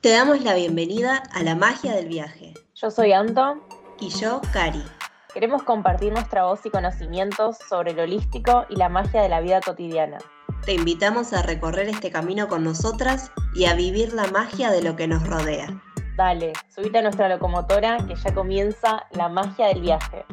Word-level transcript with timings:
Te 0.00 0.12
damos 0.12 0.40
la 0.40 0.54
bienvenida 0.54 1.22
a 1.30 1.42
la 1.42 1.54
magia 1.54 1.94
del 1.94 2.08
viaje. 2.08 2.54
Yo 2.74 2.90
soy 2.90 3.12
Anto. 3.12 3.60
Y 4.00 4.08
yo, 4.08 4.40
Cari. 4.50 4.82
Queremos 5.34 5.62
compartir 5.62 6.10
nuestra 6.10 6.46
voz 6.46 6.64
y 6.64 6.70
conocimientos 6.70 7.58
sobre 7.68 7.92
lo 7.92 8.04
holístico 8.04 8.64
y 8.70 8.76
la 8.76 8.88
magia 8.88 9.20
de 9.20 9.28
la 9.28 9.42
vida 9.42 9.60
cotidiana. 9.60 10.16
Te 10.64 10.72
invitamos 10.72 11.34
a 11.34 11.42
recorrer 11.42 11.90
este 11.90 12.10
camino 12.10 12.48
con 12.48 12.64
nosotras 12.64 13.30
y 13.54 13.66
a 13.66 13.74
vivir 13.74 14.14
la 14.14 14.26
magia 14.28 14.70
de 14.70 14.80
lo 14.80 14.96
que 14.96 15.06
nos 15.06 15.26
rodea. 15.26 15.68
Dale, 16.16 16.54
subite 16.74 16.96
a 16.96 17.02
nuestra 17.02 17.28
locomotora 17.28 17.98
que 18.06 18.14
ya 18.14 18.32
comienza 18.32 19.06
la 19.10 19.28
magia 19.28 19.66
del 19.66 19.82
viaje. 19.82 20.24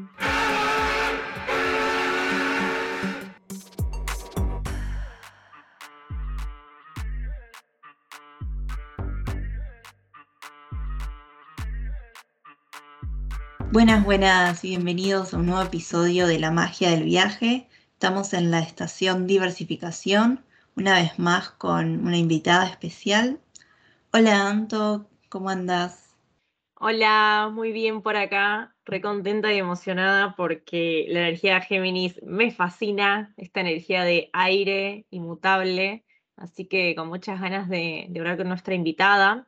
Buenas, 13.70 14.06
buenas 14.06 14.64
y 14.64 14.70
bienvenidos 14.70 15.34
a 15.34 15.38
un 15.38 15.48
nuevo 15.48 15.62
episodio 15.62 16.26
de 16.26 16.39
La 16.39 16.52
magia 16.52 16.89
del 16.92 17.04
viaje. 17.04 17.68
Estamos 17.92 18.34
en 18.34 18.50
la 18.50 18.60
estación 18.60 19.28
diversificación, 19.28 20.46
una 20.78 20.96
vez 20.96 21.20
más 21.20 21.50
con 21.50 22.06
una 22.07 22.18
invitada 22.18 22.66
especial. 22.66 23.42
Hola 24.14 24.48
Anto, 24.48 25.10
¿cómo 25.28 25.50
andas? 25.50 26.16
Hola, 26.76 27.52
muy 27.54 27.74
bien 27.74 28.02
por 28.02 28.16
acá, 28.16 28.74
recontenta 28.86 29.54
y 29.54 29.57
emocionada 29.57 30.34
porque 30.38 31.06
la 31.10 31.28
energía 31.28 31.56
de 31.56 31.62
Géminis 31.62 32.22
me 32.23 32.52
fascina, 32.52 33.34
esta 33.36 33.59
energía 33.59 34.06
de 34.06 34.30
aire 34.31 35.06
inmutable, 35.09 36.06
así 36.38 36.68
que 36.68 36.95
con 36.95 37.09
muchas 37.09 37.42
ganas 37.42 37.68
de, 37.68 38.06
de 38.09 38.20
hablar 38.20 38.38
con 38.38 38.48
nuestra 38.48 38.76
invitada 38.76 39.45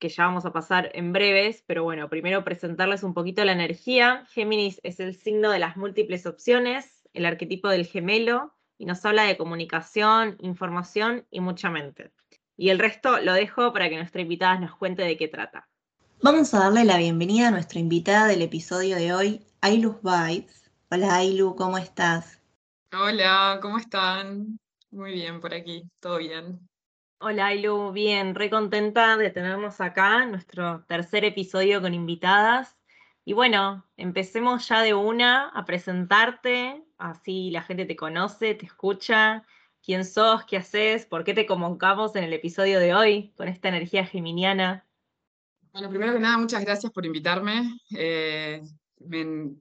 que 0.00 0.08
ya 0.08 0.24
vamos 0.24 0.46
a 0.46 0.52
pasar 0.52 0.90
en 0.94 1.12
breves, 1.12 1.62
pero 1.66 1.84
bueno, 1.84 2.08
primero 2.08 2.42
presentarles 2.42 3.04
un 3.04 3.14
poquito 3.14 3.44
la 3.44 3.52
energía. 3.52 4.24
Géminis 4.30 4.80
es 4.82 4.98
el 4.98 5.14
signo 5.14 5.50
de 5.50 5.58
las 5.58 5.76
múltiples 5.76 6.26
opciones, 6.26 7.06
el 7.12 7.26
arquetipo 7.26 7.68
del 7.68 7.86
gemelo, 7.86 8.56
y 8.78 8.86
nos 8.86 9.04
habla 9.04 9.24
de 9.24 9.36
comunicación, 9.36 10.36
información 10.40 11.26
y 11.30 11.40
mucha 11.40 11.70
mente. 11.70 12.12
Y 12.56 12.70
el 12.70 12.78
resto 12.78 13.20
lo 13.20 13.34
dejo 13.34 13.72
para 13.72 13.90
que 13.90 13.96
nuestra 13.96 14.22
invitada 14.22 14.58
nos 14.58 14.74
cuente 14.74 15.02
de 15.02 15.16
qué 15.18 15.28
trata. 15.28 15.68
Vamos 16.22 16.52
a 16.54 16.60
darle 16.60 16.84
la 16.84 16.96
bienvenida 16.96 17.48
a 17.48 17.50
nuestra 17.50 17.78
invitada 17.78 18.26
del 18.26 18.42
episodio 18.42 18.96
de 18.96 19.12
hoy, 19.12 19.46
Ailus 19.60 19.96
Vibes. 20.02 20.70
Hola 20.90 21.16
Ailu, 21.16 21.54
¿cómo 21.54 21.78
estás? 21.78 22.40
Hola, 22.92 23.58
¿cómo 23.60 23.78
están? 23.78 24.58
Muy 24.90 25.12
bien 25.12 25.40
por 25.40 25.54
aquí, 25.54 25.84
todo 26.00 26.18
bien. 26.18 26.69
Hola, 27.22 27.48
Ailu, 27.48 27.92
bien, 27.92 28.34
re 28.34 28.48
contenta 28.48 29.18
de 29.18 29.28
tenernos 29.28 29.82
acá, 29.82 30.24
nuestro 30.24 30.86
tercer 30.86 31.22
episodio 31.26 31.82
con 31.82 31.92
invitadas. 31.92 32.78
Y 33.26 33.34
bueno, 33.34 33.86
empecemos 33.98 34.66
ya 34.66 34.80
de 34.80 34.94
una 34.94 35.50
a 35.50 35.66
presentarte, 35.66 36.82
así 36.96 37.50
la 37.50 37.60
gente 37.62 37.84
te 37.84 37.94
conoce, 37.94 38.54
te 38.54 38.64
escucha, 38.64 39.44
quién 39.84 40.06
sos, 40.06 40.46
qué 40.46 40.56
haces, 40.56 41.04
por 41.04 41.22
qué 41.22 41.34
te 41.34 41.44
convocamos 41.44 42.16
en 42.16 42.24
el 42.24 42.32
episodio 42.32 42.80
de 42.80 42.94
hoy 42.94 43.34
con 43.36 43.48
esta 43.48 43.68
energía 43.68 44.06
geminiana. 44.06 44.88
Bueno, 45.74 45.90
primero 45.90 46.14
que 46.14 46.20
nada, 46.20 46.38
muchas 46.38 46.64
gracias 46.64 46.90
por 46.90 47.04
invitarme. 47.04 47.78
Eh, 47.94 48.62
me, 49.00 49.56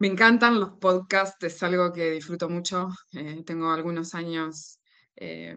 encantan 0.00 0.60
los 0.60 0.72
podcasts, 0.72 1.42
es 1.42 1.62
algo 1.62 1.90
que 1.90 2.10
disfruto 2.10 2.50
mucho. 2.50 2.90
Eh, 3.12 3.42
tengo 3.46 3.70
algunos 3.72 4.14
años 4.14 4.78
eh, 5.16 5.56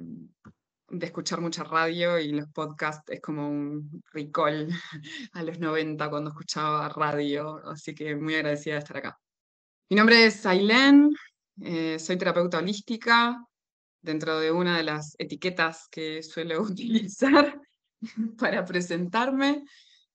de 0.92 1.06
escuchar 1.06 1.42
mucha 1.42 1.64
radio 1.64 2.20
y 2.20 2.32
los 2.32 2.48
podcasts 2.50 3.09
es 3.12 3.22
como 3.22 3.50
un 3.50 4.02
recall 4.12 4.70
a 5.34 5.44
los 5.44 5.59
90 5.59 6.09
cuando 6.09 6.32
escuchaba 6.32 6.90
radio, 6.90 7.58
así 7.68 7.94
que 7.94 8.16
muy 8.16 8.36
agradecida 8.36 8.76
de 8.76 8.80
estar 8.80 8.98
acá. 8.98 9.20
Mi 9.90 9.95
nombre 9.95 10.26
es 10.26 10.45
Ailén, 10.45 11.10
eh, 11.61 11.98
soy 12.00 12.17
terapeuta 12.17 12.60
holística, 12.60 13.44
dentro 14.02 14.39
de 14.39 14.52
una 14.52 14.77
de 14.77 14.83
las 14.83 15.16
etiquetas 15.20 15.88
que 15.89 16.23
suelo 16.23 16.61
utilizar 16.61 17.60
para 18.38 18.66
presentarme, 18.66 19.64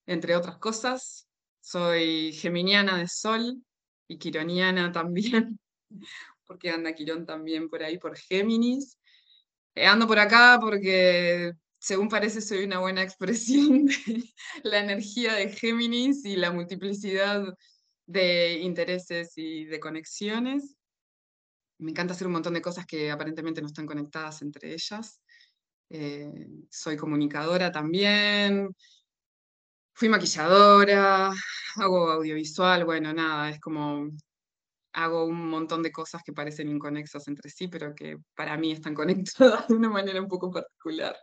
entre 0.05 0.35
otras 0.35 0.57
cosas. 0.57 1.27
Soy 1.61 2.31
geminiana 2.33 2.97
de 2.97 3.07
sol 3.07 3.63
y 4.07 4.17
quironiana 4.17 4.91
también, 4.91 5.59
porque 6.45 6.69
anda 6.69 6.93
Quirón 6.93 7.25
también 7.25 7.69
por 7.69 7.81
ahí 7.81 7.97
por 7.97 8.15
Géminis. 8.15 8.99
Eh, 9.75 9.85
ando 9.85 10.07
por 10.07 10.19
acá 10.19 10.57
porque, 10.61 11.53
según 11.79 12.07
parece, 12.09 12.41
soy 12.41 12.63
una 12.63 12.79
buena 12.79 13.03
expresión 13.03 13.85
de 14.07 14.33
la 14.63 14.79
energía 14.79 15.33
de 15.33 15.49
Géminis 15.49 16.23
y 16.25 16.37
la 16.37 16.51
multiplicidad 16.51 17.43
de 18.07 18.59
intereses 18.59 19.33
y 19.35 19.65
de 19.65 19.79
conexiones. 19.79 20.75
Me 21.79 21.91
encanta 21.91 22.13
hacer 22.13 22.27
un 22.27 22.33
montón 22.33 22.53
de 22.53 22.61
cosas 22.61 22.85
que 22.85 23.11
aparentemente 23.11 23.61
no 23.61 23.67
están 23.67 23.85
conectadas 23.85 24.41
entre 24.41 24.73
ellas. 24.73 25.19
Eh, 25.89 26.31
soy 26.69 26.97
comunicadora 26.97 27.71
también, 27.71 28.69
fui 29.93 30.09
maquilladora, 30.09 31.31
hago 31.75 32.11
audiovisual, 32.11 32.85
bueno, 32.85 33.13
nada, 33.13 33.49
es 33.51 33.59
como 33.59 34.09
hago 34.95 35.25
un 35.25 35.49
montón 35.49 35.83
de 35.83 35.91
cosas 35.91 36.23
que 36.23 36.33
parecen 36.33 36.69
inconexas 36.69 37.27
entre 37.27 37.49
sí, 37.49 37.67
pero 37.67 37.93
que 37.93 38.17
para 38.33 38.57
mí 38.57 38.71
están 38.71 38.95
conectadas 38.95 39.67
de 39.67 39.75
una 39.75 39.89
manera 39.89 40.21
un 40.21 40.27
poco 40.27 40.51
particular. 40.51 41.15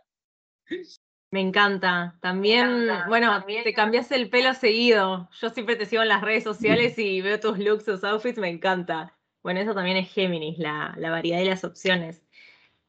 Me 1.31 1.41
encanta. 1.41 2.17
También, 2.21 2.87
bueno, 3.07 3.43
te 3.45 3.73
cambias 3.73 4.11
el 4.11 4.29
pelo 4.29 4.53
seguido. 4.53 5.29
Yo 5.41 5.49
siempre 5.49 5.75
te 5.75 5.87
sigo 5.87 6.03
en 6.03 6.09
las 6.09 6.21
redes 6.21 6.43
sociales 6.51 6.97
y 6.99 7.21
veo 7.21 7.39
tus 7.39 7.57
looks, 7.57 7.85
tus 7.85 8.03
outfits, 8.03 8.37
me 8.37 8.49
encanta. 8.49 9.17
Bueno, 9.41 9.59
eso 9.59 9.73
también 9.73 9.97
es 9.97 10.11
Géminis, 10.11 10.57
la, 10.57 10.93
la 10.97 11.09
variedad 11.09 11.39
de 11.39 11.45
las 11.45 11.63
opciones. 11.63 12.21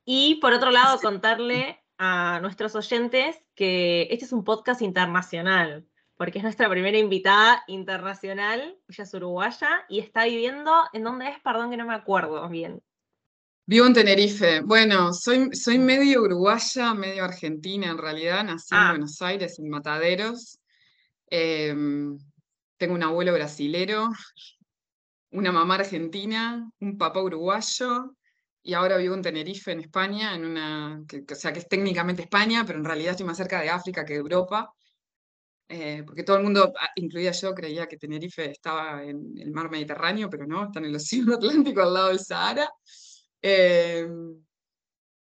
Y 0.05 0.37
por 0.37 0.53
otro 0.53 0.71
lado, 0.71 0.99
contarle 1.01 1.83
a 1.97 2.39
nuestros 2.43 2.75
oyentes 2.77 3.43
que 3.55 4.09
este 4.11 4.27
es 4.27 4.33
un 4.33 4.45
podcast 4.45 4.83
internacional 4.83 5.87
porque 6.17 6.39
es 6.39 6.45
nuestra 6.45 6.69
primera 6.69 6.99
invitada 6.99 7.65
internacional, 7.67 8.79
ella 8.89 9.05
es 9.05 9.15
uruguaya 9.15 9.85
y 9.89 9.99
está 10.01 10.25
viviendo, 10.25 10.73
¿en 10.93 11.05
dónde 11.05 11.29
es? 11.29 11.41
Perdón 11.41 11.71
que 11.71 11.77
no 11.77 11.87
me 11.87 11.95
acuerdo 11.95 12.49
bien. 12.49 12.83
Vivo 13.67 13.87
en 13.87 13.95
Tenerife. 13.95 14.61
Bueno, 14.61 15.13
soy, 15.15 15.49
soy 15.55 15.79
medio 15.79 16.23
uruguaya, 16.23 16.93
medio 16.93 17.25
argentina 17.25 17.89
en 17.89 17.97
realidad. 17.97 18.45
Nací 18.45 18.75
en 18.75 18.81
ah. 18.81 18.91
Buenos 18.91 19.23
Aires, 19.23 19.59
en 19.59 19.71
Mataderos. 19.71 20.59
Em, 21.31 22.19
tengo 22.77 22.95
un 22.95 23.03
abuelo 23.03 23.33
brasilero, 23.33 24.11
una 25.31 25.51
mamá 25.51 25.77
argentina, 25.77 26.71
un 26.81 26.99
papá 26.99 27.23
uruguayo 27.23 28.15
y 28.63 28.75
ahora 28.75 28.99
vivo 28.99 29.15
en 29.15 29.23
Tenerife, 29.23 29.73
en 29.73 29.81
España, 29.81 30.35
en 30.35 30.45
una, 30.45 31.03
o 31.03 31.35
sea, 31.35 31.53
que 31.53 31.59
es 31.61 31.69
técnicamente 31.69 32.23
España, 32.23 32.65
pero 32.67 32.79
en 32.79 32.85
realidad 32.85 33.13
estoy 33.13 33.27
más 33.27 33.37
cerca 33.37 33.61
de 33.61 33.71
África 33.71 34.05
que 34.05 34.13
de 34.13 34.21
Europa. 34.21 34.73
Eh, 35.69 36.03
porque 36.07 36.23
todo 36.23 36.37
el 36.37 36.45
mundo, 36.45 36.73
ah, 36.79 36.91
incluida 36.97 37.31
yo, 37.31 37.55
creía 37.55 37.87
que 37.87 37.97
Tenerife 37.97 38.51
estaba 38.51 39.03
en 39.03 39.37
el 39.39 39.51
mar 39.51 39.71
Mediterráneo, 39.71 40.29
pero 40.29 40.47
no, 40.47 40.65
está 40.65 40.79
en 40.79 40.87
el 40.87 40.97
Océano 40.97 41.35
Atlántico 41.35 41.83
al 41.83 41.95
lado 41.95 42.09
del 42.09 42.21
Sahara. 42.21 42.69
Eh, 43.43 44.09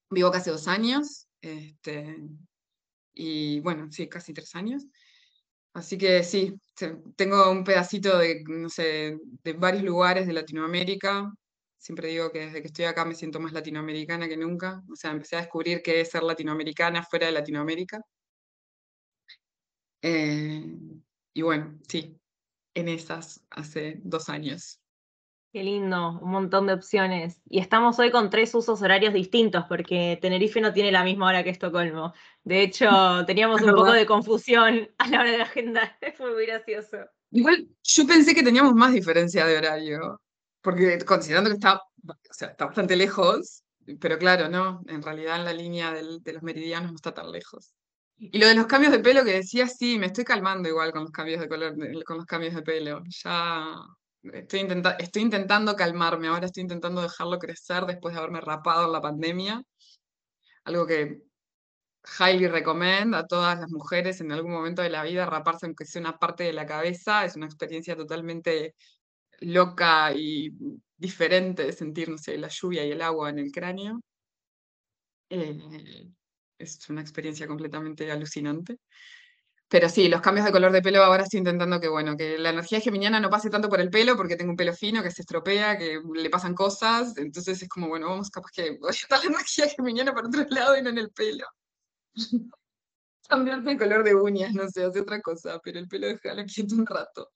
vivo 0.10 0.32
casi 0.32 0.50
dos 0.50 0.68
años, 0.68 1.28
este, 1.42 2.18
y 3.14 3.60
bueno, 3.62 3.92
sí, 3.92 4.08
casi 4.08 4.34
tres 4.34 4.56
años. 4.56 4.86
Así 5.74 5.98
que 5.98 6.24
sí, 6.24 6.60
tengo 7.16 7.52
un 7.52 7.64
pedacito 7.64 8.18
de, 8.18 8.44
no 8.48 8.70
sé, 8.70 9.18
de 9.44 9.54
varios 9.54 9.84
lugares 9.84 10.26
de 10.28 10.34
Latinoamérica. 10.34 11.32
Siempre 11.78 12.10
digo 12.10 12.32
que 12.32 12.40
desde 12.48 12.62
que 12.62 12.68
estoy 12.68 12.86
acá 12.86 13.06
me 13.06 13.16
siento 13.16 13.40
más 13.40 13.54
latinoamericana 13.54 14.28
que 14.28 14.38
nunca. 14.38 14.82
O 14.92 14.96
sea, 14.96 15.12
empecé 15.12 15.36
a 15.36 15.42
descubrir 15.42 15.82
qué 15.84 16.02
es 16.02 16.10
ser 16.10 16.24
latinoamericana 16.24 17.04
fuera 17.04 17.28
de 17.28 17.34
Latinoamérica. 17.34 18.02
Eh, 20.02 20.64
y 21.34 21.42
bueno, 21.42 21.78
sí, 21.88 22.20
en 22.74 22.90
esas 22.90 23.44
hace 23.50 24.00
dos 24.04 24.30
años. 24.30 24.80
Qué 25.54 25.64
lindo, 25.64 26.20
un 26.20 26.30
montón 26.30 26.68
de 26.68 26.74
opciones. 26.74 27.42
Y 27.50 27.60
estamos 27.60 27.98
hoy 28.00 28.12
con 28.12 28.30
tres 28.30 28.54
usos 28.54 28.82
horarios 28.82 29.14
distintos, 29.14 29.66
porque 29.68 30.20
Tenerife 30.22 30.62
no 30.62 30.74
tiene 30.74 30.92
la 30.92 31.04
misma 31.04 31.28
hora 31.28 31.44
que 31.44 31.50
Estocolmo. 31.50 32.14
De 32.44 32.62
hecho, 32.62 32.86
teníamos 33.26 33.62
un 33.62 33.72
poco 33.72 33.92
de 33.92 34.06
confusión 34.06 34.90
a 34.98 35.08
la 35.08 35.22
hora 35.22 35.32
de 35.32 35.38
la 35.40 35.46
agenda. 35.46 35.98
Fue 36.16 36.32
muy 36.34 36.46
gracioso. 36.46 36.98
Igual, 37.32 37.68
yo 37.84 38.08
pensé 38.08 38.36
que 38.36 38.44
teníamos 38.44 38.74
más 38.74 38.94
diferencia 38.94 39.46
de 39.46 39.58
horario, 39.58 40.22
porque 40.62 41.00
considerando 41.06 41.50
que 41.50 41.56
está, 41.56 41.76
o 41.76 42.34
sea, 42.34 42.50
está 42.50 42.66
bastante 42.66 42.96
lejos, 42.96 43.64
pero 44.00 44.18
claro, 44.18 44.50
no, 44.50 44.82
en 44.88 45.02
realidad 45.02 45.38
en 45.38 45.46
la 45.46 45.54
línea 45.54 45.92
de 45.92 46.34
los 46.34 46.44
meridianos 46.44 46.92
no 46.92 46.96
está 46.96 47.14
tan 47.14 47.32
lejos. 47.32 47.74
Y 48.20 48.40
lo 48.40 48.48
de 48.48 48.56
los 48.56 48.66
cambios 48.66 48.92
de 48.92 49.00
pelo 49.00 49.24
que 49.24 49.34
decía, 49.34 49.68
sí, 49.68 50.00
me 50.00 50.08
estoy 50.08 50.24
calmando 50.24 50.68
igual 50.68 50.92
con 50.92 51.04
los 51.04 51.12
cambios 51.12 51.40
de 51.40 51.48
color, 51.48 51.76
con 52.04 52.18
los 52.18 52.26
cambios 52.26 52.56
de 52.56 52.64
pelo. 52.64 53.04
Ya 53.24 53.76
estoy, 54.34 54.68
estoy 55.00 55.22
intentando 55.22 55.76
calmarme, 55.76 56.28
ahora 56.28 56.48
estoy 56.48 56.64
intentando 56.64 57.02
dejarlo 57.02 57.38
crecer 57.38 57.86
después 57.86 58.14
de 58.16 58.20
haberme 58.20 58.42
rapado 58.42 58.86
en 58.88 58.92
la 58.94 59.02
pandemia. 59.02 59.62
Algo 60.66 60.86
que 60.86 61.22
highly 62.20 62.48
recommend 62.48 63.16
a 63.16 63.28
todas 63.28 63.60
las 63.60 63.72
mujeres 63.72 64.22
en 64.22 64.32
algún 64.32 64.52
momento 64.52 64.82
de 64.82 64.90
la 64.90 65.04
vida 65.04 65.26
raparse 65.26 65.66
aunque 65.66 65.86
sea 65.86 66.02
una 66.02 66.18
parte 66.18 66.44
de 66.46 66.54
la 66.54 66.66
cabeza. 66.66 67.26
Es 67.26 67.36
una 67.36 67.46
experiencia 67.48 67.96
totalmente 67.96 68.76
loca 69.42 70.14
y 70.16 70.52
diferente 70.98 71.64
de 71.66 71.74
sentir, 71.74 72.10
no 72.10 72.18
sé, 72.18 72.38
la 72.38 72.50
lluvia 72.50 72.86
y 72.86 72.92
el 72.92 73.02
agua 73.02 73.30
en 73.30 73.40
el 73.40 73.52
cráneo. 73.52 74.02
Eh, 75.30 76.12
es 76.58 76.90
una 76.90 77.02
experiencia 77.02 77.48
completamente 77.48 78.12
alucinante. 78.12 78.80
Pero 79.70 79.90
sí, 79.90 80.08
los 80.08 80.22
cambios 80.22 80.46
de 80.46 80.54
color 80.54 80.72
de 80.72 80.82
pelo 80.82 81.04
ahora 81.04 81.24
estoy 81.24 81.40
intentando 81.40 81.80
que, 81.82 81.90
bueno, 81.90 82.16
que 82.16 82.38
la 82.38 82.52
energía 82.52 82.80
geminiana 82.80 83.20
no 83.20 83.30
pase 83.30 83.50
tanto 83.50 83.68
por 83.68 83.82
el 83.82 83.90
pelo, 83.90 84.16
porque 84.16 84.38
tengo 84.38 84.52
un 84.52 84.58
pelo 84.58 84.74
fino 84.74 85.04
que 85.04 85.12
se 85.12 85.24
estropea, 85.24 85.78
que 85.78 86.00
le 86.16 86.30
pasan 86.30 86.54
cosas. 86.54 87.18
Entonces 87.18 87.62
es 87.62 87.68
como, 87.68 87.90
bueno, 87.90 88.08
vamos 88.08 88.30
capaz 88.30 88.52
que 88.52 88.80
estar 88.90 89.20
la 89.20 89.26
energía 89.26 89.68
geminiana 89.68 90.14
por 90.14 90.26
otro 90.26 90.46
lado 90.50 90.78
y 90.78 90.82
no 90.82 90.90
en 90.90 90.98
el 91.00 91.12
pelo. 91.12 91.46
Cambiarme 93.28 93.74
el 93.74 93.78
color 93.78 94.06
de 94.06 94.16
uñas, 94.16 94.54
no 94.54 94.70
sé, 94.70 94.86
hace 94.86 95.02
otra 95.02 95.22
cosa, 95.22 95.60
pero 95.62 95.80
el 95.80 95.90
pelo 95.90 96.08
déjalo 96.08 96.46
quieto 96.46 96.76
un 96.76 96.86
rato. 96.86 97.30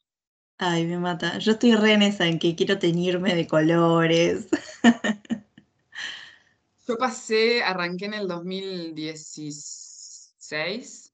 Ay, 0.57 0.85
me 0.85 0.99
mata. 0.99 1.37
Yo 1.39 1.53
estoy 1.53 1.75
re 1.75 1.93
en 1.93 2.03
esa, 2.03 2.27
en 2.27 2.39
que 2.39 2.55
quiero 2.55 2.79
teñirme 2.79 3.35
de 3.35 3.45
colores. 3.47 4.47
Yo 6.91 6.97
pasé, 6.97 7.63
arranqué 7.63 8.05
en 8.07 8.15
el 8.15 8.27
2016 8.27 11.13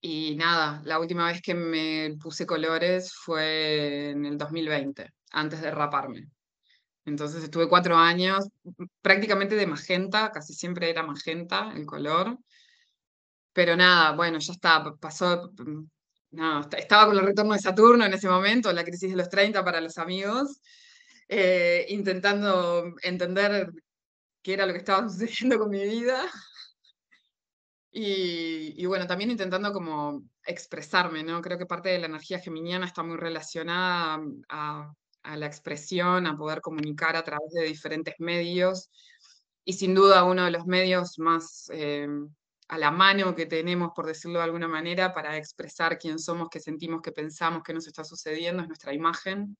y 0.00 0.36
nada, 0.36 0.80
la 0.84 1.00
última 1.00 1.26
vez 1.26 1.42
que 1.42 1.52
me 1.52 2.16
puse 2.22 2.46
colores 2.46 3.12
fue 3.12 4.10
en 4.10 4.24
el 4.24 4.38
2020, 4.38 5.12
antes 5.32 5.60
de 5.62 5.72
raparme. 5.72 6.28
Entonces 7.04 7.42
estuve 7.42 7.68
cuatro 7.68 7.96
años 7.96 8.46
prácticamente 9.02 9.56
de 9.56 9.66
magenta, 9.66 10.30
casi 10.30 10.54
siempre 10.54 10.90
era 10.90 11.02
magenta 11.02 11.72
el 11.74 11.84
color. 11.84 12.38
Pero 13.52 13.74
nada, 13.74 14.12
bueno, 14.12 14.38
ya 14.38 14.52
está, 14.52 14.94
pasó, 14.94 15.50
no, 16.30 16.68
estaba 16.70 17.06
con 17.06 17.18
el 17.18 17.26
retorno 17.26 17.54
de 17.54 17.58
Saturno 17.58 18.06
en 18.06 18.14
ese 18.14 18.28
momento, 18.28 18.72
la 18.72 18.84
crisis 18.84 19.10
de 19.10 19.16
los 19.16 19.28
30 19.28 19.64
para 19.64 19.80
los 19.80 19.98
amigos, 19.98 20.60
eh, 21.28 21.86
intentando 21.88 22.94
entender 23.02 23.72
qué 24.44 24.52
era 24.52 24.66
lo 24.66 24.72
que 24.72 24.78
estaba 24.78 25.08
sucediendo 25.08 25.58
con 25.58 25.70
mi 25.70 25.82
vida. 25.82 26.30
Y, 27.90 28.74
y, 28.76 28.86
bueno, 28.86 29.06
también 29.06 29.30
intentando 29.30 29.72
como 29.72 30.22
expresarme, 30.44 31.22
¿no? 31.22 31.40
Creo 31.40 31.58
que 31.58 31.66
parte 31.66 31.88
de 31.88 31.98
la 31.98 32.06
energía 32.06 32.40
geminiana 32.40 32.86
está 32.86 33.02
muy 33.02 33.16
relacionada 33.16 34.20
a, 34.48 34.92
la 35.36 35.46
expresión, 35.46 36.26
a 36.26 36.36
poder 36.36 36.60
comunicar 36.60 37.16
a 37.16 37.24
través 37.24 37.50
de 37.52 37.64
diferentes 37.64 38.14
medios. 38.18 38.90
Y 39.64 39.72
sin 39.74 39.94
duda 39.94 40.24
uno 40.24 40.44
de 40.44 40.50
los 40.50 40.66
medios 40.66 41.18
más 41.18 41.70
eh, 41.72 42.06
a 42.68 42.78
la 42.78 42.90
mano 42.90 43.34
que 43.34 43.46
tenemos, 43.46 43.92
por 43.94 44.06
decirlo 44.06 44.40
de 44.40 44.44
alguna 44.44 44.68
manera, 44.68 45.14
para 45.14 45.38
expresar 45.38 45.96
quién 45.96 46.18
somos, 46.18 46.48
qué 46.50 46.60
sentimos, 46.60 47.00
qué 47.00 47.12
pensamos, 47.12 47.62
qué 47.64 47.72
nos 47.72 47.86
está 47.86 48.04
sucediendo, 48.04 48.62
es 48.62 48.68
nuestra 48.68 48.92
imagen, 48.92 49.56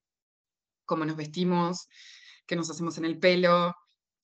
cómo 0.85 1.05
nos 1.05 1.15
vestimos, 1.15 1.87
qué 2.45 2.55
nos 2.55 2.69
hacemos 2.69 2.97
en 2.99 3.05
el 3.05 3.17
pelo, 3.17 3.73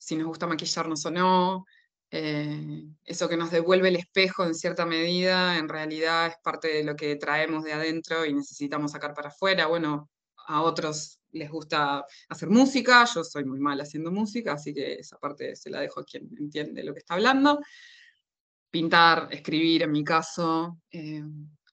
si 0.02 0.16
nos 0.16 0.28
gusta 0.28 0.48
maquillarnos 0.48 1.06
o 1.06 1.12
no. 1.12 1.66
Eh, 2.10 2.84
eso 3.06 3.30
que 3.30 3.38
nos 3.38 3.52
devuelve 3.52 3.90
el 3.90 3.96
espejo 3.96 4.44
en 4.44 4.56
cierta 4.56 4.86
medida, 4.86 5.58
en 5.58 5.70
realidad 5.70 6.28
es 6.28 6.36
parte 6.44 6.68
de 6.70 6.84
lo 6.84 6.96
que 6.96 7.16
traemos 7.16 7.64
de 7.64 7.74
adentro 7.74 8.26
y 8.26 8.34
necesitamos 8.34 8.92
sacar 8.92 9.14
para 9.14 9.30
afuera. 9.30 9.68
Bueno, 9.68 10.10
a 10.48 10.62
otros 10.62 11.20
les 11.32 11.50
gusta 11.50 12.04
hacer 12.30 12.50
música, 12.50 13.06
yo 13.06 13.24
soy 13.24 13.46
muy 13.46 13.60
mal 13.60 13.80
haciendo 13.80 14.12
música, 14.12 14.54
así 14.54 14.74
que 14.74 14.96
esa 14.96 15.18
parte 15.18 15.56
se 15.56 15.70
la 15.70 15.80
dejo 15.80 16.02
a 16.02 16.04
quien 16.04 16.30
entiende 16.38 16.84
lo 16.84 16.94
que 16.94 17.00
está 17.00 17.14
hablando 17.14 17.62
pintar, 18.72 19.28
escribir 19.32 19.84
en 19.84 19.92
mi 19.92 20.04
caso, 20.04 20.80
eh, 20.92 21.22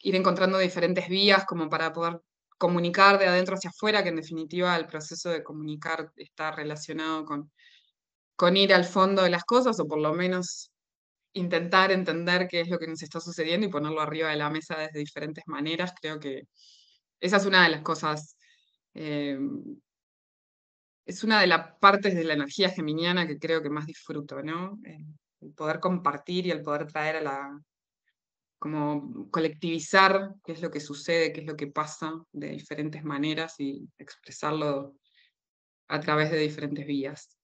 ir 0.03 0.17
encontrando 0.17 0.59
diferentes 0.59 1.09
vías 1.09 1.45
como 1.47 1.69
para 1.71 1.93
poder 1.93 2.21
comunicar 2.59 3.19
de 3.19 3.29
adentro 3.29 3.55
hacia 3.55 3.71
afuera, 3.71 4.03
que 4.03 4.09
en 4.09 4.17
definitiva 4.17 4.77
el 4.77 4.87
proceso 4.87 5.31
de 5.31 5.45
comunicar 5.45 6.13
está 6.17 6.51
relacionado 6.51 7.25
con, 7.25 7.53
con 8.38 8.56
ir 8.56 8.73
al 8.73 8.85
fondo 8.85 9.23
de 9.25 9.31
las 9.31 9.44
cosas, 9.44 9.81
o 9.81 9.88
por 9.88 9.99
lo 10.00 10.14
menos 10.14 10.70
intentar 11.35 11.93
entender 11.93 12.49
qué 12.49 12.61
es 12.61 12.69
lo 12.69 12.79
que 12.79 12.87
nos 12.87 13.02
está 13.02 13.20
sucediendo 13.20 13.67
y 13.67 13.70
ponerlo 13.70 14.00
arriba 14.00 14.31
de 14.31 14.37
la 14.37 14.49
mesa 14.49 14.76
desde 14.79 15.00
diferentes 15.00 15.44
maneras. 15.49 15.93
Creo 16.00 16.20
que 16.20 16.43
esa 17.20 17.38
es 17.38 17.46
una 17.46 17.64
de 17.64 17.70
las 17.70 17.82
cosas, 17.82 18.37
eh, 18.94 19.38
es 21.05 21.25
una 21.25 21.40
de 21.40 21.49
las 21.49 21.79
partes 21.81 22.14
de 22.14 22.23
la 22.25 22.35
energía 22.35 22.70
geminiana 22.70 23.26
que 23.26 23.38
creo 23.38 23.61
que 23.61 23.70
más 23.70 23.87
disfruto, 23.87 24.41
¿no? 24.43 24.79
El 25.41 25.52
poder 25.55 25.81
compartir 25.81 26.46
y 26.46 26.52
el 26.52 26.62
poder 26.62 26.87
traer 26.87 27.17
a 27.17 27.23
la, 27.23 27.61
como 28.61 29.29
colectivizar 29.32 30.34
qué 30.44 30.52
es 30.52 30.62
lo 30.62 30.70
que 30.70 30.81
sucede, 30.81 31.32
qué 31.32 31.41
es 31.41 31.46
lo 31.46 31.56
que 31.56 31.67
pasa 31.67 32.12
de 32.32 32.50
diferentes 32.50 33.02
maneras 33.02 33.56
y 33.58 33.88
expresarlo 33.99 34.94
a 35.88 36.00
través 36.00 36.31
de 36.31 36.38
diferentes 36.38 36.87
vías. 36.87 37.38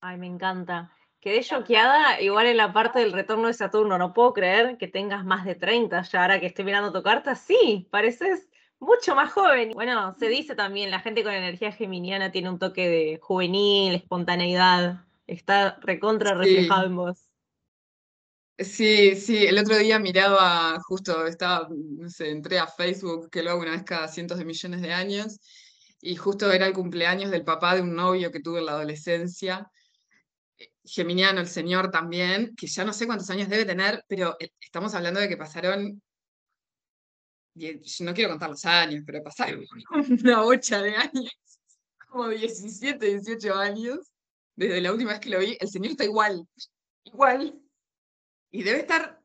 Ay, 0.00 0.16
me 0.16 0.26
encanta. 0.26 0.92
Quedé 1.20 1.42
choqueada, 1.42 2.20
igual 2.20 2.46
en 2.46 2.56
la 2.56 2.72
parte 2.72 3.00
del 3.00 3.12
retorno 3.12 3.48
de 3.48 3.54
Saturno, 3.54 3.98
no 3.98 4.14
puedo 4.14 4.32
creer 4.32 4.78
que 4.78 4.86
tengas 4.86 5.24
más 5.24 5.44
de 5.44 5.56
30 5.56 6.02
ya, 6.02 6.22
ahora 6.22 6.38
que 6.38 6.46
estoy 6.46 6.64
mirando 6.64 6.92
tu 6.92 7.02
carta, 7.02 7.34
sí, 7.34 7.88
pareces 7.90 8.48
mucho 8.78 9.16
más 9.16 9.32
joven. 9.32 9.72
Bueno, 9.72 10.14
se 10.20 10.28
dice 10.28 10.54
también, 10.54 10.92
la 10.92 11.00
gente 11.00 11.24
con 11.24 11.32
energía 11.32 11.72
geminiana 11.72 12.30
tiene 12.30 12.50
un 12.50 12.60
toque 12.60 12.88
de 12.88 13.18
juvenil, 13.20 13.96
espontaneidad 13.96 15.04
está 15.26 15.78
recontra 15.80 16.34
reflejado 16.34 16.86
en 16.86 16.96
vos. 16.96 17.24
Sí, 18.56 19.16
sí, 19.16 19.46
el 19.46 19.58
otro 19.58 19.76
día 19.76 19.98
miraba, 19.98 20.78
justo 20.80 21.26
estaba, 21.26 21.68
no 21.70 22.08
sé, 22.08 22.30
entré 22.30 22.58
a 22.58 22.66
Facebook, 22.66 23.30
que 23.30 23.42
lo 23.42 23.50
hago 23.50 23.60
una 23.60 23.72
vez 23.72 23.82
cada 23.84 24.08
cientos 24.08 24.38
de 24.38 24.44
millones 24.44 24.82
de 24.82 24.92
años, 24.92 25.40
y 26.00 26.14
justo 26.14 26.50
era 26.50 26.66
el 26.66 26.72
cumpleaños 26.72 27.30
del 27.30 27.44
papá 27.44 27.74
de 27.74 27.82
un 27.82 27.94
novio 27.94 28.30
que 28.30 28.40
tuve 28.40 28.60
en 28.60 28.66
la 28.66 28.72
adolescencia, 28.72 29.70
geminiano 30.88 31.40
el 31.40 31.48
señor 31.48 31.90
también, 31.90 32.54
que 32.56 32.66
ya 32.66 32.84
no 32.84 32.92
sé 32.92 33.06
cuántos 33.06 33.30
años 33.30 33.48
debe 33.48 33.64
tener, 33.64 34.04
pero 34.08 34.36
eh, 34.40 34.50
estamos 34.60 34.94
hablando 34.94 35.20
de 35.20 35.28
que 35.28 35.36
pasaron, 35.36 36.02
no 37.54 38.14
quiero 38.14 38.30
contar 38.30 38.50
los 38.50 38.64
años, 38.64 39.02
pero 39.06 39.22
pasaron 39.22 39.64
una 40.22 40.42
bocha 40.42 40.82
de 40.82 40.94
años, 40.96 41.30
como 42.08 42.28
17, 42.28 43.04
18 43.04 43.54
años, 43.54 43.98
desde 44.56 44.80
la 44.80 44.92
última 44.92 45.12
vez 45.12 45.20
que 45.20 45.30
lo 45.30 45.38
vi, 45.38 45.56
el 45.60 45.68
señor 45.68 45.92
está 45.92 46.04
igual, 46.04 46.44
igual. 47.04 47.60
Y 48.50 48.62
debe 48.62 48.80
estar, 48.80 49.20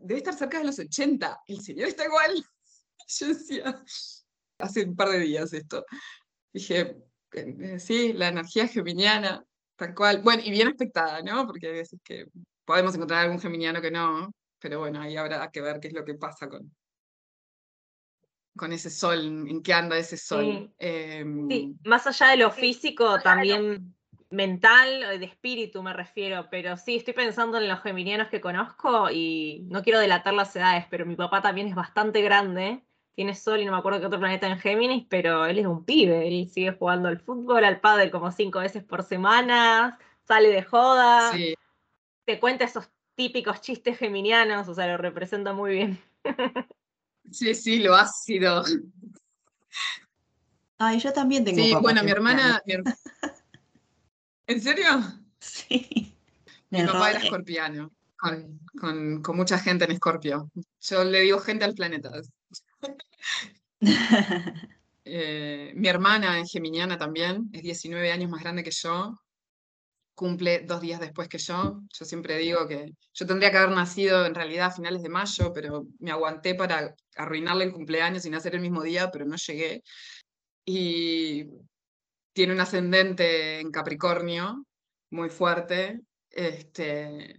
debe 0.00 0.18
estar 0.18 0.34
cerca 0.34 0.58
de 0.58 0.64
los 0.64 0.78
80. 0.78 1.40
El 1.46 1.60
señor 1.60 1.88
está 1.88 2.06
igual. 2.06 2.42
Yo 3.08 3.28
decía, 3.28 3.84
hace 4.58 4.84
un 4.84 4.96
par 4.96 5.10
de 5.10 5.18
días 5.18 5.52
esto. 5.52 5.84
Dije, 6.52 6.96
eh, 7.32 7.78
sí, 7.78 8.12
la 8.12 8.28
energía 8.28 8.68
geminiana, 8.68 9.44
tal 9.80 9.94
cual. 9.94 10.20
Bueno, 10.22 10.42
y 10.44 10.50
bien 10.50 10.68
expectada, 10.68 11.22
¿no? 11.22 11.46
Porque 11.46 11.68
hay 11.68 11.72
veces 11.72 11.98
que 12.04 12.26
podemos 12.66 12.94
encontrar 12.94 13.24
algún 13.24 13.40
geminiano 13.40 13.80
que 13.80 13.90
no, 13.90 14.30
pero 14.58 14.78
bueno, 14.78 15.00
ahí 15.00 15.16
habrá 15.16 15.50
que 15.50 15.62
ver 15.62 15.80
qué 15.80 15.88
es 15.88 15.94
lo 15.94 16.04
que 16.04 16.14
pasa 16.14 16.48
con, 16.48 16.70
con 18.54 18.72
ese 18.72 18.90
sol, 18.90 19.48
en 19.48 19.62
qué 19.62 19.72
anda 19.72 19.96
ese 19.96 20.18
sol. 20.18 20.44
sí, 20.44 20.74
em, 20.78 21.74
más 21.84 22.06
allá 22.06 22.28
de 22.28 22.36
lo 22.36 22.50
físico, 22.50 23.20
también 23.20 23.96
mental, 24.28 25.18
de 25.18 25.24
espíritu 25.24 25.82
me 25.82 25.94
refiero, 25.94 26.48
pero 26.50 26.76
sí, 26.76 26.96
estoy 26.96 27.14
pensando 27.14 27.56
en 27.56 27.66
los 27.66 27.80
geminianos 27.80 28.28
que 28.28 28.40
conozco 28.40 29.10
y 29.10 29.64
no 29.68 29.82
quiero 29.82 29.98
delatar 29.98 30.34
las 30.34 30.54
edades, 30.54 30.84
pero 30.90 31.06
mi 31.06 31.16
papá 31.16 31.40
también 31.40 31.68
es 31.68 31.74
bastante 31.74 32.20
grande, 32.20 32.84
tiene 33.20 33.34
sol 33.34 33.60
y 33.60 33.66
no 33.66 33.72
me 33.72 33.76
acuerdo 33.76 34.00
qué 34.00 34.06
otro 34.06 34.18
planeta 34.18 34.46
en 34.46 34.58
Géminis, 34.58 35.04
pero 35.06 35.44
él 35.44 35.58
es 35.58 35.66
un 35.66 35.84
pibe, 35.84 36.26
él 36.26 36.48
sigue 36.48 36.72
jugando 36.72 37.06
al 37.06 37.20
fútbol, 37.20 37.66
al 37.66 37.78
pádel 37.78 38.10
como 38.10 38.32
cinco 38.32 38.60
veces 38.60 38.82
por 38.82 39.02
semana, 39.02 39.98
sale 40.26 40.48
de 40.48 40.62
joda, 40.62 41.30
te 42.24 42.40
cuenta 42.40 42.64
esos 42.64 42.88
típicos 43.16 43.60
chistes 43.60 43.98
geminianos, 43.98 44.66
o 44.68 44.74
sea, 44.74 44.86
lo 44.86 44.96
representa 44.96 45.52
muy 45.52 45.72
bien. 45.72 46.00
Sí, 47.30 47.54
sí, 47.54 47.78
lo 47.78 47.94
ha 47.94 48.06
sido. 48.08 48.64
Ay, 50.78 50.98
yo 50.98 51.12
también 51.12 51.44
tengo. 51.44 51.62
Sí, 51.62 51.74
bueno, 51.80 52.02
mi 52.02 52.10
hermana, 52.10 52.60
¿En 54.46 54.60
serio? 54.60 54.88
Sí. 55.38 56.12
Mi 56.70 56.82
papá 56.84 57.10
era 57.10 57.20
escorpiano, 57.20 57.92
con, 58.16 59.36
mucha 59.36 59.58
gente 59.58 59.84
en 59.84 59.92
Escorpio. 59.92 60.50
Yo 60.80 61.04
le 61.04 61.20
digo 61.20 61.38
gente 61.38 61.64
al 61.66 61.74
planeta. 61.74 62.10
Eh, 65.12 65.72
mi 65.74 65.88
hermana 65.88 66.38
es 66.38 66.52
geminiana 66.52 66.96
también, 66.98 67.48
es 67.52 67.62
19 67.62 68.12
años 68.12 68.30
más 68.30 68.42
grande 68.42 68.62
que 68.62 68.70
yo, 68.70 69.18
cumple 70.20 70.60
dos 70.60 70.82
días 70.82 71.00
después 71.00 71.28
que 71.28 71.38
yo. 71.38 71.80
Yo 71.98 72.04
siempre 72.04 72.36
digo 72.36 72.68
que 72.68 72.92
yo 73.14 73.26
tendría 73.26 73.50
que 73.50 73.56
haber 73.56 73.74
nacido 73.74 74.26
en 74.26 74.34
realidad 74.34 74.66
a 74.66 74.70
finales 74.70 75.02
de 75.02 75.08
mayo, 75.08 75.50
pero 75.54 75.86
me 75.98 76.10
aguanté 76.10 76.54
para 76.54 76.94
arruinarle 77.16 77.64
el 77.64 77.72
cumpleaños 77.72 78.26
y 78.26 78.30
nacer 78.30 78.54
el 78.54 78.60
mismo 78.60 78.82
día, 78.82 79.10
pero 79.10 79.24
no 79.24 79.36
llegué. 79.36 79.82
Y 80.66 81.46
tiene 82.34 82.52
un 82.52 82.60
ascendente 82.60 83.60
en 83.60 83.70
Capricornio 83.70 84.66
muy 85.10 85.30
fuerte, 85.30 86.00
este, 86.28 87.36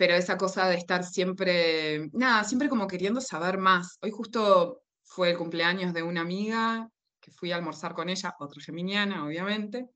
pero 0.00 0.14
esa 0.14 0.38
cosa 0.38 0.66
de 0.66 0.76
estar 0.76 1.04
siempre, 1.04 2.08
nada, 2.14 2.42
siempre 2.44 2.70
como 2.70 2.86
queriendo 2.86 3.20
saber 3.20 3.58
más. 3.58 3.98
Hoy 4.00 4.10
justo 4.10 4.80
fue 5.02 5.32
el 5.32 5.36
cumpleaños 5.36 5.92
de 5.92 6.02
una 6.02 6.22
amiga 6.22 6.88
que 7.20 7.30
fui 7.30 7.52
a 7.52 7.56
almorzar 7.56 7.92
con 7.92 8.08
ella, 8.08 8.34
otra 8.40 8.62
geminiana, 8.64 9.26
obviamente. 9.26 9.90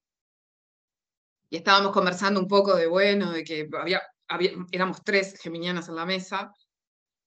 Y 1.49 1.57
estábamos 1.57 1.93
conversando 1.93 2.39
un 2.39 2.47
poco 2.47 2.77
de, 2.77 2.87
bueno, 2.87 3.33
de 3.33 3.45
que 3.45 3.67
había, 3.81 4.03
había, 4.29 4.51
éramos 4.73 5.03
tres 5.03 5.41
geminianas 5.41 5.89
en 5.89 5.95
la 5.95 6.05
mesa, 6.05 6.53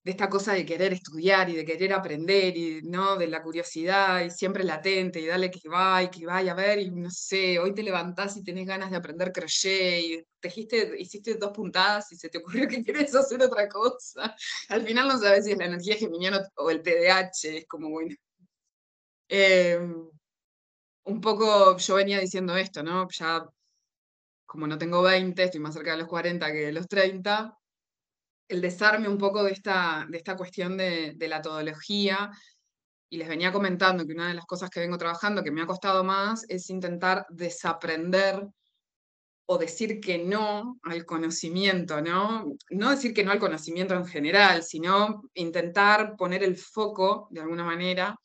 de 0.08 0.12
esta 0.12 0.30
cosa 0.30 0.54
de 0.54 0.66
querer 0.66 0.94
estudiar 0.94 1.50
y 1.50 1.56
de 1.58 1.66
querer 1.66 1.92
aprender 1.92 2.56
y 2.56 2.82
no 2.82 3.18
de 3.18 3.28
la 3.28 3.44
curiosidad 3.44 4.24
y 4.24 4.32
siempre 4.32 4.64
latente 4.64 5.20
y 5.20 5.26
dale 5.26 5.52
que 5.52 5.68
va 5.68 6.02
y 6.02 6.10
que 6.10 6.26
vaya 6.26 6.54
a 6.54 6.56
ver 6.56 6.80
y 6.80 6.90
no 6.92 7.12
sé, 7.12 7.60
hoy 7.60 7.74
te 7.74 7.84
levantás 7.84 8.38
y 8.38 8.44
tenés 8.44 8.66
ganas 8.66 8.90
de 8.90 8.96
aprender 8.96 9.34
crochet 9.34 10.00
y 10.00 10.24
tejiste, 10.40 10.96
hiciste 10.98 11.34
dos 11.36 11.52
puntadas 11.52 12.10
y 12.14 12.16
se 12.16 12.30
te 12.30 12.38
ocurrió 12.38 12.70
que 12.70 12.82
quieres 12.86 13.14
hacer 13.16 13.42
otra 13.44 13.68
cosa. 13.68 14.34
Al 14.70 14.86
final 14.88 15.10
no 15.10 15.20
sabes 15.20 15.44
si 15.44 15.52
es 15.52 15.58
la 15.58 15.66
energía 15.66 15.98
geminiana 15.98 16.40
o 16.56 16.70
el 16.72 16.82
TDAH, 16.82 17.58
es 17.58 17.68
como 17.68 17.90
bueno. 17.90 18.16
Em, 19.30 20.10
un 21.04 21.22
poco 21.22 21.78
yo 21.78 21.96
venía 21.96 22.20
diciendo 22.22 22.56
esto, 22.56 22.82
¿no? 22.82 23.10
Ya 23.10 23.46
como 24.46 24.68
no 24.68 24.78
tengo 24.78 25.02
20, 25.02 25.44
estoy 25.44 25.60
más 25.60 25.74
cerca 25.74 25.92
de 25.92 25.98
los 25.98 26.08
40 26.08 26.52
que 26.54 26.60
de 26.68 26.72
los 26.72 26.88
30, 26.88 27.58
el 28.48 28.62
desarme 28.62 29.10
un 29.10 29.18
poco 29.18 29.44
de 29.44 29.52
esta, 29.52 30.06
de 30.10 30.18
esta 30.18 30.36
cuestión 30.36 30.78
de, 30.78 31.16
la 31.20 31.42
todología. 31.42 32.32
Y 33.10 33.18
les 33.18 33.28
venía 33.28 33.54
comentando 33.54 34.06
que 34.06 34.14
una 34.14 34.28
de 34.28 34.34
las 34.34 34.46
cosas 34.46 34.70
que 34.70 34.82
vengo 34.82 34.98
trabajando 34.98 35.44
que 35.44 35.52
me 35.52 35.62
ha 35.62 35.66
costado 35.66 36.04
más 36.04 36.46
es 36.50 36.70
intentar 36.70 37.26
desaprender 37.30 38.46
o 39.50 39.58
decir 39.58 40.02
que 40.02 40.18
no 40.18 40.78
al 40.84 41.06
conocimiento, 41.06 42.02
¿no? 42.02 42.46
No 42.70 42.90
decir 42.90 43.14
que 43.14 43.24
no 43.24 43.32
al 43.32 43.40
conocimiento 43.40 43.96
en 43.96 44.06
general, 44.06 44.62
sino 44.64 45.24
intentar 45.36 46.18
poner 46.18 46.44
el 46.44 46.58
foco 46.58 47.30
de 47.32 47.40
alguna 47.40 47.64
manera 47.64 48.20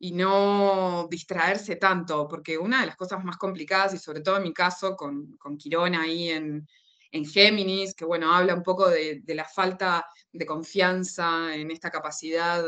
y 0.00 0.10
no 0.12 1.06
distraerse 1.08 1.76
tanto, 1.76 2.26
porque 2.26 2.58
una 2.58 2.80
de 2.80 2.86
las 2.86 2.96
cosas 2.96 3.22
más 3.22 3.36
complicadas, 3.36 3.94
y 3.94 3.98
sobre 3.98 4.22
todo 4.22 4.38
en 4.38 4.42
mi 4.42 4.52
caso 4.52 4.96
con, 4.96 5.36
con 5.36 5.56
Quirón 5.56 5.94
ahí 5.94 6.30
en, 6.30 6.66
en 7.12 7.26
Géminis, 7.26 7.94
que 7.94 8.04
bueno, 8.04 8.32
habla 8.34 8.54
un 8.54 8.62
poco 8.62 8.88
de, 8.88 9.22
la 9.26 9.44
falta 9.44 10.06
de 10.32 10.46
confianza 10.46 11.54
en 11.54 11.70
esta 11.70 11.90
capacidad, 11.90 12.64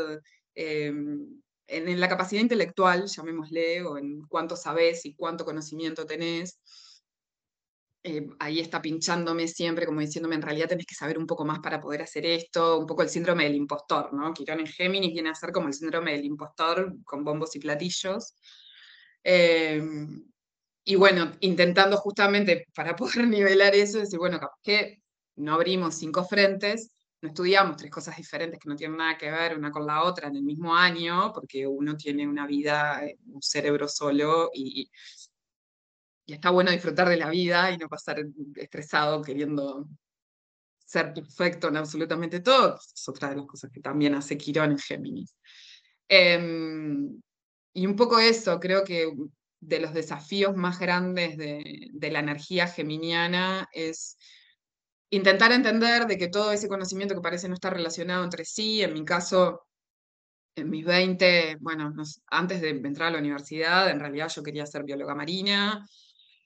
em, 0.55 1.41
en, 1.67 1.99
la 1.99 2.09
capacidad 2.09 2.41
intelectual, 2.41 3.05
llamémosle, 3.07 3.83
o 3.83 3.97
en 3.97 4.21
cuánto 4.27 4.55
sabes 4.55 5.05
y 5.05 5.15
cuánto 5.15 5.45
conocimiento 5.45 6.05
tenés. 6.05 6.59
Eh, 8.05 8.27
ahí 8.39 8.59
está 8.59 8.81
pinchándome 8.81 9.47
siempre, 9.47 9.85
como 9.85 10.01
diciéndome, 10.01 10.35
en 10.35 10.41
realidad 10.41 10.67
tenés 10.67 10.85
que 10.85 10.95
saber 10.95 11.17
un 11.17 11.25
poco 11.25 11.45
más 11.45 11.59
para 11.59 11.79
poder 11.79 12.01
hacer 12.01 12.25
esto, 12.25 12.77
un 12.79 12.85
poco 12.85 13.01
el 13.01 13.09
síndrome 13.09 13.45
del 13.45 13.55
impostor, 13.55 14.13
¿no? 14.13 14.33
Quirón 14.33 14.59
en 14.59 14.67
Géminis 14.67 15.13
viene 15.13 15.29
a 15.29 15.35
ser 15.35 15.53
como 15.53 15.69
el 15.69 15.73
síndrome 15.73 16.11
del 16.11 16.25
impostor 16.25 16.97
con 17.05 17.23
bombos 17.23 17.55
y 17.55 17.59
platillos. 17.59 18.35
Em, 19.23 20.32
y 20.85 20.95
bueno, 20.95 21.31
intentando 21.39 21.97
justamente 21.97 22.67
para 22.75 22.95
poder 22.95 23.27
nivelar 23.27 23.75
eso, 23.75 23.99
decir, 23.99 24.19
bueno, 24.19 24.39
capaz 24.39 24.59
que 24.61 25.01
no 25.35 25.53
abrimos 25.53 25.95
cinco 25.95 26.23
frentes, 26.25 26.91
no 27.21 27.29
estudiamos 27.29 27.77
tres 27.77 27.89
cosas 27.89 28.17
diferentes 28.17 28.59
que 28.59 28.69
no 28.69 28.75
tienen 28.75 28.97
nada 28.97 29.17
que 29.17 29.31
ver 29.31 29.57
una 29.57 29.71
con 29.71 29.87
la 29.87 30.03
otra 30.03 30.27
en 30.27 30.35
el 30.35 30.43
mismo 30.43 30.75
año, 30.75 31.31
porque 31.33 31.65
uno 31.65 31.95
tiene 31.95 32.27
una 32.27 32.45
vida, 32.45 33.05
eh, 33.05 33.17
un 33.27 33.41
cerebro 33.41 33.87
solo 33.87 34.49
y, 34.53 34.89
está 36.27 36.49
bueno 36.49 36.71
disfrutar 36.71 37.09
de 37.09 37.17
la 37.17 37.29
vida 37.29 37.71
y 37.71 37.77
no 37.77 37.87
pasar 37.87 38.23
estresado 38.55 39.21
queriendo 39.21 39.87
ser 40.85 41.13
perfecto 41.13 41.67
en 41.69 41.77
absolutamente 41.77 42.39
todo. 42.39 42.77
Es 42.77 43.07
otra 43.07 43.29
de 43.29 43.37
las 43.37 43.45
cosas 43.45 43.71
que 43.71 43.81
también 43.81 44.15
hace 44.15 44.37
Quirón 44.37 44.71
en 44.71 44.79
Géminis. 44.79 45.35
Em, 46.07 47.21
y 47.73 47.85
un 47.85 47.95
poco 47.95 48.19
eso, 48.19 48.59
creo 48.59 48.83
que 48.83 49.11
de 49.65 49.79
los 49.79 49.93
desafíos 49.93 50.55
más 50.55 50.79
grandes 50.79 51.37
de, 51.37 52.09
la 52.11 52.19
energía 52.19 52.67
geminiana 52.67 53.67
es 53.71 54.17
intentar 55.09 55.51
entender 55.51 56.05
de 56.05 56.17
que 56.17 56.27
todo 56.27 56.51
ese 56.51 56.67
conocimiento 56.67 57.15
que 57.15 57.21
parece 57.21 57.47
no 57.47 57.53
estar 57.53 57.73
relacionado 57.73 58.23
entre 58.23 58.45
sí, 58.45 58.81
en 58.81 58.93
mi 58.93 59.05
caso, 59.05 59.67
en 60.55 60.69
mis 60.69 60.85
20, 60.85 61.57
bueno, 61.59 61.93
antes 62.27 62.61
de 62.61 62.69
entrar 62.69 63.09
a 63.09 63.11
la 63.11 63.19
universidad, 63.19 63.89
en 63.89 63.99
realidad 63.99 64.29
yo 64.29 64.43
quería 64.43 64.65
ser 64.65 64.83
bióloga 64.83 65.15
marina, 65.15 65.87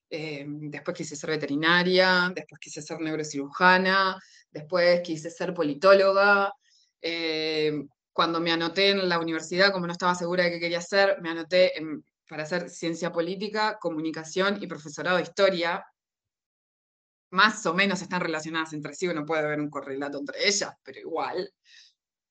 eh, 0.10 0.46
después 0.48 0.96
quise 0.96 1.16
ser 1.16 1.32
veterinaria, 1.32 2.32
después 2.36 2.60
quise 2.60 2.82
ser 2.82 3.00
neurocirujana, 3.00 4.18
después 4.52 5.02
quise 5.02 5.30
ser 5.30 5.54
politóloga. 5.54 6.54
Eh, 7.02 7.84
cuando 8.14 8.40
me 8.40 8.52
anoté 8.52 8.92
en 8.92 9.10
la 9.10 9.20
universidad, 9.20 9.72
como 9.72 9.88
no 9.88 9.94
estaba 9.94 10.16
segura 10.16 10.44
de 10.44 10.52
qué 10.52 10.60
quería 10.60 10.80
hacer, 10.80 11.22
me 11.22 11.30
anoté 11.30 11.78
en 11.78 12.04
para 12.28 12.44
hacer 12.44 12.70
ciencia 12.70 13.12
política, 13.12 13.78
comunicación 13.80 14.62
y 14.62 14.68
profesorado 14.68 15.18
de 15.18 15.24
historia, 15.24 15.86
más 17.32 17.66
o 17.66 17.74
menos 17.74 18.02
están 18.02 18.22
relacionadas 18.22 18.74
entre 18.74 18.94
sí, 18.94 19.08
uno 19.08 19.26
puede 19.26 19.48
ver 19.48 19.60
un 19.60 19.70
correlato 19.70 20.20
entre 20.20 20.48
ellas, 20.48 20.74
pero 20.84 21.00
igual. 21.00 21.52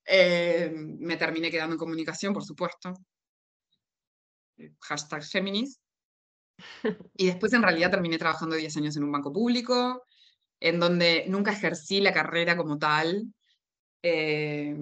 Eh, 0.04 0.70
me 0.72 1.16
terminé 1.16 1.50
quedando 1.50 1.74
en 1.74 1.78
comunicación, 1.78 2.32
por 2.32 2.44
supuesto. 2.44 2.94
Hashtag 4.80 5.24
Géminis. 5.24 5.80
Y 7.18 7.26
después 7.26 7.52
en 7.52 7.62
realidad 7.62 7.90
terminé 7.90 8.16
trabajando 8.18 8.56
10 8.56 8.76
años 8.78 8.96
en 8.96 9.04
un 9.04 9.12
banco 9.12 9.32
público, 9.32 10.04
en 10.60 10.80
donde 10.80 11.26
nunca 11.28 11.52
ejercí 11.52 12.00
la 12.00 12.14
carrera 12.14 12.56
como 12.56 12.78
tal. 12.78 13.26
Eh, 14.02 14.74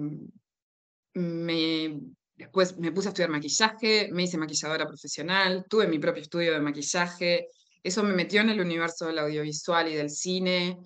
me 1.15 1.99
Después 2.35 2.77
me 2.77 2.91
puse 2.91 3.07
a 3.07 3.11
estudiar 3.11 3.29
maquillaje, 3.29 4.09
me 4.11 4.23
hice 4.23 4.37
maquilladora 4.37 4.85
profesional, 4.85 5.65
tuve 5.69 5.87
mi 5.87 5.99
propio 5.99 6.21
estudio 6.21 6.51
de 6.53 6.59
maquillaje. 6.59 7.49
Eso 7.81 8.03
me 8.03 8.13
metió 8.13 8.41
en 8.41 8.49
el 8.49 8.59
universo 8.59 9.05
del 9.05 9.19
audiovisual 9.19 9.87
y 9.87 9.95
del 9.95 10.09
cine, 10.09 10.77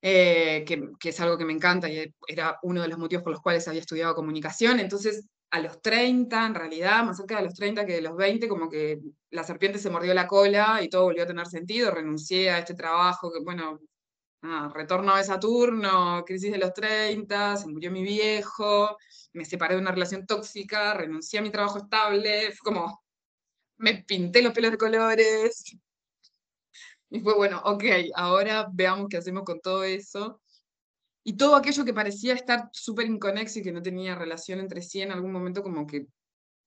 eh, 0.00 0.64
que, 0.66 1.08
es 1.08 1.20
algo 1.20 1.36
que 1.36 1.44
me 1.44 1.52
encanta 1.52 1.88
y 1.90 2.14
era 2.26 2.58
uno 2.62 2.80
de 2.80 2.88
los 2.88 2.98
motivos 2.98 3.22
por 3.22 3.32
los 3.32 3.42
cuales 3.42 3.68
había 3.68 3.80
estudiado 3.80 4.14
comunicación. 4.14 4.80
Entonces, 4.80 5.26
a 5.50 5.60
los 5.60 5.82
30, 5.82 6.46
en 6.46 6.54
realidad, 6.54 7.04
más 7.04 7.18
cerca 7.18 7.36
de 7.36 7.44
los 7.44 7.54
30 7.54 7.84
que 7.84 7.94
de 7.94 8.02
los 8.02 8.16
20, 8.16 8.48
como 8.48 8.68
que 8.70 9.00
la 9.30 9.44
serpiente 9.44 9.78
se 9.78 9.90
mordió 9.90 10.14
la 10.14 10.26
cola 10.26 10.80
y 10.82 10.88
todo 10.88 11.04
volvió 11.04 11.24
a 11.24 11.26
tener 11.26 11.46
sentido. 11.46 11.90
Renuncié 11.90 12.50
a 12.50 12.60
este 12.60 12.74
trabajo 12.74 13.30
que, 13.30 13.40
bueno, 13.40 13.80
retorno 14.74 15.16
de 15.16 15.24
Saturno, 15.24 16.24
crisis 16.24 16.52
de 16.52 16.58
los 16.58 16.72
30, 16.72 17.56
se 17.56 17.68
murió 17.68 17.90
mi 17.90 18.02
viejo, 18.02 18.96
me 19.36 19.44
separé 19.44 19.74
de 19.74 19.80
una 19.80 19.92
relación 19.92 20.26
tóxica, 20.26 20.94
renuncié 20.94 21.38
a 21.38 21.42
mi 21.42 21.50
trabajo 21.50 21.78
estable, 21.78 22.52
fue 22.52 22.72
como, 22.72 23.04
me 23.78 24.04
pinté 24.04 24.42
los 24.42 24.52
pelos 24.52 24.72
de 24.72 24.78
colores. 24.78 25.64
Y 27.10 27.20
fue 27.20 27.34
bueno, 27.34 27.60
ok, 27.64 27.84
ahora 28.14 28.68
veamos 28.72 29.08
qué 29.08 29.18
hacemos 29.18 29.44
con 29.44 29.60
todo 29.60 29.84
eso. 29.84 30.40
Y 31.22 31.36
todo 31.36 31.56
aquello 31.56 31.84
que 31.84 31.94
parecía 31.94 32.34
estar 32.34 32.68
súper 32.72 33.06
inconexo 33.06 33.58
y 33.58 33.62
que 33.62 33.72
no 33.72 33.82
tenía 33.82 34.14
relación 34.14 34.60
entre 34.60 34.82
sí, 34.82 35.02
en 35.02 35.12
algún 35.12 35.32
momento 35.32 35.62
como 35.62 35.86
que 35.86 36.06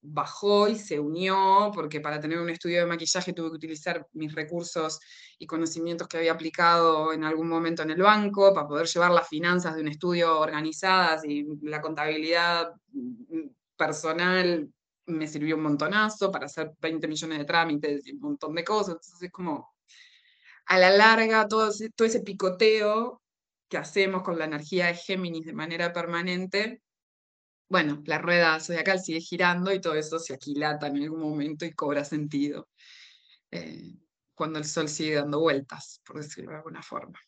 bajó 0.02 0.68
y 0.68 0.76
se 0.76 1.00
unió, 1.00 1.72
porque 1.74 2.00
para 2.00 2.20
tener 2.20 2.40
un 2.40 2.50
estudio 2.50 2.80
de 2.80 2.86
maquillaje 2.86 3.34
tuve 3.34 3.50
que 3.50 3.56
utilizar 3.56 4.08
mis 4.14 4.34
recursos 4.34 5.00
y 5.38 5.46
conocimientos 5.46 6.08
que 6.08 6.18
había 6.18 6.32
aplicado 6.32 7.12
en 7.14 7.24
algún 7.24 7.50
momento 7.50 7.84
en 7.84 7.92
el 7.92 8.02
banco 8.02 8.54
para 8.54 8.68
poder 8.68 8.88
llevar 8.88 9.12
las 9.12 9.28
finanzas 9.28 9.76
de 9.76 9.82
un 9.82 9.90
estudio 9.90 10.40
organizadas 10.40 11.26
y 11.26 11.46
la 11.64 11.82
contabilidad 11.82 12.74
mm, 12.92 13.48
personal 13.76 14.70
me 15.06 15.28
sirvió 15.28 15.56
un 15.56 15.64
montonazo 15.64 16.32
para 16.32 16.46
hacer 16.46 16.72
20 16.80 17.08
millones 17.08 17.40
de 17.40 17.46
trámites 17.46 18.06
y 18.06 18.14
un 18.14 18.20
montón 18.22 18.56
de 18.56 18.64
cosas. 18.64 18.96
Entonces 18.96 19.22
es 19.22 19.32
como, 19.32 19.74
a 20.68 20.78
la 20.78 20.92
larga, 20.92 21.48
todo 21.48 21.72
todo 21.96 22.08
ese 22.08 22.22
picoteo 22.22 23.22
que 23.68 23.78
hacemos 23.78 24.24
con 24.24 24.38
la 24.38 24.46
energía 24.46 24.88
de 24.88 24.96
Géminis 24.96 25.46
de 25.46 25.54
manera 25.54 25.94
permanente, 25.94 26.82
bueno, 27.70 28.02
la 28.06 28.18
rueda 28.18 28.60
zodiacal 28.60 29.00
sigue 29.00 29.22
girando 29.22 29.72
y 29.72 29.80
todo 29.80 29.94
eso 29.94 30.20
se 30.20 30.34
aquilata 30.34 30.88
en 30.88 30.98
algún 31.04 31.22
momento 31.22 31.66
y 31.66 31.74
cobra 31.74 32.04
sentido 32.04 32.68
eh, 33.52 33.96
cuando 34.34 34.60
el 34.60 34.66
sol 34.66 34.90
sigue 34.90 35.16
dando 35.16 35.40
vueltas, 35.40 36.02
por 36.06 36.18
decirlo 36.18 36.52
de 36.52 36.58
alguna 36.58 36.82
forma. 36.82 37.20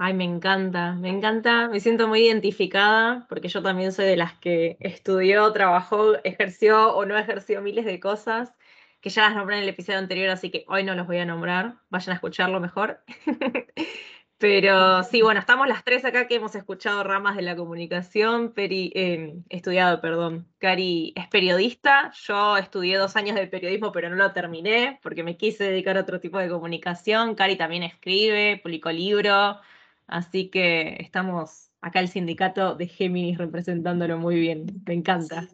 Ay, 0.00 0.14
me 0.14 0.22
encanta, 0.22 0.92
me 0.94 1.08
encanta, 1.08 1.68
me 1.68 1.80
siento 1.80 2.06
muy 2.06 2.20
identificada 2.24 3.26
porque 3.28 3.48
yo 3.48 3.62
también 3.62 3.90
soy 3.90 4.06
de 4.06 4.16
las 4.16 4.38
que 4.38 4.76
estudió, 4.78 5.52
trabajó, 5.52 6.14
ejerció 6.22 6.94
o 6.94 7.04
no 7.04 7.18
ejerció 7.18 7.60
miles 7.62 7.84
de 7.84 7.98
cosas 7.98 8.54
que 9.00 9.10
ya 9.10 9.22
las 9.22 9.36
nombré 9.36 9.56
en 9.56 9.62
el 9.64 9.68
episodio 9.68 9.98
anterior, 9.98 10.28
así 10.30 10.50
que 10.50 10.64
hoy 10.68 10.84
no 10.84 10.94
los 10.94 11.06
voy 11.06 11.18
a 11.18 11.24
nombrar, 11.24 11.78
vayan 11.88 12.12
a 12.12 12.14
escucharlo 12.14 12.60
mejor. 12.60 13.02
Pero 14.38 15.02
sí, 15.02 15.20
bueno, 15.20 15.40
estamos 15.40 15.66
las 15.66 15.82
tres 15.82 16.04
acá 16.04 16.28
que 16.28 16.36
hemos 16.36 16.54
escuchado 16.54 17.02
ramas 17.02 17.34
de 17.34 17.42
la 17.42 17.56
comunicación, 17.56 18.52
em, 18.56 19.42
estudiado, 19.48 20.00
perdón. 20.00 20.46
Cari 20.58 21.12
es 21.16 21.26
periodista, 21.26 22.12
yo 22.24 22.56
estudié 22.56 22.98
dos 22.98 23.16
años 23.16 23.34
de 23.34 23.48
periodismo, 23.48 23.90
pero 23.90 24.08
no 24.10 24.14
lo 24.16 24.32
terminé 24.32 25.00
porque 25.02 25.24
me 25.24 25.36
quise 25.36 25.64
dedicar 25.64 25.96
a 25.96 26.02
otro 26.02 26.20
tipo 26.20 26.38
de 26.38 26.48
comunicación. 26.48 27.34
Cari 27.34 27.56
también 27.56 27.82
escribe, 27.82 28.60
publicó 28.62 28.92
libro, 28.92 29.58
así 30.06 30.50
que 30.50 30.96
estamos 31.00 31.70
acá 31.80 31.98
el 32.00 32.08
sindicato 32.08 32.76
de 32.76 32.86
Géminis 32.86 33.38
representándolo 33.38 34.18
muy 34.18 34.38
bien, 34.38 34.66
me 34.86 34.94
encanta. 34.94 35.48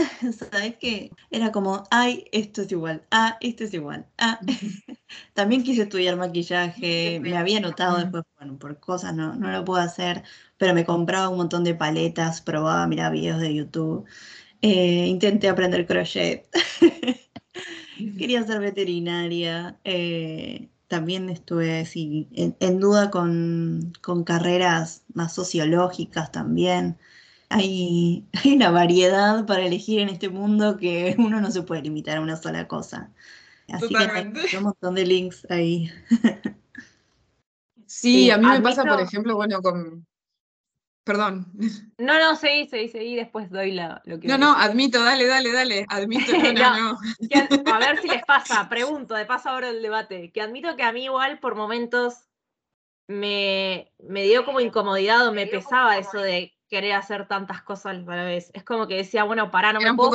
¿Sabes 0.50 0.76
qué? 0.80 1.10
Era 1.30 1.52
como, 1.52 1.84
ay, 1.90 2.24
esto 2.32 2.62
es 2.62 2.72
igual, 2.72 3.02
ah, 3.10 3.36
esto 3.40 3.64
es 3.64 3.74
igual, 3.74 4.06
ah. 4.18 4.40
También 5.34 5.62
quise 5.62 5.82
estudiar 5.82 6.16
maquillaje, 6.16 7.20
me 7.20 7.36
había 7.36 7.60
notado 7.60 7.98
después, 7.98 8.24
bueno, 8.38 8.58
por 8.58 8.78
cosas 8.78 9.14
no, 9.14 9.34
no 9.34 9.50
lo 9.50 9.64
puedo 9.64 9.82
hacer, 9.82 10.22
pero 10.56 10.74
me 10.74 10.84
compraba 10.84 11.28
un 11.28 11.38
montón 11.38 11.64
de 11.64 11.74
paletas, 11.74 12.40
probaba, 12.40 12.86
miraba 12.86 13.10
videos 13.10 13.40
de 13.40 13.54
YouTube, 13.54 14.06
eh, 14.62 15.06
intenté 15.06 15.48
aprender 15.48 15.86
crochet, 15.86 16.46
quería 18.18 18.44
ser 18.44 18.60
veterinaria, 18.60 19.78
eh, 19.84 20.68
también 20.86 21.30
estuve 21.30 21.86
en, 21.94 22.80
duda 22.80 23.10
con, 23.10 23.92
con 24.00 24.24
carreras 24.24 25.04
más 25.14 25.32
sociológicas 25.34 26.32
también 26.32 26.98
hay, 27.52 28.28
una 28.44 28.70
variedad 28.70 29.44
para 29.44 29.66
elegir 29.66 30.00
en 30.00 30.08
este 30.08 30.28
mundo 30.28 30.76
que 30.76 31.16
uno 31.18 31.40
no 31.40 31.50
se 31.50 31.62
puede 31.62 31.82
limitar 31.82 32.18
a 32.18 32.20
una 32.20 32.36
sola 32.36 32.68
cosa. 32.68 33.12
Así 33.68 33.88
que 33.88 33.98
hay 33.98 34.56
un 34.56 34.62
montón 34.62 34.94
de 34.94 35.04
links 35.04 35.46
ahí. 35.50 35.90
Sí, 37.92 38.30
a 38.30 38.38
mí 38.38 38.46
me 38.46 38.60
pasa, 38.60 38.84
por 38.84 39.00
ejemplo, 39.00 39.34
bueno, 39.34 39.60
con... 39.60 40.06
Perdón. 41.02 41.52
No, 41.98 42.20
no, 42.20 42.36
seguí, 42.36 42.68
seguí, 42.68 42.88
seguí, 42.88 43.16
después 43.16 43.50
doy 43.50 43.72
la, 43.72 44.00
lo 44.04 44.20
que... 44.20 44.28
No, 44.28 44.38
no, 44.38 44.52
admito, 44.56 45.02
dale, 45.02 45.26
dale, 45.26 45.52
dale, 45.52 45.86
admito, 45.88 46.32
no, 46.32 46.92
no, 46.92 46.98
a 47.74 47.78
ver 47.80 48.00
si 48.00 48.06
les 48.06 48.24
pasa, 48.24 48.68
pregunto, 48.68 49.14
de 49.14 49.26
paso 49.26 49.48
ahora 49.48 49.70
el 49.70 49.82
debate, 49.82 50.30
que 50.30 50.40
admito 50.40 50.76
que 50.76 50.84
a 50.84 50.92
mí 50.92 51.06
igual 51.06 51.40
por 51.40 51.56
momentos 51.56 52.28
me, 53.08 53.90
me 53.98 54.22
dio 54.22 54.44
como 54.44 54.60
incomodidad 54.60 55.26
o 55.26 55.32
me 55.32 55.48
pesaba 55.48 55.98
eso 55.98 56.18
de 56.18 56.54
querer 56.70 56.92
hacer 56.92 57.26
tantas 57.26 57.62
cosas 57.62 57.86
a 57.86 58.14
la 58.14 58.24
vez. 58.24 58.50
Es 58.54 58.62
como 58.62 58.86
que 58.86 58.96
decía, 58.96 59.24
bueno, 59.24 59.50
pará, 59.50 59.72
no 59.72 59.80
me 59.80 59.92
puedo 59.94 60.12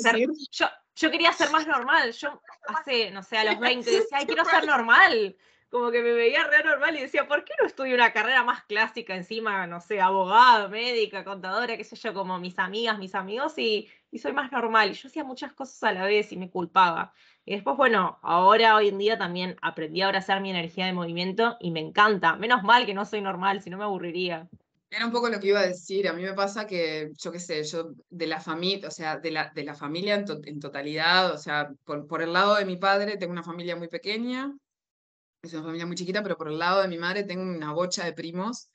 ser... 0.00 0.16
Yo, 0.50 0.66
yo 0.96 1.10
quería 1.10 1.32
ser 1.32 1.50
más 1.50 1.66
normal. 1.66 2.12
Yo 2.12 2.40
hace, 2.66 3.10
no 3.10 3.22
sé, 3.22 3.38
a 3.38 3.44
los 3.44 3.60
20 3.60 3.88
decía, 3.90 4.18
ay, 4.18 4.26
quiero 4.26 4.44
ser 4.44 4.66
normal. 4.66 5.36
Como 5.70 5.90
que 5.90 6.02
me 6.02 6.12
veía 6.12 6.44
re 6.44 6.64
normal 6.64 6.96
y 6.96 7.02
decía, 7.02 7.28
¿por 7.28 7.44
qué 7.44 7.52
no 7.60 7.66
estudio 7.66 7.94
una 7.94 8.10
carrera 8.14 8.42
más 8.42 8.64
clásica 8.64 9.14
encima, 9.14 9.66
no 9.66 9.82
sé, 9.82 10.00
abogado, 10.00 10.70
médica, 10.70 11.24
contadora, 11.24 11.76
qué 11.76 11.84
sé 11.84 11.94
yo, 11.94 12.14
como 12.14 12.38
mis 12.38 12.58
amigas, 12.58 12.98
mis 12.98 13.14
amigos, 13.14 13.58
y, 13.58 13.86
y 14.10 14.18
soy 14.18 14.32
más 14.32 14.50
normal? 14.50 14.90
Y 14.90 14.94
yo 14.94 15.08
hacía 15.08 15.24
muchas 15.24 15.52
cosas 15.52 15.82
a 15.82 15.92
la 15.92 16.06
vez 16.06 16.32
y 16.32 16.38
me 16.38 16.48
culpaba. 16.48 17.12
Y 17.44 17.52
después, 17.52 17.76
bueno, 17.76 18.18
ahora, 18.22 18.76
hoy 18.76 18.88
en 18.88 18.96
día 18.96 19.18
también 19.18 19.56
aprendí 19.60 20.00
a 20.00 20.06
abrazar 20.06 20.40
mi 20.40 20.48
energía 20.48 20.86
de 20.86 20.94
movimiento 20.94 21.58
y 21.60 21.70
me 21.70 21.80
encanta. 21.80 22.36
Menos 22.36 22.62
mal 22.62 22.86
que 22.86 22.94
no 22.94 23.04
soy 23.04 23.20
normal, 23.20 23.60
si 23.60 23.68
no 23.68 23.76
me 23.76 23.84
aburriría. 23.84 24.48
Era 24.90 25.04
un 25.04 25.12
poco 25.12 25.28
lo 25.28 25.38
que 25.38 25.48
iba 25.48 25.60
a 25.60 25.66
decir. 25.66 26.08
A 26.08 26.12
mí 26.12 26.22
me 26.22 26.32
pasa 26.32 26.66
que, 26.66 27.10
yo 27.18 27.30
qué 27.30 27.38
sé, 27.38 27.62
yo 27.64 27.92
de 28.08 28.26
la 28.26 28.40
familia, 28.40 28.88
o 28.88 28.90
sea, 28.90 29.18
de 29.18 29.30
la, 29.30 29.52
de 29.54 29.64
la 29.64 29.74
familia 29.74 30.14
en, 30.14 30.60
totalidad, 30.60 31.32
o 31.32 31.38
sea, 31.38 31.70
por, 31.84 32.06
por, 32.06 32.22
el 32.22 32.32
lado 32.32 32.56
de 32.56 32.64
mi 32.64 32.76
padre 32.76 33.18
tengo 33.18 33.32
una 33.32 33.42
familia 33.42 33.76
muy 33.76 33.88
pequeña, 33.88 34.50
es 35.42 35.52
una 35.52 35.64
familia 35.64 35.86
muy 35.86 35.96
chiquita, 35.96 36.22
pero 36.22 36.38
por 36.38 36.48
el 36.48 36.58
lado 36.58 36.80
de 36.82 36.88
mi 36.88 36.96
madre 36.96 37.24
tengo 37.24 37.42
una 37.42 37.72
bocha 37.72 38.04
de 38.04 38.14
primos 38.14 38.70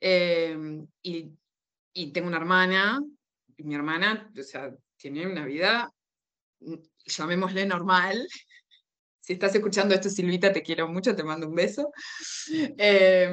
em, 0.00 0.86
y, 1.02 1.30
y, 1.92 2.12
tengo 2.12 2.26
una 2.28 2.38
hermana, 2.38 3.00
y 3.56 3.62
mi 3.62 3.74
hermana, 3.74 4.30
o 4.36 4.42
sea, 4.42 4.74
tiene 4.96 5.26
una 5.26 5.44
vida, 5.46 5.92
mm, 6.60 6.74
llamémosle 7.06 7.66
normal. 7.66 8.26
Si 9.20 9.32
estás 9.32 9.56
escuchando 9.56 9.92
esto, 9.92 10.08
Silvita, 10.08 10.52
te 10.52 10.62
quiero 10.62 10.86
mucho, 10.86 11.16
te 11.16 11.24
mando 11.24 11.48
un 11.48 11.54
beso. 11.56 11.90
Eh, 12.78 13.28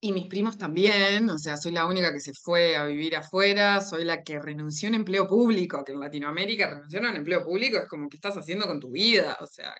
y 0.00 0.12
mis 0.12 0.26
primos 0.26 0.58
también, 0.58 1.28
o 1.30 1.38
sea, 1.38 1.56
soy 1.56 1.72
la 1.72 1.86
única 1.86 2.12
que 2.12 2.20
se 2.20 2.34
fue 2.34 2.76
a 2.76 2.84
vivir 2.84 3.16
afuera, 3.16 3.80
soy 3.80 4.04
la 4.04 4.22
que 4.22 4.38
renunció 4.38 4.88
a 4.88 4.90
un 4.90 4.96
empleo 4.96 5.26
público, 5.26 5.84
que 5.84 5.92
en 5.92 6.00
Latinoamérica 6.00 6.68
renunciar 6.70 7.06
a 7.06 7.10
un 7.10 7.16
empleo 7.16 7.42
público 7.44 7.78
es 7.78 7.88
como 7.88 8.08
que 8.08 8.16
estás 8.16 8.36
haciendo 8.36 8.66
con 8.66 8.78
tu 8.78 8.90
vida, 8.90 9.38
o 9.40 9.46
sea, 9.46 9.74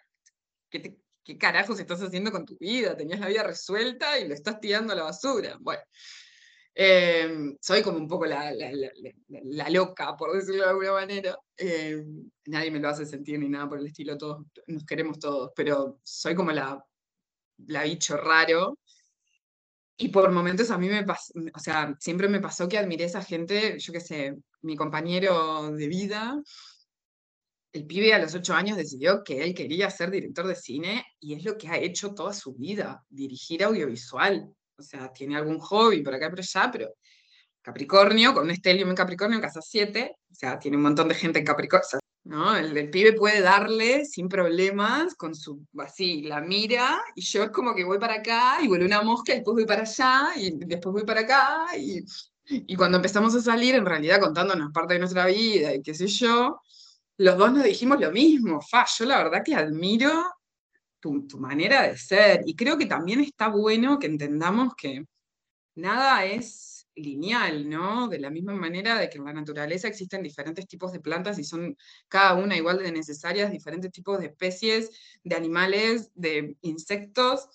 ¿qué, 0.71 0.97
qué 1.23 1.39
carajos 1.39 1.79
estás 1.81 2.03
haciendo 2.03 2.33
con 2.33 2.47
tu 2.47 2.57
vida? 2.59 2.97
Tenías 2.97 3.21
la 3.21 3.29
vida 3.29 3.43
resuelta 3.43 4.19
y 4.19 4.27
lo 4.29 4.35
estás 4.35 4.59
tirando 4.61 4.93
a 4.93 4.97
la 4.97 5.03
basura. 5.05 5.57
Bueno, 5.61 5.83
em, 6.75 7.57
soy 7.61 7.83
como 7.83 7.99
un 7.99 8.09
poco 8.09 8.27
la, 8.27 8.53
la, 8.55 9.71
loca, 9.71 10.17
por 10.17 10.33
decirlo 10.33 10.65
de 10.65 10.71
alguna 10.71 10.93
manera. 10.93 11.37
Em, 11.57 12.31
nadie 12.47 12.71
me 12.71 12.81
lo 12.81 12.89
hace 12.89 13.05
sentir 13.07 13.39
ni 13.39 13.49
nada 13.49 13.69
por 13.69 13.79
el 13.79 13.87
estilo, 13.87 14.17
todos 14.17 14.47
nos 14.67 14.85
queremos 14.85 15.19
todos, 15.19 15.53
pero 15.55 16.01
soy 16.03 16.35
como 16.35 16.53
la, 16.53 16.83
la 17.67 17.85
bicho 17.85 18.17
raro 18.17 18.79
y 19.99 20.09
por 20.09 20.31
momentos 20.31 20.71
a 20.71 20.79
mí 20.79 20.89
me 20.89 21.05
pasó, 21.05 21.33
o 21.55 21.59
sea, 21.59 21.95
siempre 21.99 22.29
me 22.29 22.41
pasó 22.41 22.69
que 22.69 22.79
admiré 22.79 23.05
a 23.05 23.07
esa 23.07 23.23
gente, 23.23 23.79
yo 23.79 23.93
qué 23.93 24.01
sé, 24.01 24.37
mi 24.63 24.77
compañero 24.77 25.71
de 25.73 25.89
vida, 25.89 26.43
el 27.73 27.87
pibe 27.87 28.13
a 28.15 28.19
los 28.19 28.35
ocho 28.35 28.55
años 28.55 28.77
decidió 28.77 29.23
que 29.23 29.43
él 29.43 29.55
quería 29.55 29.91
ser 29.91 30.11
director 30.11 30.47
de 30.47 30.57
cine 30.57 31.05
y 31.21 31.35
es 31.35 31.45
lo 31.45 31.57
que 31.57 31.69
ha 31.69 31.79
hecho 31.79 32.15
toda 32.15 32.33
su 32.33 32.55
vida, 32.55 33.05
dirigir 33.09 33.65
audiovisual. 33.65 34.51
O 34.79 34.83
sea, 34.83 35.13
tiene 35.13 35.37
algún 35.37 35.59
hobby 35.59 36.03
por 36.03 36.15
acá 36.15 36.27
y 36.27 36.31
por 36.31 36.41
allá, 36.41 36.71
pero 36.71 36.95
Capricornio, 37.63 38.33
con 38.35 38.45
un 38.45 38.51
estelium 38.51 38.91
en 38.91 38.97
Capricornio 38.97 39.37
en 39.37 39.43
casa 39.43 39.61
7, 39.61 40.17
o 40.31 40.35
sea, 40.35 40.59
tiene 40.59 40.77
un 40.77 40.85
montón 40.85 41.09
de 41.09 41.15
gente 41.15 41.39
en 41.39 41.45
Capricornio, 41.45 41.99
¿no? 42.27 42.57
El, 42.57 42.91
pibe 42.91 43.13
puede 43.13 43.41
darle 43.41 44.05
sin 44.05 44.29
problemas, 44.29 45.15
con 45.15 45.35
su, 45.35 45.65
así, 45.79 46.23
la 46.23 46.41
mira, 46.41 47.01
y 47.15 47.23
yo 47.23 47.45
es 47.45 47.51
como 47.51 47.75
que 47.75 47.85
voy 47.85 47.99
para 47.99 48.15
acá, 48.15 48.59
y 48.63 48.69
vuelve 48.69 48.87
una 48.87 49.03
mosca, 49.03 49.33
y 49.33 49.37
después 49.37 49.55
voy 49.55 49.67
para 49.67 49.83
allá, 49.83 50.31
y 50.37 50.53
después 50.57 50.93
voy 50.93 51.05
para 51.05 51.21
acá, 51.21 51.67
y, 51.79 52.05
cuando 52.77 52.97
empezamos 52.99 53.35
a 53.35 53.41
salir, 53.41 53.75
en 53.75 53.87
realidad 53.87 54.21
contándonos 54.21 54.73
parte 54.73 54.95
de 54.95 55.01
nuestra 55.01 55.27
vida, 55.27 55.75
y 55.75 55.83
qué 55.83 55.95
sé 55.95 56.07
yo, 56.07 56.61
los 57.19 57.39
dos 57.39 57.53
nos 57.53 57.65
dijimos 57.65 58.01
lo 58.01 58.11
mismo, 58.11 58.61
Fa, 58.61 58.87
yo 58.99 59.05
la 59.05 59.23
verdad 59.23 59.43
que 59.45 59.55
admiro 59.55 60.25
tu 61.01 61.39
manera 61.39 61.83
de 61.83 61.97
ser, 61.97 62.43
y 62.47 62.57
creo 62.57 62.77
que 62.77 62.87
también 62.87 63.21
está 63.21 63.49
bueno 63.49 63.99
que 64.01 64.09
entendamos 64.09 64.75
que 64.75 65.05
nada 65.77 66.25
es 66.25 66.76
lineal, 66.97 67.69
¿no? 67.69 68.09
De 68.09 68.19
la 68.19 68.31
misma 68.31 68.55
manera 68.55 68.99
de 68.99 69.09
que 69.09 69.19
en 69.19 69.25
la 69.25 69.33
naturaleza 69.33 69.87
existen 69.87 70.23
diferentes 70.23 70.67
tipos 70.67 70.93
de 70.93 71.01
plantas 71.01 71.39
y 71.39 71.45
son 71.45 71.77
cada 72.09 72.35
una 72.35 72.57
igual 72.57 72.79
de 72.79 72.91
necesarias, 72.91 73.53
diferentes 73.53 73.93
tipos 73.93 74.19
de 74.19 74.27
especies, 74.27 74.91
de 75.23 75.37
animales, 75.37 76.11
de 76.15 76.57
insectos, 76.63 77.49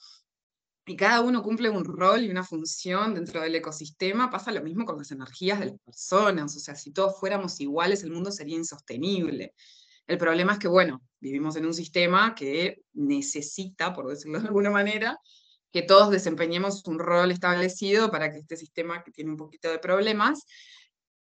y 0.85 0.95
cada 0.95 1.21
uno 1.21 1.43
cumple 1.43 1.69
un 1.69 1.85
rol 1.85 2.23
y 2.23 2.29
una 2.29 2.43
función 2.43 3.13
dentro 3.13 3.41
del 3.41 3.55
ecosistema, 3.55 4.29
pasa 4.29 4.51
lo 4.51 4.63
mismo 4.63 4.85
con 4.85 4.97
las 4.97 5.11
energías 5.11 5.59
de 5.59 5.67
las 5.67 5.79
personas, 5.79 6.55
o 6.55 6.59
sea, 6.59 6.75
si 6.75 6.91
todos 6.91 7.19
fuéramos 7.19 7.59
iguales, 7.61 8.03
el 8.03 8.11
mundo 8.11 8.31
sería 8.31 8.57
insostenible. 8.57 9.53
El 10.07 10.17
problema 10.17 10.53
es 10.53 10.59
que, 10.59 10.67
bueno, 10.67 11.01
vivimos 11.19 11.55
en 11.55 11.65
un 11.65 11.73
sistema 11.73 12.33
que 12.33 12.81
necesita, 12.93 13.93
por 13.93 14.07
decirlo 14.07 14.39
de 14.39 14.47
alguna 14.47 14.71
manera, 14.71 15.19
que 15.71 15.81
todos 15.81 16.11
desempeñemos 16.11 16.85
un 16.87 16.99
rol 16.99 17.31
establecido 17.31 18.11
para 18.11 18.31
que 18.31 18.39
este 18.39 18.57
sistema, 18.57 19.03
que 19.03 19.11
tiene 19.11 19.31
un 19.31 19.37
poquito 19.37 19.69
de 19.69 19.79
problemas, 19.79 20.45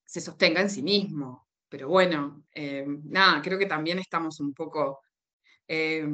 se 0.05 0.21
sostenga 0.21 0.61
en 0.61 0.69
sí 0.69 0.81
mismo. 0.81 1.47
Pero 1.69 1.87
bueno, 1.87 2.43
eh, 2.53 2.85
nada, 2.87 3.41
creo 3.41 3.59
que 3.59 3.65
también 3.67 3.99
estamos 3.99 4.39
un 4.39 4.53
poco... 4.53 5.01
Eh, 5.67 6.07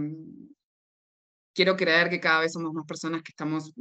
quiero 1.54 1.78
creer 1.78 2.10
que 2.10 2.20
cada 2.20 2.42
vez 2.42 2.54
somos 2.54 2.74
más 2.74 2.86
personas 2.86 3.22
que 3.24 3.32
estamos 3.32 3.72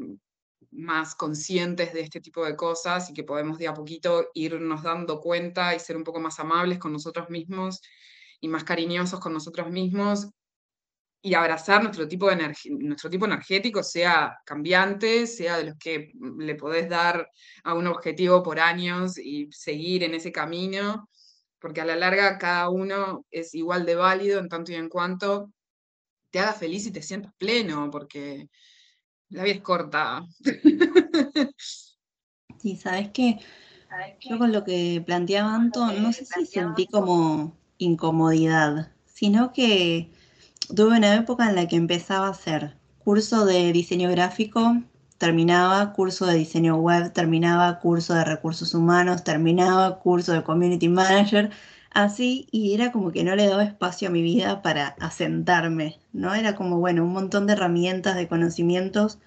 más 0.71 1.15
conscientes 1.15 1.93
de 1.93 2.01
este 2.01 2.21
tipo 2.21 2.45
de 2.45 2.57
cosas 2.57 3.11
y 3.11 3.15
que 3.15 3.25
podemos 3.25 3.59
de 3.59 3.69
a 3.69 3.75
poquito 3.75 4.31
irnos 4.35 4.83
dando 4.83 5.21
cuenta 5.21 5.75
y 5.75 5.81
ser 5.81 5.97
un 5.97 6.05
poco 6.05 6.21
más 6.21 6.39
amables 6.41 6.79
con 6.79 6.93
nosotros 6.93 7.31
mismos 7.31 7.81
y 8.41 8.49
más 8.49 8.65
cariñosos 8.65 9.21
con 9.21 9.33
nosotros 9.33 9.71
mismos 9.71 10.29
y 11.27 11.33
abrazar 11.33 11.83
nuestro 11.83 12.07
tipo, 12.07 12.29
de 12.29 12.55
nuestro 12.79 13.09
tipo 13.09 13.25
energético, 13.25 13.83
sea 13.83 14.37
cambiante, 14.45 15.27
sea 15.27 15.57
de 15.57 15.65
los 15.65 15.79
que 15.79 16.13
le 16.39 16.55
podés 16.55 16.87
dar 16.87 17.27
a 17.63 17.73
un 17.73 17.87
objetivo 17.87 18.43
por 18.43 18.61
años 18.61 19.17
y 19.17 19.49
seguir 19.51 20.03
en 20.03 20.13
ese 20.13 20.31
camino, 20.31 21.09
porque 21.59 21.81
a 21.81 21.87
la 21.87 21.97
larga 21.97 22.37
cada 22.37 22.69
uno 22.69 23.25
es 23.31 23.55
igual 23.55 23.87
de 23.87 23.95
válido 23.95 24.39
en 24.39 24.51
tanto 24.51 24.73
y 24.73 24.75
en 24.75 24.91
cuanto 24.91 25.51
te 26.29 26.41
haga 26.41 26.53
feliz 26.53 26.85
y 26.87 26.93
te 26.93 27.01
sientas 27.01 27.33
pleno, 27.39 27.89
porque 27.91 28.51
la 29.31 29.45
vida 29.45 29.55
es 29.55 29.63
corta. 29.63 30.27
Sí, 32.61 32.77
sabes 32.77 33.11
que 33.11 33.41
yo 34.21 34.39
con 34.39 34.53
lo 34.53 34.65
que 34.65 35.03
planteaba 35.05 35.55
Anton, 35.55 36.03
no 36.03 36.13
sé 36.13 36.25
si 36.25 36.47
sentí 36.47 36.87
como 36.87 37.59
incomodidad, 37.77 38.93
sino 39.05 39.53
que 39.53 40.11
tuve 40.69 40.97
una 40.99 41.15
época 41.15 41.49
en 41.49 41.57
la 41.57 41.67
que 41.69 41.77
empezaba 41.77 42.29
a 42.29 42.31
hacer 42.31 42.77
curso 42.99 43.45
de 43.45 43.73
diseño 43.73 44.11
gráfico, 44.11 44.83
terminaba, 45.19 45.93
curso 45.93 46.27
de 46.27 46.35
diseño 46.35 46.77
web, 46.77 47.13
terminaba, 47.13 47.79
curso 47.81 48.15
de 48.15 48.25
recursos 48.25 48.75
humanos, 48.75 49.25
terminaba, 49.25 49.99
curso 49.99 50.33
de 50.33 50.43
community 50.43 50.89
manager, 50.89 51.51
así, 51.91 52.49
y 52.51 52.75
era 52.75 52.93
como 52.93 53.13
que 53.13 53.25
no 53.25 53.37
le 53.37 53.47
daba 53.47 53.65
espacio 53.65 54.09
a 54.09 54.11
mi 54.11 54.23
vida 54.23 54.63
para 54.63 54.89
asentarme, 55.01 55.99
¿no? 56.13 56.35
Era 56.35 56.55
como, 56.55 56.79
bueno, 56.79 57.05
un 57.05 57.13
montón 57.13 57.47
de 57.47 57.53
herramientas, 57.53 58.17
de 58.17 58.29
conocimientos, 58.29 59.19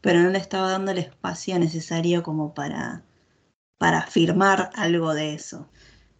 pero 0.00 0.20
no 0.20 0.30
le 0.30 0.38
estaba 0.38 0.70
dando 0.70 0.92
el 0.92 0.98
espacio 0.98 1.58
necesario 1.58 2.22
como 2.22 2.54
para, 2.54 3.02
para 3.78 3.98
afirmar 3.98 4.70
algo 4.74 5.14
de 5.14 5.34
eso. 5.34 5.68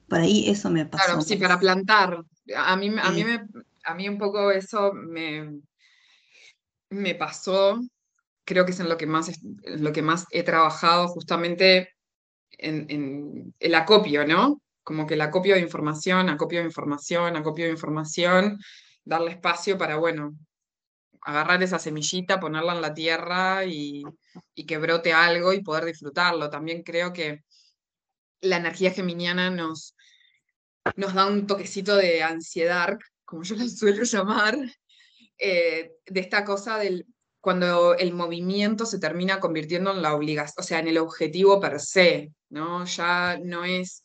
Por 0.08 0.20
ahí 0.20 0.48
eso 0.48 0.70
me 0.70 0.86
pasó. 0.86 1.04
Claro, 1.04 1.20
sí, 1.22 1.36
para 1.36 1.58
plantar. 1.58 2.24
A 2.56 2.76
mí, 2.76 2.94
a 3.00 3.10
mí, 3.10 3.24
me, 3.24 3.46
a 3.86 3.94
mí 3.94 4.08
un 4.08 4.18
poco 4.18 4.50
eso 4.50 4.92
me, 4.92 5.60
me 6.90 7.14
pasó 7.14 7.80
creo 8.46 8.64
que 8.64 8.70
es 8.70 8.80
en 8.80 8.88
lo 8.88 8.96
que 8.96 9.06
más, 9.06 9.30
lo 9.64 9.92
que 9.92 10.02
más 10.02 10.24
he 10.30 10.42
trabajado 10.42 11.08
justamente 11.08 11.94
en, 12.52 13.54
el 13.58 13.74
acopio, 13.74 14.26
¿no? 14.26 14.62
Como 14.82 15.06
que 15.06 15.14
el 15.14 15.20
acopio 15.20 15.56
de 15.56 15.60
información, 15.60 16.30
acopio 16.30 16.60
de 16.60 16.66
información, 16.66 17.36
acopio 17.36 17.66
de 17.66 17.72
información, 17.72 18.58
darle 19.04 19.32
espacio 19.32 19.76
para, 19.76 19.96
bueno, 19.96 20.38
agarrar 21.22 21.62
esa 21.62 21.80
semillita, 21.80 22.38
ponerla 22.38 22.74
en 22.74 22.82
la 22.82 22.94
tierra 22.94 23.64
y, 23.64 24.04
que 24.66 24.78
brote 24.78 25.12
algo 25.12 25.52
y 25.52 25.62
poder 25.62 25.84
disfrutarlo. 25.84 26.48
También 26.48 26.84
creo 26.84 27.12
que 27.12 27.42
la 28.42 28.58
energía 28.58 28.92
geminiana 28.92 29.50
nos, 29.50 29.96
nos 30.94 31.14
da 31.14 31.26
un 31.26 31.48
toquecito 31.48 31.96
de 31.96 32.22
ansiedad, 32.22 32.96
como 33.26 33.42
yo 33.42 33.56
la 33.56 33.68
suelo 33.68 34.04
llamar, 34.04 34.56
eh, 35.38 35.92
de 36.06 36.20
esta 36.20 36.44
cosa 36.44 36.78
del 36.78 37.06
cuando 37.46 37.94
el 37.94 38.12
movimiento 38.12 38.86
se 38.86 38.98
termina 38.98 39.38
convirtiendo 39.38 39.92
en 39.92 40.02
la 40.02 40.16
obligación, 40.16 40.54
o 40.58 40.62
sea, 40.64 40.80
en 40.80 40.88
el 40.88 40.98
objetivo 40.98 41.60
per 41.60 41.78
se, 41.78 42.32
¿no? 42.50 42.84
Ya 42.86 43.38
no 43.40 43.64
es 43.64 44.04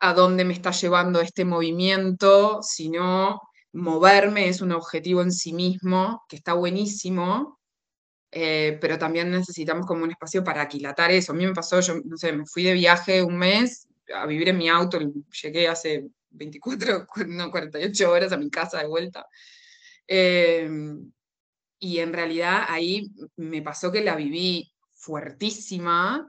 a 0.00 0.14
dónde 0.14 0.44
me 0.44 0.52
está 0.52 0.72
llevando 0.72 1.20
este 1.20 1.44
movimiento, 1.44 2.60
sino 2.62 3.40
moverme 3.72 4.48
es 4.48 4.60
un 4.62 4.72
objetivo 4.72 5.22
en 5.22 5.30
sí 5.30 5.52
mismo, 5.52 6.24
que 6.28 6.34
está 6.34 6.54
buenísimo, 6.54 7.60
eh, 8.32 8.78
pero 8.80 8.98
también 8.98 9.30
necesitamos 9.30 9.86
como 9.86 10.02
un 10.02 10.10
espacio 10.10 10.42
para 10.42 10.62
aquilatar 10.62 11.12
eso. 11.12 11.30
A 11.30 11.36
mí 11.36 11.46
me 11.46 11.54
pasó, 11.54 11.78
yo 11.78 11.94
no 12.04 12.16
sé, 12.16 12.32
me 12.32 12.46
fui 12.46 12.64
de 12.64 12.72
viaje 12.72 13.22
un 13.22 13.36
mes 13.38 13.86
a 14.12 14.26
vivir 14.26 14.48
en 14.48 14.58
mi 14.58 14.68
auto, 14.68 14.98
llegué 15.40 15.68
hace 15.68 16.08
24, 16.32 17.06
no, 17.26 17.50
48 17.50 18.10
horas 18.10 18.32
a 18.32 18.36
mi 18.36 18.50
casa 18.50 18.78
de 18.78 18.86
vuelta. 18.86 19.26
Eh, 20.06 20.68
y 21.78 21.98
en 21.98 22.12
realidad 22.12 22.64
ahí 22.68 23.10
me 23.36 23.62
pasó 23.62 23.90
que 23.90 24.02
la 24.02 24.14
viví 24.14 24.72
fuertísima 24.92 26.28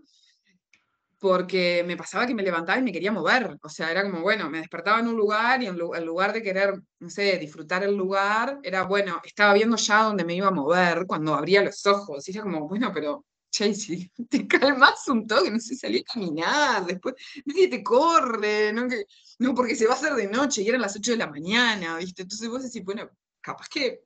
porque 1.20 1.86
me 1.88 1.96
pasaba 1.96 2.28
que 2.28 2.36
me 2.36 2.44
levantaba 2.44 2.80
y 2.80 2.82
me 2.84 2.92
quería 2.92 3.12
mover. 3.12 3.56
O 3.62 3.70
sea, 3.70 3.90
era 3.90 4.04
como, 4.04 4.22
bueno, 4.22 4.50
me 4.50 4.58
despertaba 4.58 5.00
en 5.00 5.08
un 5.08 5.16
lugar 5.16 5.64
y 5.64 5.68
en, 5.68 5.78
lugar 5.78 6.34
de 6.34 6.42
querer, 6.42 6.74
no 7.00 7.10
sé, 7.10 7.38
disfrutar 7.38 7.82
el 7.84 7.96
lugar, 7.96 8.60
era, 8.62 8.84
bueno, 8.84 9.22
estaba 9.24 9.54
viendo 9.54 9.78
ya 9.78 10.04
dónde 10.04 10.26
me 10.26 10.36
iba 10.36 10.50
a 10.50 10.52
mover 10.52 11.06
cuando 11.08 11.34
abría 11.34 11.64
los 11.64 11.86
ojos. 11.86 12.28
Y 12.28 12.32
era 12.32 12.42
como, 12.42 12.68
bueno, 12.68 12.92
pero, 12.94 13.24
Chasey, 13.54 14.12
te 14.30 14.48
calmas 14.48 15.08
un 15.08 15.28
toque, 15.28 15.52
no 15.52 15.60
sé, 15.60 15.76
salí 15.76 16.00
a 16.00 16.04
caminar, 16.04 16.86
después 16.86 17.16
nadie 17.46 17.68
te 17.68 17.84
corre, 17.84 18.74
¿no? 18.74 18.88
Que, 18.88 19.06
no, 19.40 19.54
porque 19.54 19.76
se 19.76 19.86
va 19.86 19.94
a 19.94 19.96
hacer 19.96 20.16
de 20.16 20.28
noche 20.28 20.64
y 20.64 20.68
eran 20.68 20.82
las 20.82 20.96
8 20.96 21.12
de 21.12 21.18
la 21.18 21.28
mañana, 21.28 21.98
¿viste? 21.98 22.24
Entonces 22.24 22.50
vos 22.50 22.64
decís, 22.64 22.84
bueno, 22.84 23.10
capaz 23.42 23.70
que 23.70 24.02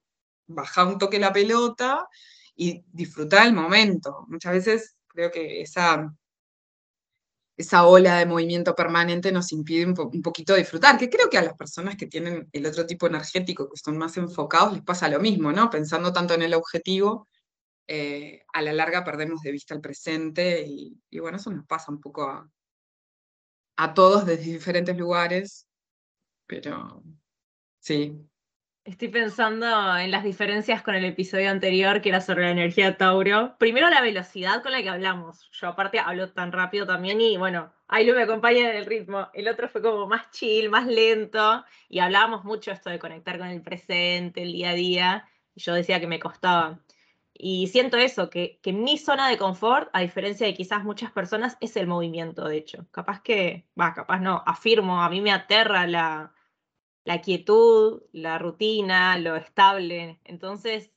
bajar 0.48 0.88
un 0.88 0.98
toque 0.98 1.18
la 1.18 1.32
pelota 1.32 2.08
y 2.56 2.84
disfrutar 2.92 3.48
el 3.48 3.54
momento. 3.54 4.26
Muchas 4.28 4.52
veces 4.54 4.98
creo 5.08 5.32
que 5.32 5.62
esa, 5.62 6.14
esa 7.56 7.86
ola 7.86 8.18
de 8.18 8.26
movimiento 8.26 8.76
permanente 8.76 9.32
nos 9.32 9.54
impide 9.54 9.86
un, 9.86 10.22
poquito 10.22 10.56
disfrutar, 10.56 10.98
que 10.98 11.10
creo 11.10 11.30
que 11.30 11.38
a 11.38 11.44
las 11.44 11.56
personas 11.56 11.96
que 11.96 12.08
tienen 12.08 12.50
el 12.52 12.66
otro 12.66 12.86
tipo 12.86 13.08
energético, 13.08 13.70
que 13.70 13.78
son 13.78 13.98
más 13.98 14.18
enfocados, 14.18 14.74
les 14.74 14.84
pasa 14.84 15.08
lo 15.08 15.22
mismo, 15.22 15.54
¿no? 15.54 15.70
Pensando 15.70 16.12
tanto 16.12 16.34
en 16.34 16.42
el 16.42 16.54
objetivo, 16.54 17.30
eh, 17.88 18.44
a 18.54 18.62
la 18.62 18.74
larga 18.74 19.04
perdemos 19.04 19.42
de 19.42 19.52
vista 19.52 19.74
el 19.74 19.82
presente 19.82 20.66
y, 20.68 21.20
bueno, 21.20 21.38
eso 21.38 21.52
nos 21.52 21.66
pasa 21.66 21.92
un 21.92 22.02
poco 22.02 22.24
a, 22.24 22.50
a 23.78 23.94
todos 23.94 24.26
desde 24.26 24.44
diferentes 24.44 24.98
lugares, 24.98 25.68
pero 26.46 27.04
sí, 27.80 28.28
Estoy 28.88 29.10
pensando 29.10 29.98
en 29.98 30.12
las 30.12 30.24
diferencias 30.24 30.82
con 30.82 30.96
el 30.96 31.04
episodio 31.04 31.50
anterior, 31.50 32.02
que 32.02 32.08
era 32.08 32.22
sobre 32.22 32.44
la 32.44 32.52
energía 32.52 32.96
Tauro. 32.96 33.58
Primero, 33.58 33.90
la 33.90 34.00
velocidad 34.00 34.64
con 34.64 34.72
la 34.72 34.82
que 34.82 34.88
hablamos. 34.88 35.50
Yo, 35.52 35.68
aparte, 35.68 36.00
hablo 36.00 36.32
tan 36.32 36.54
rápido 36.54 36.86
también 36.88 37.20
y 37.20 37.36
bueno, 37.36 37.74
ahí 37.90 38.06
lo 38.06 38.16
me 38.16 38.22
acompaña 38.24 38.70
en 38.70 38.78
el 38.78 38.86
ritmo. 38.86 39.28
El 39.34 39.50
otro 39.50 39.68
fue 39.68 39.82
como 39.82 40.08
más 40.08 40.32
chill, 40.32 40.70
más 40.70 40.88
lento 40.88 41.66
y 41.90 42.00
hablábamos 42.00 42.46
mucho 42.46 42.72
esto 42.72 42.90
de 42.90 42.98
conectar 42.98 43.38
con 43.38 43.50
el 43.50 43.62
presente, 43.62 44.44
el 44.44 44.54
día 44.54 44.70
a 44.70 44.74
día. 44.74 45.30
Y 45.54 45.60
yo 45.60 45.74
decía 45.74 46.00
que 46.00 46.08
me 46.08 46.20
costaba. 46.20 46.80
Y 47.38 47.68
siento 47.68 47.98
eso, 47.98 48.30
que, 48.30 48.60
que 48.64 48.74
mi 48.74 48.98
zona 48.98 49.30
de 49.30 49.38
confort, 49.38 49.90
a 49.94 50.02
diferencia 50.02 50.48
de 50.48 50.54
quizás 50.54 50.84
muchas 50.84 51.12
personas, 51.12 51.58
es 51.62 51.78
el 51.78 51.88
movimiento, 51.88 52.48
de 52.48 52.58
hecho. 52.58 52.88
Capaz 52.92 53.22
que, 53.22 53.68
va, 53.80 53.94
capaz 53.94 54.20
no, 54.20 54.44
afirmo, 54.46 55.02
a 55.02 55.10
mí 55.10 55.22
me 55.22 55.32
aterra 55.32 55.86
la 55.88 56.34
la 57.08 57.22
quietud, 57.22 58.04
la 58.12 58.38
rutina, 58.38 59.18
lo 59.18 59.38
estable. 59.38 60.20
Entonces, 60.26 60.92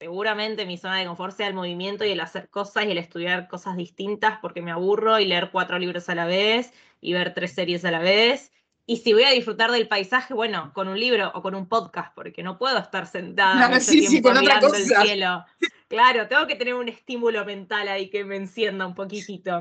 seguramente 0.00 0.64
mi 0.64 0.78
zona 0.78 0.98
de 0.98 1.06
confort 1.06 1.36
sea 1.36 1.48
el 1.48 1.54
movimiento 1.54 2.04
y 2.06 2.12
el 2.12 2.20
hacer 2.20 2.48
cosas 2.48 2.86
y 2.86 2.92
el 2.92 2.98
estudiar 2.98 3.46
cosas 3.46 3.76
distintas 3.76 4.38
porque 4.40 4.62
me 4.62 4.70
aburro 4.70 5.20
y 5.20 5.26
leer 5.26 5.50
cuatro 5.52 5.78
libros 5.78 6.08
a 6.08 6.14
la 6.14 6.24
vez 6.24 6.72
y 7.02 7.12
ver 7.12 7.34
tres 7.34 7.52
series 7.52 7.84
a 7.84 7.90
la 7.90 7.98
vez. 7.98 8.52
Y 8.90 8.96
si 8.96 9.12
voy 9.12 9.24
a 9.24 9.32
disfrutar 9.32 9.70
del 9.70 9.86
paisaje, 9.86 10.32
bueno, 10.32 10.72
con 10.72 10.88
un 10.88 10.98
libro 10.98 11.30
o 11.34 11.42
con 11.42 11.54
un 11.54 11.68
podcast, 11.68 12.14
porque 12.14 12.42
no 12.42 12.56
puedo 12.56 12.78
estar 12.78 13.06
sentada 13.06 13.70
el 13.70 13.82
cielo. 13.82 15.44
Claro, 15.88 16.26
tengo 16.26 16.46
que 16.46 16.54
tener 16.56 16.72
un 16.72 16.88
estímulo 16.88 17.44
mental 17.44 17.86
ahí 17.88 18.08
que 18.08 18.24
me 18.24 18.36
encienda 18.36 18.86
un 18.86 18.94
poquitito. 18.94 19.60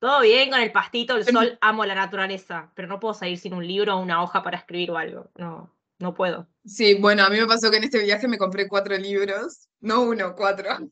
Todo 0.00 0.22
bien 0.22 0.50
con 0.50 0.60
el 0.60 0.72
pastito, 0.72 1.14
el 1.14 1.24
sol, 1.24 1.58
amo 1.60 1.84
la 1.84 1.94
naturaleza, 1.94 2.72
pero 2.74 2.88
no 2.88 2.98
puedo 2.98 3.14
salir 3.14 3.38
sin 3.38 3.54
un 3.54 3.64
libro 3.64 3.96
o 3.96 4.00
una 4.00 4.20
hoja 4.20 4.42
para 4.42 4.56
escribir 4.56 4.90
o 4.90 4.98
algo. 4.98 5.30
No, 5.36 5.72
no 6.00 6.12
puedo. 6.12 6.48
Sí, 6.64 6.94
bueno, 6.94 7.22
a 7.22 7.30
mí 7.30 7.38
me 7.38 7.46
pasó 7.46 7.70
que 7.70 7.76
en 7.76 7.84
este 7.84 8.02
viaje 8.02 8.26
me 8.26 8.36
compré 8.36 8.66
cuatro 8.66 8.98
libros, 8.98 9.68
no 9.78 10.00
uno, 10.00 10.34
cuatro. 10.34 10.90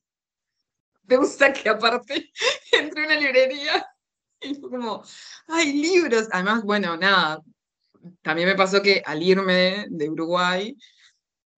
De 1.02 1.18
un 1.18 1.26
saque 1.26 1.68
aparte, 1.68 2.30
entre 2.70 3.04
una 3.04 3.16
librería 3.16 3.84
y 4.42 4.54
fue 4.54 4.70
como, 4.70 5.02
¡ay, 5.48 5.72
libros! 5.72 6.28
Además, 6.32 6.62
bueno, 6.64 6.96
nada, 6.96 7.40
también 8.22 8.48
me 8.48 8.54
pasó 8.56 8.82
que 8.82 9.02
al 9.04 9.22
irme 9.22 9.86
de 9.90 10.10
Uruguay, 10.10 10.76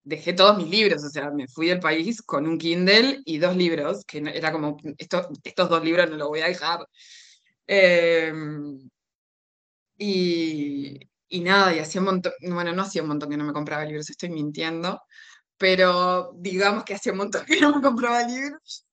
dejé 0.04 0.32
todos 0.34 0.56
mis 0.58 0.68
libros, 0.68 1.04
o 1.04 1.10
sea, 1.10 1.30
me 1.30 1.48
fui 1.48 1.68
del 1.68 1.80
país 1.80 2.22
con 2.22 2.46
un 2.46 2.58
Kindle 2.58 3.22
y 3.24 3.38
dos 3.38 3.56
libros, 3.56 4.04
que 4.06 4.18
era 4.34 4.52
como, 4.52 4.78
estos, 4.98 5.28
estos 5.44 5.68
dos 5.70 5.84
libros 5.84 6.10
no 6.10 6.16
los 6.16 6.28
voy 6.28 6.40
a 6.40 6.46
dejar. 6.48 6.80
Em, 7.66 8.90
y, 9.98 10.98
y, 11.28 11.40
nada, 11.40 11.74
y 11.74 11.78
hacía 11.78 12.00
un 12.00 12.06
montón, 12.06 12.32
bueno, 12.42 12.72
no 12.72 12.82
hacía 12.82 13.02
un 13.02 13.08
montón 13.08 13.30
que 13.30 13.36
no 13.36 13.44
me 13.44 13.52
compraba 13.52 13.84
libros, 13.84 14.10
estoy 14.10 14.30
mintiendo, 14.30 15.00
pero 15.58 16.32
digamos 16.36 16.84
que 16.84 16.94
hacía 16.94 17.12
un 17.12 17.18
montón 17.18 17.44
que 17.46 17.60
no 17.60 17.74
me 17.76 17.82
compraba 17.82 18.22
libros. 18.26 18.86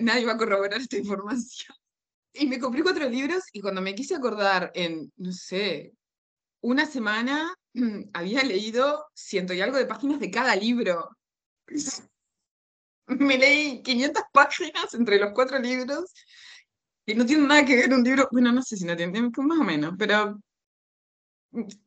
Nadie 0.00 0.26
va 0.26 0.32
a 0.34 0.38
corroborar 0.38 0.80
esta 0.80 0.96
información. 0.98 1.76
Y 2.34 2.46
me 2.46 2.58
compré 2.58 2.82
cuatro 2.82 3.08
libros 3.08 3.44
y 3.52 3.60
cuando 3.60 3.82
me 3.82 3.94
quise 3.94 4.14
acordar 4.14 4.70
en, 4.74 5.12
no 5.16 5.32
sé, 5.32 5.92
una 6.62 6.86
semana 6.86 7.54
había 8.14 8.42
leído 8.42 9.06
ciento 9.14 9.52
y 9.52 9.60
algo 9.60 9.76
de 9.76 9.86
páginas 9.86 10.20
de 10.20 10.30
cada 10.30 10.56
libro. 10.56 11.10
Me 13.06 13.36
leí 13.36 13.82
500 13.82 14.22
páginas 14.32 14.94
entre 14.94 15.18
los 15.18 15.32
cuatro 15.34 15.58
libros 15.58 16.12
y 17.04 17.14
no 17.14 17.26
tiene 17.26 17.46
nada 17.46 17.64
que 17.64 17.76
ver 17.76 17.92
un 17.92 18.04
libro, 18.04 18.28
bueno, 18.30 18.52
no 18.52 18.62
sé 18.62 18.76
si 18.76 18.84
no 18.84 18.96
tiene, 18.96 19.20
más 19.20 19.58
o 19.58 19.64
menos, 19.64 19.94
pero 19.98 20.38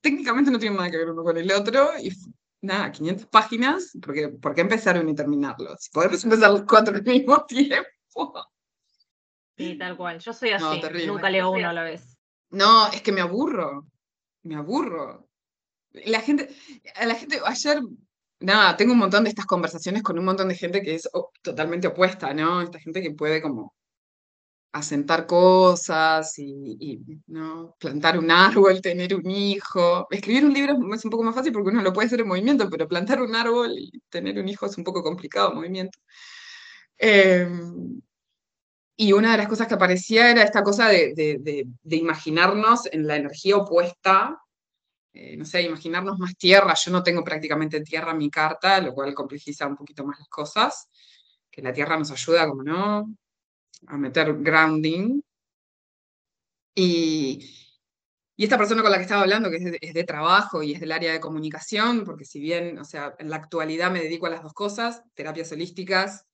técnicamente 0.02 0.52
no 0.52 0.60
tiene 0.60 0.76
nada 0.76 0.92
que 0.92 0.98
ver 0.98 1.10
uno 1.10 1.24
con 1.24 1.38
el 1.38 1.52
otro, 1.52 1.90
y 2.00 2.12
nada, 2.62 2.92
500 2.92 3.28
páginas, 3.28 3.92
porque 4.02 4.30
¿por 4.30 4.54
qué 4.54 4.62
empezar 4.62 5.00
uno 5.00 5.10
y 5.10 5.16
terminarlo? 5.16 5.76
Si 5.80 5.90
podemos 5.90 6.24
empezar 6.24 6.52
los 6.52 6.64
cuatro 6.64 6.96
al 6.96 7.04
mismo 7.04 7.46
tiempo. 7.48 8.46
Sí, 9.58 9.78
tal 9.78 9.96
cual, 9.96 10.20
yo 10.20 10.34
soy 10.34 10.50
así, 10.50 10.82
nunca 11.08 11.30
leo 11.30 11.52
uno 11.52 11.70
a 11.70 11.74
la 11.74 11.84
vez. 11.84 12.18
No, 12.50 12.88
es 12.88 13.02
que 13.02 13.12
me 13.12 13.22
aburro, 13.22 13.86
me 14.44 14.56
aburro. 14.56 15.28
La 15.92 16.22
gente, 16.22 16.50
a 16.96 17.06
la 17.06 17.16
gente, 17.16 17.40
ayer, 17.46 17.80
nada, 18.40 18.76
tengo 18.76 18.94
un 18.94 19.00
montón 19.00 19.24
de 19.24 19.30
estas 19.30 19.46
conversaciones 19.46 20.04
con 20.04 20.20
un 20.20 20.26
montón 20.26 20.50
de 20.50 20.56
gente 20.56 20.82
que 20.82 20.96
es 20.96 21.10
totalmente 21.42 21.88
opuesta, 21.88 22.34
¿no? 22.34 22.62
Esta 22.62 22.80
gente 22.80 23.02
que 23.02 23.12
puede 23.12 23.42
como 23.42 23.74
asentar 24.76 25.26
cosas 25.26 26.38
y, 26.38 27.00
¿no? 27.28 27.76
plantar 27.80 28.20
un 28.20 28.30
árbol, 28.30 28.82
tener 28.82 29.16
un 29.16 29.30
hijo. 29.32 30.06
Escribir 30.12 30.44
un 30.46 30.54
libro 30.54 30.78
es 30.94 31.06
un 31.06 31.12
poco 31.12 31.24
más 31.24 31.34
fácil 31.34 31.54
porque 31.54 31.70
uno 31.70 31.82
lo 31.82 31.94
puede 31.94 32.08
hacer 32.08 32.20
en 32.20 32.28
movimiento, 32.28 32.70
pero 32.70 32.88
plantar 32.88 33.22
un 33.22 33.34
árbol 33.36 33.72
y 33.78 34.02
tener 34.10 34.38
un 34.38 34.50
hijo 34.50 34.66
es 34.66 34.78
un 34.78 34.84
poco 34.84 35.02
complicado 35.02 35.52
en 35.52 35.56
movimiento. 35.56 35.98
Em, 36.98 38.02
y 38.98 39.12
una 39.14 39.32
de 39.32 39.38
las 39.38 39.48
cosas 39.48 39.68
que 39.68 39.74
aparecía 39.74 40.32
era 40.32 40.44
esta 40.44 40.64
cosa 40.64 40.88
de, 40.88 41.68
imaginarnos 41.84 42.86
en 42.92 43.06
la 43.06 43.18
energía 43.18 43.58
opuesta, 43.58 44.42
eh, 45.14 45.36
no 45.36 45.46
sé, 45.46 45.64
imaginarnos 45.64 46.18
más 46.18 46.36
tierra. 46.38 46.74
Yo 46.76 46.92
no 46.92 47.04
tengo 47.04 47.24
prácticamente 47.24 47.82
tierra 47.82 48.12
en 48.12 48.18
mi 48.18 48.30
carta, 48.30 48.80
lo 48.80 48.94
cual 48.94 49.14
complejiza 49.14 49.68
un 49.68 49.76
poquito 49.76 50.06
más 50.06 50.20
las 50.20 50.30
cosas, 50.30 50.90
que 51.52 51.62
la 51.62 51.74
tierra 51.74 51.98
nos 51.98 52.12
ayuda, 52.12 52.48
como 52.48 52.64
no, 52.64 53.14
a 53.88 53.98
meter 53.98 54.34
grounding. 54.38 55.22
Y, 56.74 57.40
y 58.38 58.44
esta 58.44 58.58
persona 58.58 58.82
con 58.82 58.92
la 58.92 58.98
que 58.98 59.04
estaba 59.04 59.22
hablando, 59.24 59.50
que 59.50 59.58
es 59.58 59.94
de, 59.94 60.04
trabajo 60.06 60.64
y 60.64 60.74
es 60.74 60.80
del 60.80 60.92
área 60.94 61.12
de 61.12 61.20
comunicación, 61.20 62.06
porque 62.06 62.26
si 62.26 62.40
bien, 62.40 62.78
o 62.80 62.86
sea, 62.86 63.14
en 63.20 63.30
la 63.30 63.38
actualidad 63.38 63.92
me 63.92 64.02
dedico 64.02 64.28
a 64.28 64.30
las 64.30 64.44
dos 64.44 64.54
cosas, 64.54 65.04
terapias 65.16 65.52
holísticas 65.52 66.26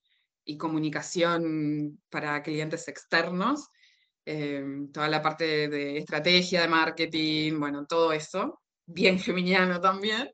y 0.45 0.57
comunicación 0.57 2.01
para 2.09 2.41
clientes 2.43 2.87
externos, 2.87 3.69
eh, 4.25 4.63
toda 4.93 5.07
la 5.07 5.21
parte 5.21 5.67
de 5.67 5.97
estrategia, 5.97 6.61
de 6.61 6.67
marketing, 6.67 7.59
bueno, 7.59 7.85
todo 7.85 8.11
eso, 8.11 8.61
bien 8.85 9.19
geminiano 9.19 9.79
también. 9.79 10.31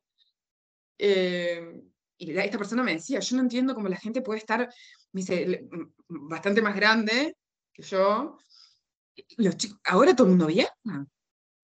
Eh, 0.97 1.83
y 2.19 2.35
esta 2.35 2.57
persona 2.57 2.83
me 2.83 2.93
decía, 2.93 3.19
yo 3.19 3.35
no 3.35 3.43
entiendo 3.43 3.75
cómo 3.75 3.87
la 3.87 3.97
gente 3.97 4.21
puede 4.21 4.39
estar 4.39 4.67
me 5.11 5.21
dice, 5.21 5.67
bastante 6.07 6.61
más 6.61 6.75
grande 6.75 7.35
que 7.73 7.83
yo, 7.83 8.37
los 9.37 9.57
chicos, 9.57 9.79
ahora 9.85 10.15
todo 10.15 10.27
el 10.27 10.31
mundo 10.31 10.47
viaja. 10.47 11.07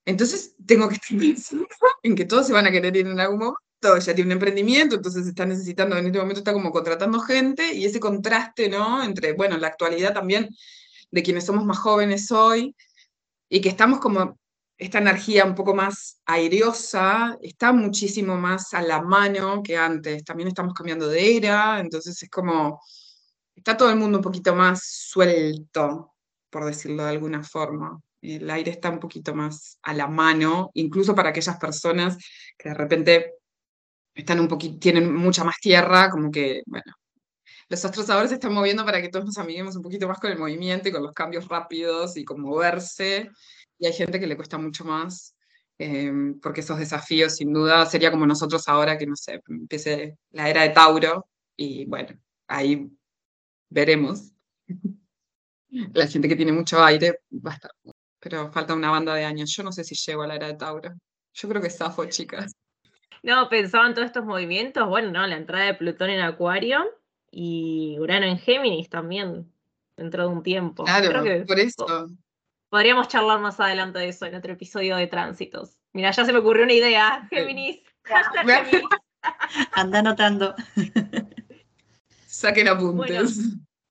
Entonces 0.06 0.56
tengo 0.65 0.89
que 0.89 0.95
estar 0.95 1.17
pensando 1.19 1.67
en 2.03 2.15
que 2.15 2.25
todos 2.25 2.47
se 2.47 2.53
van 2.53 2.67
a 2.67 2.71
querer 2.71 2.95
ir 2.95 3.08
en 3.08 3.19
algún 3.19 3.39
momento, 3.39 3.60
ya 4.00 4.15
tiene 4.15 4.30
un 4.30 4.32
emprendimiento, 4.34 4.96
entonces 4.96 5.28
está 5.28 5.46
necesitando, 5.46 5.98
en 5.98 6.06
este 6.06 6.19
momento 6.19 6.39
está 6.39 6.54
como 6.54 6.72
contratando 6.72 7.19
gente 7.19 7.74
y 7.74 7.86
ese 7.86 8.00
contraste, 8.00 8.69
¿no? 8.69 9.04
Entre, 9.04 9.34
bueno, 9.34 9.58
la 9.58 9.67
actualidad 9.67 10.13
también 10.13 10.50
de 11.12 11.24
quienes 11.24 11.46
somos 11.46 11.65
más 11.65 11.78
jóvenes 11.78 12.32
hoy 12.32 12.76
y 13.50 13.62
que 13.62 13.69
estamos 13.69 14.00
como 14.00 14.38
esta 14.78 14.98
energía 14.98 15.46
un 15.46 15.56
poco 15.56 15.76
más 15.76 16.19
aireosa 16.26 17.38
está 17.41 17.72
muchísimo 17.72 18.36
más 18.36 18.74
a 18.74 18.82
la 18.82 19.02
mano 19.02 19.62
que 19.63 19.78
antes. 19.78 20.24
También 20.24 20.50
estamos 20.50 20.74
cambiando 20.74 21.08
de 21.08 21.38
era, 21.38 21.80
entonces 21.80 22.22
es 22.22 22.30
como 22.30 22.82
está 23.56 23.78
todo 23.78 23.89
el 23.89 23.98
mundo 23.98 24.17
un 24.17 24.24
poquito 24.24 24.56
más 24.56 24.84
suelto, 24.84 26.13
por 26.50 26.65
decirlo 26.65 27.04
de 27.04 27.10
alguna 27.10 27.43
forma. 27.43 28.02
El 28.22 28.50
aire 28.50 28.72
está 28.72 28.89
un 28.89 29.00
poquito 29.00 29.36
más 29.36 29.78
a 29.84 29.93
la 29.93 30.08
mano, 30.08 30.72
incluso 30.74 31.13
para 31.13 31.30
aquellas 31.30 31.58
personas 31.58 32.17
que 32.58 32.69
de 32.69 32.76
repente 32.76 33.34
están 34.13 34.39
un 34.39 34.47
poquito, 34.47 34.80
tienen 34.80 35.13
mucha 35.13 35.43
más 35.43 35.58
tierra, 35.60 36.10
como 36.10 36.32
que, 36.32 36.62
bueno, 36.65 36.93
los 37.69 37.84
astros 37.86 38.10
ahora 38.10 38.28
se 38.28 38.36
están 38.36 38.54
moviendo 38.54 38.86
para 38.86 39.02
que 39.02 39.10
todos 39.10 39.26
nos 39.26 39.38
amiguemos 39.38 39.76
un 39.76 39.82
poquito 39.82 40.08
más 40.08 40.19
con 40.19 40.32
el 40.32 40.38
movimiento 40.38 40.89
y 40.89 40.91
con 40.91 41.04
los 41.04 41.13
cambios 41.13 41.47
rápidos 41.47 42.17
y 42.17 42.26
con 42.26 42.41
moverse. 42.41 43.32
Y 43.80 43.86
hay 43.88 43.93
gente 43.93 44.19
que 44.19 44.28
le 44.28 44.36
cuesta 44.36 44.58
mucho 44.58 44.86
más, 44.86 45.36
em, 45.78 46.39
porque 46.39 46.62
esos 46.62 46.78
desafíos, 46.80 47.36
sin 47.38 47.54
duda, 47.54 47.86
sería 47.86 48.12
como 48.12 48.26
nosotros 48.28 48.67
ahora 48.67 48.97
que, 48.97 49.08
no 49.08 49.15
sé, 49.15 49.41
empiece 49.47 50.17
la 50.32 50.49
era 50.49 50.63
de 50.63 50.69
Tauro 50.69 51.28
y 51.58 51.86
bueno, 51.86 52.10
ahí 52.47 52.89
veremos. 53.69 54.32
La 55.93 56.08
gente 56.08 56.30
que 56.30 56.36
tiene 56.36 56.52
mucho 56.52 56.84
aire 56.84 57.19
va 57.32 57.52
a 57.52 57.56
estar, 57.56 57.71
pero 58.19 58.52
falta 58.52 58.76
una 58.76 58.91
banda 58.91 59.15
de 59.15 59.26
años. 59.26 59.52
Yo 59.56 59.63
no 59.63 59.71
sé 59.71 59.84
si 59.84 59.95
llego 59.95 60.21
a 60.23 60.28
la 60.28 60.36
era 60.36 60.47
de 60.47 60.56
Tauro. 60.56 60.91
Yo 61.34 61.49
creo 61.49 61.62
que 61.62 61.69
zafo, 61.71 62.06
chicas. 62.06 62.54
No, 63.24 63.48
pensaban 63.48 63.94
todos 63.94 64.08
estos 64.08 64.26
movimientos, 64.26 64.88
bueno, 64.88 65.10
no, 65.10 65.26
la 65.26 65.38
entrada 65.38 65.66
de 65.66 65.74
Plutón 65.76 66.10
en 66.10 66.20
Acuario 66.20 66.84
y 67.32 67.98
Urano 68.00 68.26
en 68.26 68.38
Géminis 68.38 68.90
también, 68.90 69.50
dentro 69.96 70.28
de 70.28 70.30
un 70.30 70.44
tiempo. 70.44 70.84
Claro, 70.84 71.24
por 71.48 71.58
eso. 71.58 72.10
Podríamos 72.70 73.08
charlar 73.08 73.40
más 73.40 73.60
adelante 73.62 74.00
de 74.00 74.10
eso 74.10 74.26
en 74.26 74.36
otro 74.36 74.52
episodio 74.52 74.98
de 74.98 75.08
Tránsitos. 75.08 75.78
Mira, 75.94 76.12
ya 76.12 76.26
se 76.26 76.34
me 76.34 76.40
ocurrió 76.40 76.64
una 76.64 76.74
idea. 76.74 77.26
Géminis. 77.30 77.82
Géminis. 78.46 78.90
Anda 79.72 80.00
anotando. 80.00 80.54
Saquen 82.26 82.68
apuntes. 82.68 83.40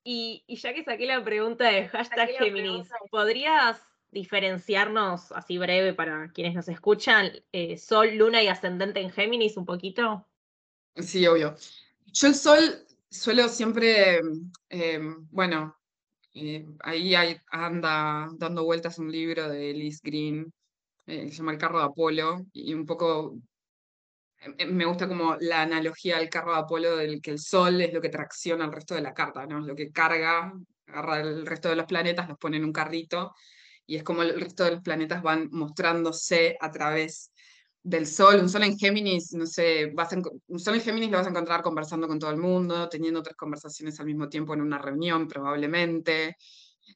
y, 0.04 0.44
ya 0.46 0.74
que 0.74 0.84
saqué 0.84 1.06
la 1.06 1.24
pregunta 1.24 1.70
de 1.70 1.88
hashtag 1.88 2.28
Géminis, 2.38 2.90
¿podrías 3.10 3.80
diferenciarnos 4.12 5.32
así 5.32 5.58
breve 5.58 5.94
para 5.94 6.30
quienes 6.32 6.54
nos 6.54 6.68
escuchan, 6.68 7.32
eh, 7.50 7.76
Sol, 7.76 8.14
Luna 8.16 8.42
y 8.42 8.48
Ascendente 8.48 9.00
en 9.00 9.10
Géminis 9.10 9.56
un 9.56 9.64
poquito? 9.64 10.28
Sí, 10.94 11.26
obvio. 11.26 11.56
Yo 12.06 12.28
el 12.28 12.34
Sol 12.34 12.86
suelo 13.08 13.48
siempre, 13.48 14.20
em, 14.68 15.26
bueno, 15.30 15.76
eh, 16.34 16.66
ahí 16.80 17.14
anda 17.50 18.28
dando 18.34 18.64
vueltas 18.64 18.98
un 18.98 19.10
libro 19.10 19.48
de 19.48 19.72
Liz 19.72 20.00
Green, 20.02 20.52
eh, 21.06 21.24
que 21.24 21.30
se 21.30 21.38
llama 21.38 21.52
El 21.52 21.58
carro 21.58 21.78
de 21.78 21.84
Apolo, 21.86 22.46
y 22.52 22.72
un 22.74 22.86
poco 22.86 23.36
eh, 24.58 24.66
me 24.66 24.84
gusta 24.84 25.08
como 25.08 25.36
la 25.40 25.62
analogía 25.62 26.18
del 26.18 26.28
carro 26.28 26.52
de 26.52 26.60
Apolo 26.60 26.96
del 26.96 27.20
que 27.20 27.30
el 27.32 27.38
Sol 27.38 27.80
es 27.80 27.92
lo 27.92 28.00
que 28.00 28.08
tracciona 28.08 28.64
al 28.64 28.72
resto 28.72 28.94
de 28.94 29.02
la 29.02 29.14
carta, 29.14 29.46
¿no? 29.46 29.60
Es 29.60 29.66
lo 29.66 29.74
que 29.74 29.92
carga, 29.92 30.52
agarra 30.86 31.20
el 31.20 31.46
resto 31.46 31.68
de 31.68 31.76
los 31.76 31.86
planetas, 31.86 32.28
los 32.28 32.38
pone 32.38 32.56
en 32.56 32.64
un 32.64 32.72
carrito, 32.72 33.34
y 33.92 33.96
es 33.96 34.04
como 34.04 34.22
el 34.22 34.40
resto 34.40 34.64
de 34.64 34.70
los 34.70 34.80
planetas 34.80 35.22
van 35.22 35.50
mostrándose 35.52 36.56
a 36.58 36.70
través 36.70 37.30
del 37.82 38.06
Sol. 38.06 38.40
Un 38.40 38.48
Sol 38.48 38.62
en 38.62 38.78
Géminis, 38.78 39.34
no 39.34 39.44
sé, 39.44 39.92
vas 39.92 40.08
un 40.46 40.58
Sol 40.58 40.76
en 40.76 40.80
Géminis 40.80 41.10
lo 41.10 41.18
vas 41.18 41.26
a 41.26 41.28
encontrar 41.28 41.60
conversando 41.60 42.08
con 42.08 42.18
todo 42.18 42.30
el 42.30 42.38
mundo, 42.38 42.88
teniendo 42.88 43.20
otras 43.20 43.36
conversaciones 43.36 44.00
al 44.00 44.06
mismo 44.06 44.30
tiempo 44.30 44.54
en 44.54 44.62
una 44.62 44.78
reunión, 44.78 45.28
probablemente. 45.28 46.38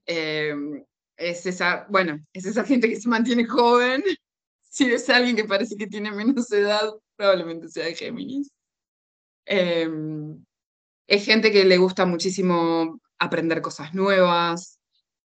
Em, 0.07 0.83
es 1.19 1.45
esa, 1.45 1.87
bueno, 1.91 2.19
es 2.33 2.47
esa 2.47 2.65
gente 2.65 2.89
que 2.89 2.99
se 2.99 3.11
mantiene 3.11 3.45
joven. 3.45 4.03
Si 4.63 4.91
es 4.91 5.09
alguien 5.11 5.37
que 5.37 5.45
parece 5.45 5.77
que 5.77 5.87
tiene 5.87 6.11
menos 6.13 6.51
edad, 6.53 6.91
probablemente 7.15 7.69
sea 7.69 7.85
de 7.85 7.95
Géminis. 7.95 8.51
Em, 9.45 10.45
es 11.07 11.25
gente 11.27 11.53
que 11.53 11.65
le 11.67 11.77
gusta 11.77 12.07
muchísimo 12.07 13.01
aprender 13.19 13.61
cosas 13.63 13.95
nuevas, 13.95 14.76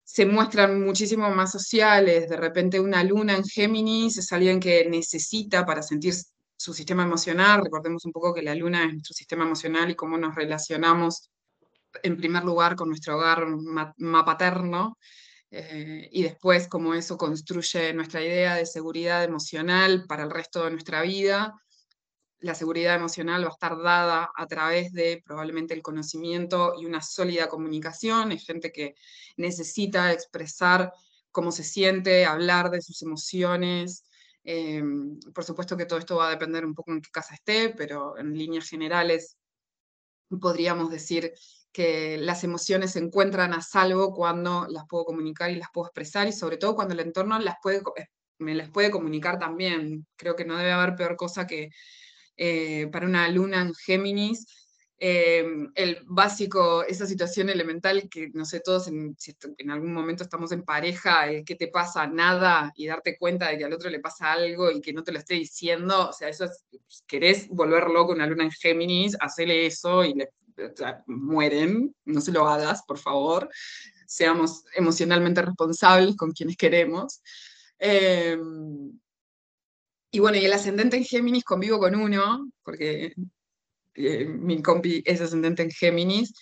se 0.06 0.24
muestran 0.24 0.80
muchísimo 0.80 1.28
más 1.30 1.50
sociales, 1.50 2.28
de 2.28 2.36
repente 2.36 2.78
una 2.78 3.02
luna 3.02 3.36
en 3.36 3.44
Géminis 3.44 4.16
es 4.18 4.32
alguien 4.32 4.60
que 4.60 4.88
necesita 4.88 5.66
para 5.66 5.82
sentir 5.82 6.14
su 6.56 6.72
sistema 6.72 7.02
emocional, 7.02 7.62
recordemos 7.64 8.04
un 8.04 8.12
poco 8.12 8.32
que 8.32 8.40
la 8.40 8.54
luna 8.54 8.84
es 8.84 8.92
nuestro 8.92 9.14
sistema 9.14 9.44
emocional 9.44 9.90
y 9.90 9.96
cómo 9.96 10.16
nos 10.16 10.36
relacionamos 10.36 11.28
en 12.04 12.16
primer 12.16 12.44
lugar 12.44 12.76
con 12.76 12.88
nuestro 12.88 13.16
hogar 13.16 13.46
mapaterno, 13.96 14.96
eh, 15.50 16.08
y 16.12 16.22
después 16.22 16.68
cómo 16.68 16.94
eso 16.94 17.16
construye 17.18 17.92
nuestra 17.92 18.22
idea 18.22 18.54
de 18.54 18.66
seguridad 18.66 19.24
emocional 19.24 20.04
para 20.06 20.22
el 20.22 20.30
resto 20.30 20.64
de 20.64 20.70
nuestra 20.70 21.02
vida 21.02 21.52
la 22.40 22.54
seguridad 22.54 22.94
emocional 22.94 23.42
va 23.44 23.48
a 23.48 23.52
estar 23.52 23.78
dada 23.82 24.30
a 24.34 24.46
través 24.46 24.92
de 24.92 25.22
probablemente 25.24 25.74
el 25.74 25.82
conocimiento 25.82 26.74
y 26.78 26.84
una 26.86 27.02
sólida 27.02 27.48
comunicación. 27.48 28.32
Es 28.32 28.44
gente 28.44 28.72
que 28.72 28.94
necesita 29.36 30.12
expresar 30.12 30.92
cómo 31.30 31.52
se 31.52 31.64
siente, 31.64 32.26
hablar 32.26 32.70
de 32.70 32.82
sus 32.82 33.02
emociones. 33.02 34.04
Em, 34.44 35.18
por 35.34 35.44
supuesto 35.44 35.76
que 35.76 35.86
todo 35.86 35.98
esto 35.98 36.16
va 36.16 36.28
a 36.28 36.30
depender 36.30 36.64
un 36.64 36.74
poco 36.74 36.92
en 36.92 37.00
qué 37.02 37.10
casa 37.10 37.34
esté, 37.34 37.70
pero 37.70 38.18
en 38.18 38.36
líneas 38.36 38.68
generales 38.68 39.36
podríamos 40.40 40.90
decir 40.90 41.32
que 41.72 42.16
las 42.18 42.42
emociones 42.44 42.92
se 42.92 43.00
encuentran 43.00 43.52
a 43.52 43.60
salvo 43.60 44.14
cuando 44.14 44.66
las 44.68 44.86
puedo 44.88 45.04
comunicar 45.04 45.50
y 45.50 45.56
las 45.56 45.68
puedo 45.72 45.88
expresar 45.88 46.26
y 46.26 46.32
sobre 46.32 46.56
todo 46.56 46.74
cuando 46.74 46.94
el 46.94 47.00
entorno 47.00 47.38
puede, 47.62 47.82
me 48.38 48.54
las 48.54 48.70
puede 48.70 48.90
comunicar 48.90 49.38
también. 49.38 50.06
Creo 50.16 50.36
que 50.36 50.44
no 50.44 50.56
debe 50.56 50.72
haber 50.72 50.96
peor 50.96 51.16
cosa 51.16 51.46
que 51.46 51.70
eh, 52.36 52.88
para 52.92 53.06
una 53.06 53.28
luna 53.28 53.62
en 53.62 53.74
Géminis, 53.74 54.46
eh, 54.98 55.44
el 55.74 55.98
básico, 56.06 56.82
esa 56.84 57.06
situación 57.06 57.50
elemental 57.50 58.08
que, 58.08 58.30
no 58.32 58.46
sé, 58.46 58.60
todos 58.60 58.88
en, 58.88 59.14
si 59.18 59.36
en 59.58 59.70
algún 59.70 59.92
momento 59.92 60.22
estamos 60.22 60.52
en 60.52 60.64
pareja, 60.64 61.30
eh, 61.30 61.44
¿qué 61.44 61.54
te 61.54 61.68
pasa? 61.68 62.06
Nada, 62.06 62.72
y 62.74 62.86
darte 62.86 63.18
cuenta 63.18 63.50
de 63.50 63.58
que 63.58 63.64
al 63.64 63.74
otro 63.74 63.90
le 63.90 64.00
pasa 64.00 64.32
algo 64.32 64.70
y 64.70 64.80
que 64.80 64.94
no 64.94 65.02
te 65.02 65.12
lo 65.12 65.18
esté 65.18 65.34
diciendo, 65.34 66.08
o 66.08 66.12
sea, 66.14 66.30
eso 66.30 66.46
es, 66.46 66.64
querés 67.06 67.48
volver 67.48 67.88
loco 67.88 68.12
una 68.12 68.26
luna 68.26 68.44
en 68.44 68.50
Géminis, 68.50 69.16
hacele 69.20 69.66
eso 69.66 70.02
y 70.02 70.14
le, 70.14 70.30
mueren, 71.06 71.94
no 72.06 72.20
se 72.22 72.32
lo 72.32 72.48
hagas, 72.48 72.82
por 72.86 72.98
favor, 72.98 73.50
seamos 74.06 74.64
emocionalmente 74.74 75.42
responsables 75.42 76.16
con 76.16 76.32
quienes 76.32 76.56
queremos. 76.56 77.20
Y 80.10 80.18
bueno, 80.20 80.38
y 80.38 80.44
el 80.44 80.52
ascendente 80.52 80.96
en 80.96 81.04
Géminis 81.04 81.44
convivo 81.44 81.78
con 81.78 81.94
uno, 81.94 82.50
porque 82.62 83.14
eh, 83.94 84.24
mi 84.26 84.62
compi 84.62 85.02
es 85.04 85.20
ascendente 85.20 85.62
en 85.62 85.70
Géminis. 85.70 86.32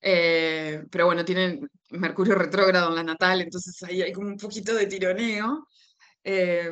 Eh, 0.00 0.82
pero 0.90 1.06
bueno, 1.06 1.24
tienen 1.24 1.68
Mercurio 1.90 2.34
retrógrado 2.34 2.88
en 2.88 2.94
la 2.94 3.02
natal, 3.02 3.42
entonces 3.42 3.82
ahí 3.82 4.00
hay 4.02 4.12
como 4.12 4.28
un 4.28 4.36
poquito 4.36 4.74
de 4.74 4.86
tironeo. 4.86 5.66
Eh, 6.24 6.70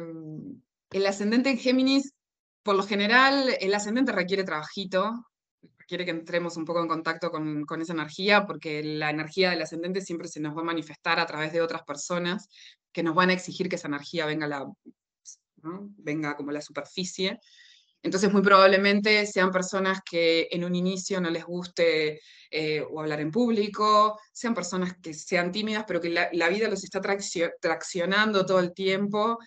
el 0.90 1.06
ascendente 1.06 1.50
en 1.50 1.58
Géminis, 1.58 2.14
por 2.62 2.76
lo 2.76 2.82
general, 2.84 3.54
el 3.60 3.74
ascendente 3.74 4.12
requiere 4.12 4.44
trabajito, 4.44 5.26
requiere 5.78 6.04
que 6.04 6.12
entremos 6.12 6.56
un 6.56 6.64
poco 6.64 6.80
en 6.80 6.88
contacto 6.88 7.30
con, 7.30 7.64
con, 7.64 7.82
esa 7.82 7.92
energía, 7.92 8.46
porque 8.46 8.82
la 8.82 9.10
energía 9.10 9.50
del 9.50 9.62
ascendente 9.62 10.00
siempre 10.00 10.28
se 10.28 10.40
nos 10.40 10.56
va 10.56 10.62
a 10.62 10.64
manifestar 10.64 11.20
a 11.20 11.26
través 11.26 11.52
de 11.52 11.60
otras 11.60 11.82
personas 11.82 12.48
que 12.92 13.02
nos 13.02 13.14
van 13.14 13.30
a 13.30 13.34
exigir 13.34 13.68
que 13.68 13.76
esa 13.76 13.88
energía 13.88 14.26
venga, 14.26 14.46
la, 14.46 14.66
venga 15.96 16.36
como 16.36 16.52
la 16.52 16.60
superficie. 16.60 17.38
Entonces, 18.02 18.32
muy 18.32 18.42
probablemente 18.42 19.26
sean 19.26 19.50
personas 19.50 20.00
que 20.08 20.48
en 20.50 20.64
un 20.64 20.74
inicio 20.74 21.20
no 21.20 21.30
les 21.30 21.44
guste 21.44 22.20
eh, 22.50 22.80
o 22.80 23.00
hablar 23.00 23.20
en 23.20 23.32
público, 23.32 24.18
sean 24.32 24.54
personas 24.54 24.94
que 25.02 25.12
sean 25.14 25.50
tímidas, 25.50 25.84
pero 25.86 26.00
que 26.00 26.10
la, 26.10 26.48
vida 26.48 26.68
los 26.68 26.84
está 26.84 27.00
traccionando 27.00 28.46
todo 28.46 28.60
el 28.60 28.72
tiempo 28.72 29.38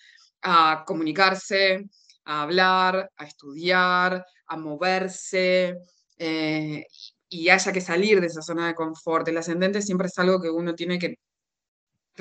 a 0.41 0.83
comunicarse, 0.85 1.85
a 2.25 2.43
hablar, 2.43 3.09
a 3.15 3.25
estudiar, 3.25 4.25
a 4.47 4.57
moverse, 4.57 5.77
eh, 6.17 6.85
y 7.29 7.49
haya 7.49 7.71
que 7.71 7.81
salir 7.81 8.19
de 8.19 8.27
esa 8.27 8.41
zona 8.41 8.67
de 8.67 8.75
confort. 8.75 9.27
El 9.27 9.37
ascendente 9.37 9.81
siempre 9.81 10.07
es 10.07 10.17
algo 10.19 10.41
que 10.41 10.49
uno 10.49 10.75
tiene 10.75 10.99
que 10.99 11.15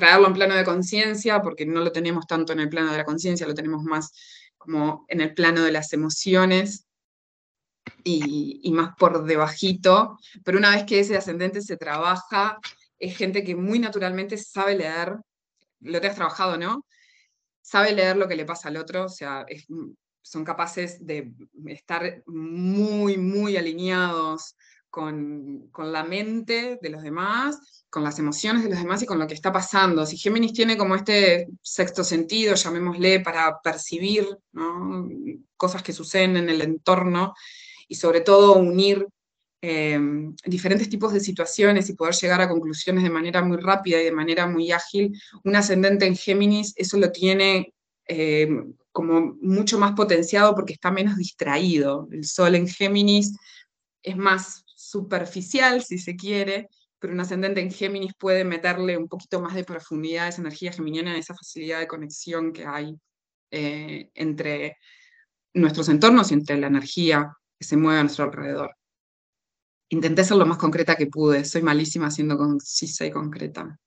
traerlo 0.01 0.25
en 0.25 0.33
plano 0.33 0.55
de 0.55 0.63
conciencia, 0.63 1.43
porque 1.43 1.63
no 1.63 1.79
lo 1.79 1.91
tenemos 1.91 2.25
tanto 2.25 2.53
en 2.53 2.59
el 2.59 2.69
plano 2.69 2.91
de 2.91 2.97
la 2.97 3.05
conciencia, 3.05 3.45
lo 3.45 3.53
tenemos 3.53 3.83
más 3.83 4.11
como 4.57 5.05
en 5.09 5.21
el 5.21 5.35
plano 5.35 5.61
de 5.61 5.71
las 5.71 5.93
emociones 5.93 6.87
y, 8.03 8.71
más 8.73 8.95
por 8.97 9.23
debajito, 9.25 10.17
pero 10.43 10.57
una 10.57 10.71
vez 10.71 10.85
que 10.85 11.01
ese 11.01 11.15
ascendente 11.17 11.61
se 11.61 11.77
trabaja, 11.77 12.57
es 12.97 13.15
gente 13.15 13.43
que 13.43 13.55
muy 13.55 13.77
naturalmente 13.77 14.37
sabe 14.37 14.75
leer, 14.75 15.17
lo 15.81 16.01
te 16.01 16.07
has 16.07 16.15
trabajado, 16.15 16.57
¿no? 16.57 16.83
Sabe 17.61 17.93
leer 17.93 18.17
lo 18.17 18.27
que 18.27 18.35
le 18.35 18.45
pasa 18.45 18.69
al 18.69 18.77
otro, 18.77 19.05
o 19.05 19.09
sea, 19.09 19.45
son 20.23 20.43
capaces 20.43 21.05
de 21.05 21.31
estar 21.67 22.23
muy, 22.25 23.17
muy 23.17 23.55
alineados 23.55 24.55
con, 24.91 25.69
con 25.71 25.91
la 25.91 26.03
mente 26.03 26.77
de 26.79 26.89
los 26.89 27.01
demás 27.01 27.81
con 27.91 28.05
las 28.05 28.17
emociones 28.17 28.63
de 28.63 28.69
los 28.69 28.79
demás 28.79 29.03
y 29.03 29.05
con 29.05 29.19
lo 29.19 29.27
que 29.27 29.33
está 29.33 29.51
pasando. 29.51 30.05
Si 30.05 30.17
Géminis 30.17 30.53
tiene 30.53 30.77
como 30.77 30.95
este 30.95 31.49
sexto 31.61 32.05
sentido, 32.05 32.55
llamémosle, 32.55 33.19
para 33.19 33.59
percibir 33.61 34.25
cosas 35.57 35.83
que 35.83 35.91
suceden 35.91 36.37
en 36.37 36.49
el 36.49 36.61
entorno 36.61 37.33
y 37.89 37.95
sobre 37.95 38.21
todo 38.21 38.55
unir 38.55 39.05
em, 39.61 40.33
diferentes 40.45 40.87
tipos 40.87 41.11
de 41.11 41.19
situaciones 41.19 41.89
y 41.89 41.95
poder 41.95 42.15
llegar 42.15 42.39
a 42.39 42.47
conclusiones 42.47 43.03
de 43.03 43.09
manera 43.09 43.43
muy 43.43 43.57
rápida 43.57 43.99
y 44.01 44.05
de 44.05 44.13
manera 44.13 44.47
muy 44.47 44.71
ágil, 44.71 45.11
un 45.43 45.55
ascendente 45.57 46.05
en 46.05 46.15
Géminis, 46.15 46.73
eso 46.77 46.97
lo 46.97 47.11
tiene 47.11 47.73
em, 48.05 48.73
como 48.93 49.35
mucho 49.41 49.77
más 49.77 49.91
potenciado 49.93 50.55
porque 50.55 50.73
está 50.73 50.91
menos 50.91 51.17
distraído. 51.17 52.07
El 52.11 52.23
Sol 52.23 52.55
en 52.55 52.69
Géminis 52.69 53.37
es 54.01 54.15
más 54.15 54.63
superficial, 54.91 55.83
si 55.83 55.97
se 55.97 56.15
quiere, 56.15 56.69
pero 56.99 57.13
un 57.13 57.19
ascendente 57.19 57.61
en 57.61 57.71
Géminis 57.71 58.13
puede 58.17 58.43
meterle 58.43 58.97
un 58.97 59.07
poquito 59.07 59.41
más 59.41 59.55
de 59.55 59.63
profundidad 59.63 60.25
a 60.25 60.29
esa 60.29 60.41
energía 60.41 60.71
geminiana, 60.71 61.17
esa 61.17 61.33
facilidad 61.33 61.79
de 61.79 61.87
conexión 61.87 62.53
que 62.53 62.65
hay 62.65 62.95
eh, 63.49 64.11
entre 64.13 64.77
nuestros 65.53 65.89
entornos 65.89 66.31
y 66.31 66.35
entre 66.35 66.57
la 66.57 66.67
energía 66.67 67.35
que 67.57 67.65
se 67.65 67.77
mueve 67.77 67.99
a 67.99 68.03
nuestro 68.03 68.25
alrededor. 68.25 68.75
Intenté 69.89 70.23
ser 70.23 70.37
lo 70.37 70.45
más 70.45 70.57
concreta 70.57 70.95
que 70.95 71.07
pude, 71.07 71.43
soy 71.43 71.63
malísima 71.63 72.11
siendo 72.11 72.37
concisa 72.37 73.05
y 73.05 73.11
concreta. 73.11 73.79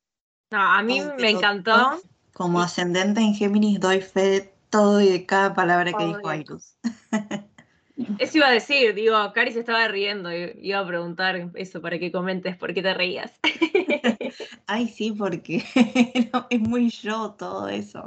No, 0.51 0.61
a 0.61 0.83
mí 0.83 1.01
me 1.19 1.31
encantó. 1.31 2.01
Como 2.33 2.61
ascendente 2.61 3.21
en 3.21 3.35
Géminis 3.35 3.79
doy 3.79 4.01
fe 4.01 4.23
de 4.23 4.55
todo 4.71 5.01
y 5.01 5.09
de 5.09 5.25
cada 5.25 5.55
palabra 5.55 5.93
que 5.93 6.05
dijo 6.05 6.29
Ayrus. 6.29 6.77
Eso 8.19 8.39
iba 8.39 8.49
a 8.49 8.53
decir, 8.53 8.93
digo, 8.95 9.17
Cari 9.33 9.53
se 9.53 9.61
estaba 9.61 9.87
riendo, 9.87 10.31
iba 10.33 10.81
a 10.81 10.87
preguntar 10.87 11.51
eso 11.55 11.81
para 11.81 11.99
que 11.99 12.11
comentes 12.11 12.57
por 12.57 12.75
qué 12.75 12.83
te 12.83 12.93
reías. 12.93 13.33
Ay, 14.67 14.89
sí, 14.89 15.13
porque 15.13 15.65
es 16.51 16.61
muy 16.61 16.91
yo 16.91 17.37
todo 17.39 17.69
eso. 17.69 18.05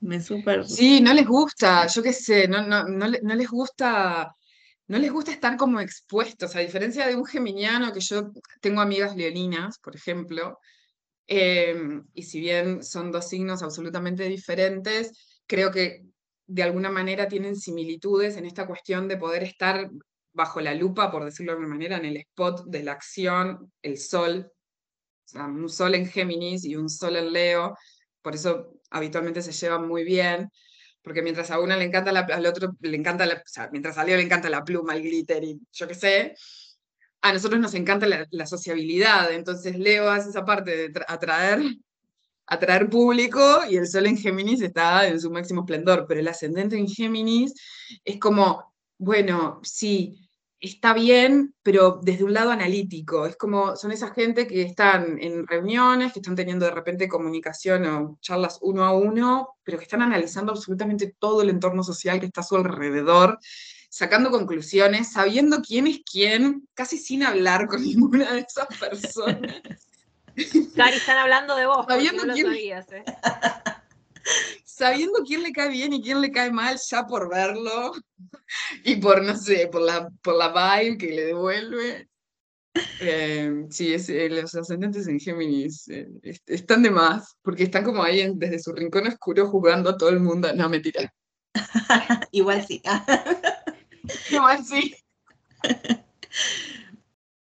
Me 0.00 0.20
súper. 0.20 0.66
Sí, 0.66 1.00
no 1.00 1.14
les 1.14 1.26
gusta, 1.26 1.86
yo 1.86 2.02
qué 2.02 2.12
sé, 2.12 2.48
no, 2.48 2.62
no, 2.62 2.84
no, 2.84 3.34
les 3.34 3.48
gusta. 3.48 4.34
No 4.88 4.98
les 4.98 5.12
gusta 5.12 5.30
estar 5.30 5.56
como 5.58 5.80
expuestos, 5.80 6.56
a 6.56 6.60
diferencia 6.60 7.06
de 7.06 7.14
un 7.14 7.26
geminiano 7.26 7.92
que 7.92 8.00
yo 8.00 8.32
tengo 8.60 8.80
amigas 8.80 9.14
leoninas, 9.14 9.78
por 9.78 9.94
ejemplo, 9.94 10.58
em, 11.26 12.06
y 12.14 12.22
si 12.22 12.40
bien 12.40 12.82
son 12.82 13.12
dos 13.12 13.28
signos 13.28 13.62
absolutamente 13.62 14.24
diferentes, 14.24 15.12
creo 15.46 15.70
que 15.70 16.07
de 16.48 16.62
alguna 16.62 16.90
manera 16.90 17.28
tienen 17.28 17.56
similitudes 17.56 18.36
en 18.38 18.46
esta 18.46 18.66
cuestión 18.66 19.06
de 19.06 19.18
poder 19.18 19.42
estar 19.42 19.90
bajo 20.32 20.60
la 20.60 20.74
lupa, 20.74 21.10
por 21.10 21.24
decirlo 21.24 21.52
de 21.52 21.58
alguna 21.58 21.74
manera, 21.74 21.98
en 21.98 22.06
el 22.06 22.16
spot 22.16 22.64
de 22.66 22.82
la 22.82 22.92
acción, 22.92 23.70
el 23.82 23.98
sol, 23.98 24.50
un 25.34 25.68
sol 25.68 25.94
en 25.94 26.06
Géminis 26.06 26.64
y 26.64 26.74
un 26.74 26.88
sol 26.88 27.16
en 27.16 27.32
Leo, 27.32 27.76
por 28.22 28.34
eso 28.34 28.80
habitualmente 28.90 29.42
se 29.42 29.52
llevan 29.52 29.86
muy 29.86 30.04
bien, 30.04 30.48
porque 31.02 31.20
mientras 31.22 31.50
a 31.50 31.60
una 31.60 31.76
le 31.76 31.84
encanta 31.84 32.12
la, 32.12 32.20
al 32.20 32.46
otro 32.46 32.76
le 32.80 32.96
encanta 32.96 33.26
mientras 33.70 33.98
a 33.98 34.04
Leo 34.04 34.16
le 34.16 34.22
encanta 34.22 34.48
la 34.48 34.64
pluma, 34.64 34.94
el 34.94 35.02
glitter 35.02 35.44
y 35.44 35.60
yo 35.70 35.86
qué 35.86 35.94
sé, 35.94 36.34
a 37.20 37.32
nosotros 37.32 37.60
nos 37.60 37.74
encanta 37.74 38.06
la 38.30 38.46
sociabilidad, 38.46 39.32
entonces 39.32 39.78
Leo 39.78 40.08
hace 40.08 40.30
esa 40.30 40.46
parte 40.46 40.88
de 40.88 41.04
atraer 41.08 41.60
atraer 42.48 42.88
público 42.88 43.60
y 43.68 43.76
el 43.76 43.86
sol 43.86 44.06
en 44.06 44.16
Géminis 44.16 44.62
está 44.62 45.06
en 45.06 45.20
su 45.20 45.30
máximo 45.30 45.60
esplendor, 45.60 46.06
pero 46.08 46.20
el 46.20 46.28
ascendente 46.28 46.76
en 46.76 46.88
Géminis 46.88 47.54
es 48.04 48.18
como, 48.18 48.74
bueno, 48.98 49.60
sí, 49.62 50.28
está 50.60 50.92
bien, 50.92 51.54
pero 51.62 52.00
desde 52.02 52.24
un 52.24 52.32
lado 52.32 52.50
analítico. 52.50 53.26
Es 53.26 53.36
como, 53.36 53.76
son 53.76 53.92
esa 53.92 54.12
gente 54.12 54.46
que 54.46 54.62
están 54.62 55.18
en 55.20 55.46
reuniones, 55.46 56.12
que 56.12 56.20
están 56.20 56.34
teniendo 56.34 56.64
de 56.64 56.72
repente 56.72 57.08
comunicación 57.08 57.86
o 57.86 58.18
charlas 58.20 58.58
uno 58.62 58.84
a 58.84 58.92
uno, 58.92 59.56
pero 59.62 59.78
que 59.78 59.84
están 59.84 60.02
analizando 60.02 60.52
absolutamente 60.52 61.14
todo 61.18 61.42
el 61.42 61.50
entorno 61.50 61.82
social 61.82 62.18
que 62.18 62.26
está 62.26 62.40
a 62.40 62.44
su 62.44 62.56
alrededor, 62.56 63.38
sacando 63.90 64.30
conclusiones, 64.30 65.12
sabiendo 65.12 65.62
quién 65.62 65.86
es 65.86 66.00
quién, 66.10 66.68
casi 66.74 66.98
sin 66.98 67.22
hablar 67.22 67.66
con 67.66 67.82
ninguna 67.84 68.32
de 68.32 68.40
esas 68.40 68.66
personas. 68.78 69.87
Cari, 70.74 70.96
están 70.96 71.18
hablando 71.18 71.56
de 71.56 71.66
vos, 71.66 71.86
sabiendo 71.86 72.24
no 72.24 72.34
quién... 72.34 72.46
sabías, 72.46 72.92
¿eh? 72.92 73.04
Sabiendo 74.64 75.24
quién 75.26 75.42
le 75.42 75.52
cae 75.52 75.70
bien 75.70 75.92
y 75.92 76.02
quién 76.02 76.20
le 76.20 76.30
cae 76.30 76.52
mal, 76.52 76.78
ya 76.88 77.04
por 77.06 77.28
verlo 77.28 77.92
y 78.84 78.96
por, 78.96 79.22
no 79.22 79.36
sé, 79.36 79.68
por 79.72 79.82
la, 79.82 80.08
por 80.22 80.36
la 80.36 80.48
vibe 80.48 80.98
que 80.98 81.08
le 81.08 81.24
devuelve. 81.24 82.08
Eh, 83.00 83.66
sí, 83.70 83.92
es, 83.92 84.08
eh, 84.08 84.28
los 84.28 84.54
ascendentes 84.54 85.08
en 85.08 85.18
Géminis 85.18 85.88
eh, 85.88 86.08
están 86.46 86.82
de 86.82 86.90
más, 86.90 87.36
porque 87.42 87.64
están 87.64 87.84
como 87.84 88.02
ahí 88.02 88.30
desde 88.36 88.60
su 88.60 88.72
rincón 88.72 89.06
oscuro 89.06 89.48
jugando 89.48 89.90
a 89.90 89.96
todo 89.96 90.10
el 90.10 90.20
mundo. 90.20 90.52
No, 90.54 90.68
mentira. 90.68 91.12
Igual 92.30 92.64
sí. 92.66 92.80
Igual 94.30 94.64
sí. 94.64 94.94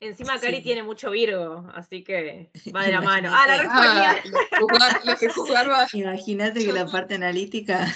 Encima 0.01 0.39
Cari 0.39 0.63
tiene 0.63 0.81
mucho 0.81 1.11
Virgo, 1.11 1.69
así 1.75 2.03
que 2.03 2.49
va 2.75 2.83
de 2.83 2.91
la 2.91 3.01
mano. 3.01 3.29
Ah, 3.31 3.45
la 3.47 3.57
respondía. 3.57 4.23
Imagínate 5.93 6.65
que 6.65 6.73
la 6.73 6.87
parte 6.87 7.15
analítica. 7.15 7.87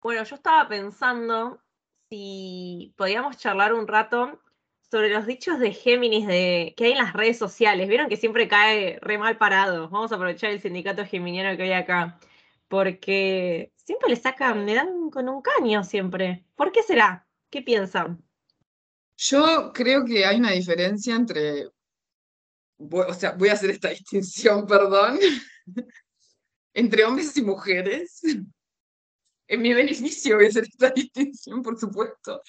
bueno, 0.00 0.22
yo 0.22 0.36
estaba 0.36 0.68
pensando 0.68 1.60
si 2.08 2.94
podíamos 2.96 3.38
charlar 3.38 3.74
un 3.74 3.88
rato 3.88 4.40
sobre 4.88 5.10
los 5.10 5.26
dichos 5.26 5.58
de 5.58 5.72
Géminis 5.72 6.28
de, 6.28 6.74
que 6.76 6.84
hay 6.84 6.92
en 6.92 6.98
las 6.98 7.12
redes 7.12 7.36
sociales. 7.36 7.88
Vieron 7.88 8.08
que 8.08 8.16
siempre 8.16 8.46
cae 8.46 9.00
re 9.02 9.18
mal 9.18 9.36
parado. 9.36 9.88
Vamos 9.88 10.12
a 10.12 10.14
aprovechar 10.14 10.50
el 10.50 10.60
sindicato 10.60 11.04
geminiano 11.04 11.56
que 11.56 11.64
hay 11.64 11.72
acá. 11.72 12.20
Porque 12.68 13.72
siempre 13.74 14.10
le 14.10 14.16
sacan, 14.16 14.64
le 14.64 14.74
dan 14.74 15.10
con 15.10 15.28
un 15.28 15.42
caño 15.42 15.82
siempre. 15.82 16.44
¿Por 16.54 16.70
qué 16.70 16.84
será? 16.84 17.26
¿Qué 17.50 17.62
piensan? 17.62 18.22
Yo 19.24 19.72
creo 19.72 20.04
que 20.04 20.24
hay 20.24 20.38
una 20.38 20.50
diferencia 20.50 21.14
entre, 21.14 21.68
o 22.78 23.14
sea, 23.14 23.32
voy 23.32 23.50
a 23.50 23.52
hacer 23.52 23.70
esta 23.70 23.88
distinción, 23.90 24.66
perdón, 24.66 25.18
entre 26.74 27.04
hombres 27.04 27.36
y 27.36 27.42
mujeres. 27.42 28.20
En 29.46 29.62
mi 29.62 29.72
beneficio 29.74 30.36
voy 30.36 30.46
a 30.46 30.48
hacer 30.48 30.64
esta 30.64 30.90
distinción, 30.94 31.62
por 31.62 31.78
supuesto. 31.78 32.42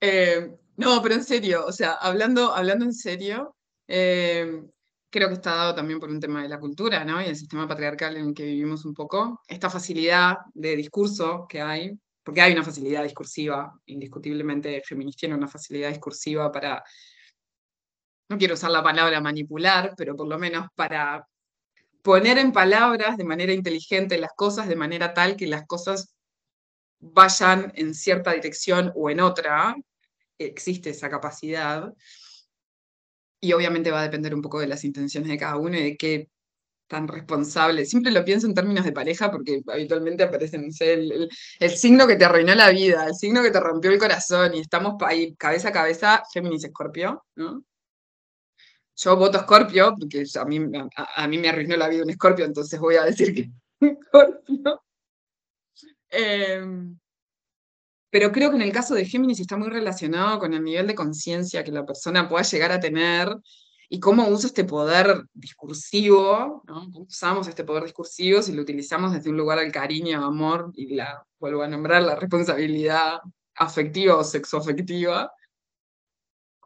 Eh, 0.00 0.56
no, 0.76 1.02
pero 1.02 1.16
en 1.16 1.24
serio, 1.24 1.64
o 1.66 1.72
sea, 1.72 1.94
hablando, 1.94 2.54
hablando 2.54 2.84
en 2.84 2.92
serio, 2.92 3.56
eh, 3.88 4.62
creo 5.10 5.28
que 5.28 5.34
está 5.34 5.56
dado 5.56 5.74
también 5.74 5.98
por 5.98 6.10
un 6.10 6.20
tema 6.20 6.42
de 6.42 6.48
la 6.48 6.60
cultura, 6.60 7.04
¿no? 7.04 7.20
Y 7.20 7.26
el 7.26 7.36
sistema 7.36 7.66
patriarcal 7.66 8.16
en 8.16 8.28
el 8.28 8.34
que 8.34 8.44
vivimos 8.44 8.84
un 8.84 8.94
poco. 8.94 9.42
Esta 9.48 9.70
facilidad 9.70 10.36
de 10.54 10.76
discurso 10.76 11.46
que 11.48 11.60
hay 11.60 11.98
porque 12.26 12.40
hay 12.40 12.52
una 12.52 12.64
facilidad 12.64 13.04
discursiva, 13.04 13.72
indiscutiblemente 13.86 14.82
Géminis 14.84 15.14
tiene 15.14 15.36
una 15.36 15.46
facilidad 15.46 15.90
discursiva 15.90 16.50
para, 16.50 16.82
no 18.28 18.36
quiero 18.36 18.54
usar 18.54 18.72
la 18.72 18.82
palabra 18.82 19.20
manipular, 19.20 19.94
pero 19.96 20.16
por 20.16 20.26
lo 20.26 20.36
menos 20.36 20.66
para 20.74 21.24
poner 22.02 22.38
en 22.38 22.50
palabras 22.50 23.16
de 23.16 23.22
manera 23.22 23.52
inteligente 23.52 24.18
las 24.18 24.32
cosas 24.34 24.66
de 24.66 24.74
manera 24.74 25.14
tal 25.14 25.36
que 25.36 25.46
las 25.46 25.68
cosas 25.68 26.16
vayan 26.98 27.70
en 27.76 27.94
cierta 27.94 28.32
dirección 28.32 28.90
o 28.96 29.08
en 29.08 29.20
otra, 29.20 29.76
existe 30.36 30.90
esa 30.90 31.08
capacidad. 31.08 31.94
Y 33.40 33.52
obviamente 33.52 33.92
va 33.92 34.00
a 34.00 34.02
depender 34.02 34.34
un 34.34 34.42
poco 34.42 34.58
de 34.58 34.66
las 34.66 34.82
intenciones 34.82 35.30
de 35.30 35.38
cada 35.38 35.58
uno 35.58 35.78
y 35.78 35.82
de 35.84 35.96
qué 35.96 36.28
tan 36.86 37.08
responsable. 37.08 37.84
Siempre 37.84 38.12
lo 38.12 38.24
pienso 38.24 38.46
en 38.46 38.54
términos 38.54 38.84
de 38.84 38.92
pareja 38.92 39.30
porque 39.30 39.62
habitualmente 39.66 40.22
aparecen 40.24 40.70
el, 40.80 41.30
signo 41.76 42.06
que 42.06 42.16
te 42.16 42.24
arruinó 42.24 42.54
la 42.54 42.70
vida, 42.70 43.06
el 43.06 43.14
signo 43.14 43.42
que 43.42 43.50
te 43.50 43.60
rompió 43.60 43.90
el 43.90 43.98
corazón 43.98 44.54
y 44.54 44.60
estamos 44.60 44.94
ahí 45.00 45.34
cabeza 45.36 45.68
a 45.68 45.72
cabeza, 45.72 46.22
Géminis 46.32 46.64
Escorpio, 46.64 47.24
¿no? 47.34 47.64
Yo 48.96 49.16
voto 49.16 49.38
Escorpio 49.38 49.94
porque 49.98 50.24
a 50.38 50.44
mí, 50.44 50.60
a, 51.16 51.28
mí 51.28 51.38
me 51.38 51.48
arruinó 51.48 51.76
la 51.76 51.88
vida 51.88 52.02
un 52.02 52.10
Escorpio, 52.10 52.44
entonces 52.44 52.80
voy 52.80 52.96
a 52.96 53.04
decir 53.04 53.34
que 53.34 53.50
Escorpio. 53.80 54.82
Em, 56.08 56.98
pero 58.10 58.32
creo 58.32 58.50
que 58.50 58.56
en 58.56 58.62
el 58.62 58.72
caso 58.72 58.94
de 58.94 59.04
Géminis 59.04 59.40
está 59.40 59.56
muy 59.56 59.68
relacionado 59.68 60.38
con 60.38 60.54
el 60.54 60.62
nivel 60.64 60.86
de 60.86 60.94
conciencia 60.94 61.64
que 61.64 61.72
la 61.72 61.84
persona 61.84 62.28
pueda 62.28 62.44
llegar 62.44 62.72
a 62.72 62.80
tener 62.80 63.28
y 63.88 64.00
cómo 64.00 64.28
usa 64.28 64.48
este 64.48 64.64
poder 64.64 65.24
discursivo, 65.32 66.62
¿no? 66.66 66.88
usamos 66.94 67.48
este 67.48 67.64
poder 67.64 67.84
discursivo 67.84 68.42
si 68.42 68.52
lo 68.52 68.62
utilizamos 68.62 69.12
desde 69.12 69.30
un 69.30 69.36
lugar 69.36 69.60
del 69.60 69.72
cariño, 69.72 70.24
amor 70.24 70.72
y 70.74 70.94
la, 70.94 71.24
vuelvo 71.38 71.62
a 71.62 71.68
nombrar, 71.68 72.02
la 72.02 72.16
responsabilidad 72.16 73.18
afectiva 73.54 74.16
o 74.16 74.24
sexoafectiva, 74.24 75.30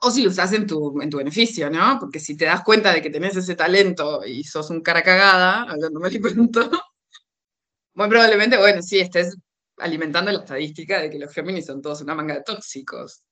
o 0.03 0.11
si 0.11 0.23
lo 0.23 0.31
usas 0.31 0.53
en 0.55 0.67
tu, 0.67 1.01
en 1.03 1.11
tu 1.11 1.19
beneficio, 1.19 1.71
¿no? 1.71 1.99
Porque 2.01 2.21
si 2.21 2.37
te 2.37 2.47
das 2.47 2.63
cuenta 2.65 2.93
de 2.93 3.03
que 3.03 3.11
tenés 3.11 3.37
ese 3.37 3.55
talento 3.55 4.25
y 4.25 4.45
sos 4.45 4.71
un 4.71 4.81
cara 4.81 5.03
cagada, 5.03 5.65
hablando 5.65 6.01
mal 6.01 6.15
y 6.15 6.19
pronto, 6.19 6.71
muy 7.95 8.09
probablemente, 8.09 8.57
bueno, 8.57 8.83
sí, 8.83 8.99
estés 8.99 9.37
alimentando 9.77 10.33
la 10.33 10.39
estadística 10.41 11.01
de 11.01 11.11
que 11.11 11.19
los 11.19 11.33
Géminis 11.33 11.67
son 11.67 11.83
todos 11.83 12.01
una 12.01 12.15
manga 12.15 12.35
de 12.35 12.43
tóxicos. 12.43 13.23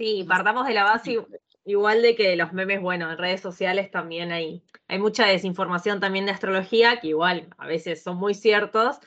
Sí, 0.00 0.24
partamos 0.26 0.66
de 0.66 0.72
la 0.72 0.84
base 0.84 1.18
igual 1.66 2.00
de 2.00 2.16
que 2.16 2.34
los 2.34 2.54
memes, 2.54 2.80
bueno, 2.80 3.10
en 3.10 3.18
redes 3.18 3.42
sociales 3.42 3.90
también 3.90 4.32
hay, 4.32 4.64
hay 4.88 4.98
mucha 4.98 5.26
desinformación 5.26 6.00
también 6.00 6.24
de 6.24 6.32
astrología, 6.32 7.00
que 7.00 7.08
igual 7.08 7.48
a 7.58 7.66
veces 7.66 8.02
son 8.02 8.16
muy 8.16 8.32
ciertos, 8.32 8.98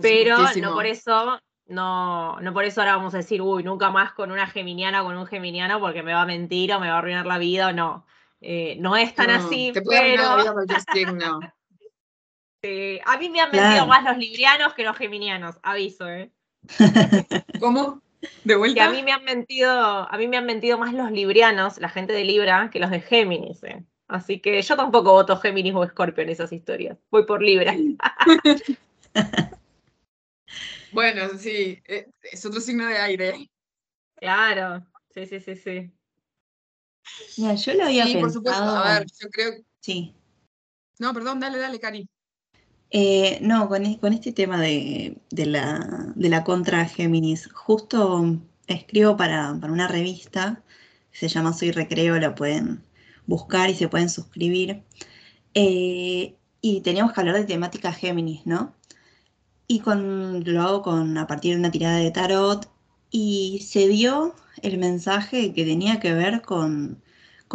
pero 0.00 0.38
no 0.60 0.74
por 0.74 0.86
eso, 0.86 1.38
no, 1.66 2.40
no 2.40 2.52
por 2.52 2.64
eso 2.64 2.80
ahora 2.80 2.96
vamos 2.96 3.14
a 3.14 3.18
decir, 3.18 3.40
uy, 3.40 3.62
nunca 3.62 3.90
más 3.90 4.14
con 4.14 4.32
una 4.32 4.48
geminiana 4.48 5.02
o 5.02 5.04
con 5.04 5.16
un 5.16 5.26
geminiano 5.26 5.78
porque 5.78 6.02
me 6.02 6.12
va 6.12 6.22
a 6.22 6.26
mentir 6.26 6.72
o 6.72 6.80
me 6.80 6.88
va 6.88 6.96
a 6.96 6.98
arruinar 6.98 7.26
la 7.26 7.38
vida 7.38 7.68
o 7.68 7.72
no. 7.72 8.04
Eh, 8.40 8.74
no 8.80 8.96
es 8.96 9.14
tan 9.14 9.30
así, 9.30 9.70
te 9.72 9.80
puede 9.80 10.16
pero... 10.16 10.24
la 10.24 10.36
vida 10.38 10.52
cualquier 10.54 10.80
signo. 10.92 11.38
a 13.06 13.16
mí 13.16 13.30
me 13.30 13.40
han 13.40 13.52
mentido 13.52 13.86
más 13.86 14.02
los 14.02 14.18
librianos 14.18 14.74
que 14.74 14.82
los 14.82 14.96
geminianos, 14.96 15.60
aviso, 15.62 16.08
¿eh? 16.08 16.32
¿Cómo? 17.60 18.02
¿De 18.44 18.56
vuelta? 18.56 18.86
a 18.86 18.90
mí 18.90 19.02
me 19.02 19.12
han 19.12 19.24
mentido, 19.24 19.70
a 19.70 20.16
mí 20.16 20.28
me 20.28 20.36
han 20.36 20.46
mentido 20.46 20.78
más 20.78 20.94
los 20.94 21.10
librianos, 21.10 21.78
la 21.78 21.88
gente 21.88 22.12
de 22.12 22.24
Libra, 22.24 22.70
que 22.70 22.78
los 22.78 22.90
de 22.90 23.00
Géminis. 23.00 23.62
¿eh? 23.64 23.84
Así 24.08 24.40
que 24.40 24.60
yo 24.62 24.76
tampoco 24.76 25.12
voto 25.12 25.36
Géminis 25.36 25.74
o 25.74 25.86
Scorpio 25.86 26.22
en 26.22 26.30
esas 26.30 26.52
historias. 26.52 26.98
Voy 27.10 27.26
por 27.26 27.42
Libra. 27.42 27.74
bueno, 30.92 31.28
sí, 31.38 31.82
eh, 31.86 32.10
es 32.22 32.44
otro 32.46 32.60
signo 32.60 32.86
de 32.86 32.98
aire. 32.98 33.50
Claro, 34.16 34.86
sí, 35.10 35.26
sí, 35.26 35.40
sí, 35.40 35.56
sí. 35.56 35.92
yo 37.36 37.74
lo 37.74 37.84
había 37.84 38.06
sí, 38.06 38.16
por 38.18 38.30
supuesto. 38.30 38.62
A 38.62 38.98
ver, 38.98 39.06
yo 39.20 39.28
creo. 39.30 39.52
Sí. 39.80 40.14
No, 40.98 41.12
perdón, 41.12 41.40
dale, 41.40 41.58
dale, 41.58 41.80
Cari. 41.80 42.08
Eh, 42.94 43.38
no, 43.40 43.68
con, 43.68 43.86
e, 43.86 43.98
este 44.02 44.32
tema 44.32 44.60
de, 44.60 45.18
la, 45.30 46.44
contra 46.44 46.84
Géminis, 46.84 47.48
justo 47.52 48.38
escribo 48.66 49.16
para, 49.16 49.52
una 49.52 49.88
revista 49.88 50.62
se 51.10 51.28
llama 51.28 51.54
Soy 51.54 51.70
Recreo, 51.72 52.18
la 52.18 52.34
pueden 52.34 52.82
buscar 53.26 53.70
y 53.70 53.74
se 53.74 53.88
pueden 53.88 54.10
suscribir. 54.10 54.82
Eh, 55.54 56.36
y 56.60 56.80
teníamos 56.82 57.12
que 57.12 57.20
hablar 57.20 57.36
de 57.36 57.44
temática 57.44 57.92
Géminis, 57.92 58.46
¿no? 58.46 58.74
Y 59.68 59.82
lo 59.84 60.62
hago 60.62 60.82
con, 60.82 61.16
a 61.18 61.26
partir 61.26 61.54
de 61.54 61.60
una 61.60 61.70
tirada 61.70 61.98
de 61.98 62.10
tarot 62.10 62.70
y 63.10 63.60
se 63.66 63.88
dio 63.88 64.34
el 64.62 64.78
mensaje 64.78 65.54
que 65.54 65.64
tenía 65.64 66.00
que 66.00 66.12
ver 66.14 66.42
con 66.42 67.02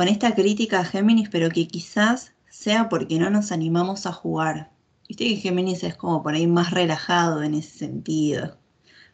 esta 0.08 0.36
crítica 0.36 0.80
a 0.82 0.86
Géminis, 0.86 1.30
pero 1.30 1.50
que 1.50 1.68
quizás 1.68 2.34
sea 2.50 2.90
porque 2.90 3.20
no 3.20 3.30
nos 3.30 3.52
animamos 3.52 4.06
a 4.08 4.14
jugar, 4.14 4.72
Viste 5.08 5.26
que 5.26 5.38
Géminis 5.38 5.84
es 5.84 5.96
como 5.96 6.22
por 6.24 6.34
ahí 6.34 6.48
más 6.48 6.72
relajado 6.72 7.42
en 7.44 7.54
ese 7.54 7.78
sentido. 7.78 8.58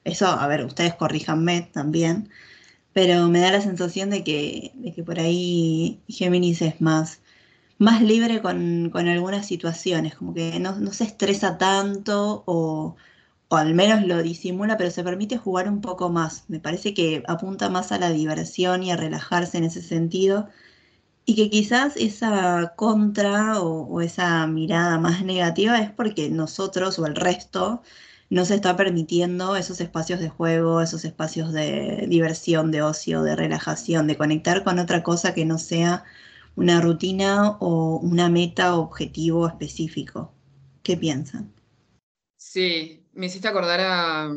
Eso, 0.04 0.28
a 0.28 0.48
ver, 0.48 0.66
ustedes 0.66 0.96
corríjanme 0.96 1.70
también, 1.74 2.30
pero 2.94 3.30
me 3.30 3.40
da 3.40 3.52
la 3.52 3.62
sensación 3.62 4.10
de 4.10 4.24
que, 4.24 4.72
de 4.76 4.94
que 4.94 5.04
por 5.04 5.20
ahí 5.20 6.02
Géminis 6.08 6.62
es 6.62 6.82
más, 6.82 7.22
más 7.78 8.02
libre 8.02 8.42
con, 8.42 8.92
algunas 8.96 9.48
situaciones, 9.48 10.16
como 10.16 10.34
que 10.34 10.60
no, 10.60 10.94
se 10.94 11.06
estresa 11.06 11.58
tanto 11.58 12.44
o, 12.48 12.96
o, 13.50 13.56
al 13.58 13.74
menos 13.76 14.06
lo 14.06 14.24
disimula, 14.24 14.78
pero 14.78 14.92
se 14.92 15.04
permite 15.04 15.38
jugar 15.38 15.70
un 15.70 15.82
poco 15.82 16.10
más. 16.10 16.46
Me 16.50 16.60
parece 16.60 16.94
que 16.94 17.24
apunta 17.28 17.70
más 17.70 17.92
a 17.92 18.00
la 18.00 18.12
diversión 18.12 18.84
y 18.84 18.92
a 18.92 18.98
relajarse 18.98 19.58
en 19.58 19.66
ese 19.66 19.82
sentido 19.82 20.50
y 21.26 21.36
que 21.36 21.50
quizás 21.50 21.96
esa 21.98 22.74
contra 22.76 23.62
o, 23.62 24.02
esa 24.02 24.46
mirada 24.48 25.00
más 25.00 25.24
negativa 25.24 25.80
es 25.80 25.92
porque 25.92 26.30
nosotros 26.30 27.00
o 27.00 27.06
el 27.06 27.16
resto 27.16 27.82
no 28.30 28.46
se 28.46 28.56
está 28.56 28.76
permitiendo 28.76 29.56
esos 29.56 29.80
espacios 29.80 30.20
de 30.20 30.30
juego, 30.30 30.82
esos 30.82 31.06
espacios 31.06 31.54
de 31.54 32.06
diversión, 32.10 32.72
de 32.72 32.82
ocio, 32.82 33.22
de 33.24 33.36
relajación, 33.36 34.08
de 34.08 34.18
conectar 34.18 34.64
con 34.64 34.80
otra 34.80 35.04
cosa 35.04 35.34
que 35.34 35.46
no 35.46 35.60
sea 35.60 36.04
una 36.56 36.82
rutina 36.82 37.58
o 37.60 38.00
una 38.02 38.30
meta 38.30 38.76
o 38.76 38.82
objetivo 38.82 39.48
específico. 39.48 40.34
¿Qué 40.82 40.98
piensan? 40.98 41.54
Sí, 42.38 43.06
me 43.14 43.28
hiciste 43.28 43.48
acordar 43.48 43.80
a, 43.82 44.32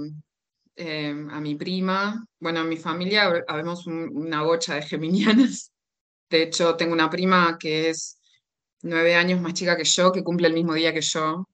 eh, 0.76 1.26
a 1.30 1.40
mi 1.40 1.54
prima. 1.56 2.24
Bueno, 2.38 2.60
en 2.60 2.68
mi 2.68 2.76
familia 2.76 3.44
habemos 3.48 3.86
una 3.86 4.42
bocha 4.42 4.74
de 4.74 4.82
geminianas 4.82 5.72
de 6.30 6.42
hecho, 6.42 6.76
tengo 6.76 6.92
una 6.92 7.10
prima 7.10 7.56
que 7.58 7.90
es 7.90 8.18
nueve 8.82 9.14
años 9.14 9.40
más 9.40 9.54
chica 9.54 9.76
que 9.76 9.84
yo, 9.84 10.12
que 10.12 10.24
cumple 10.24 10.48
el 10.48 10.54
mismo 10.54 10.74
día 10.74 10.92
que 10.92 11.00
yo, 11.00 11.48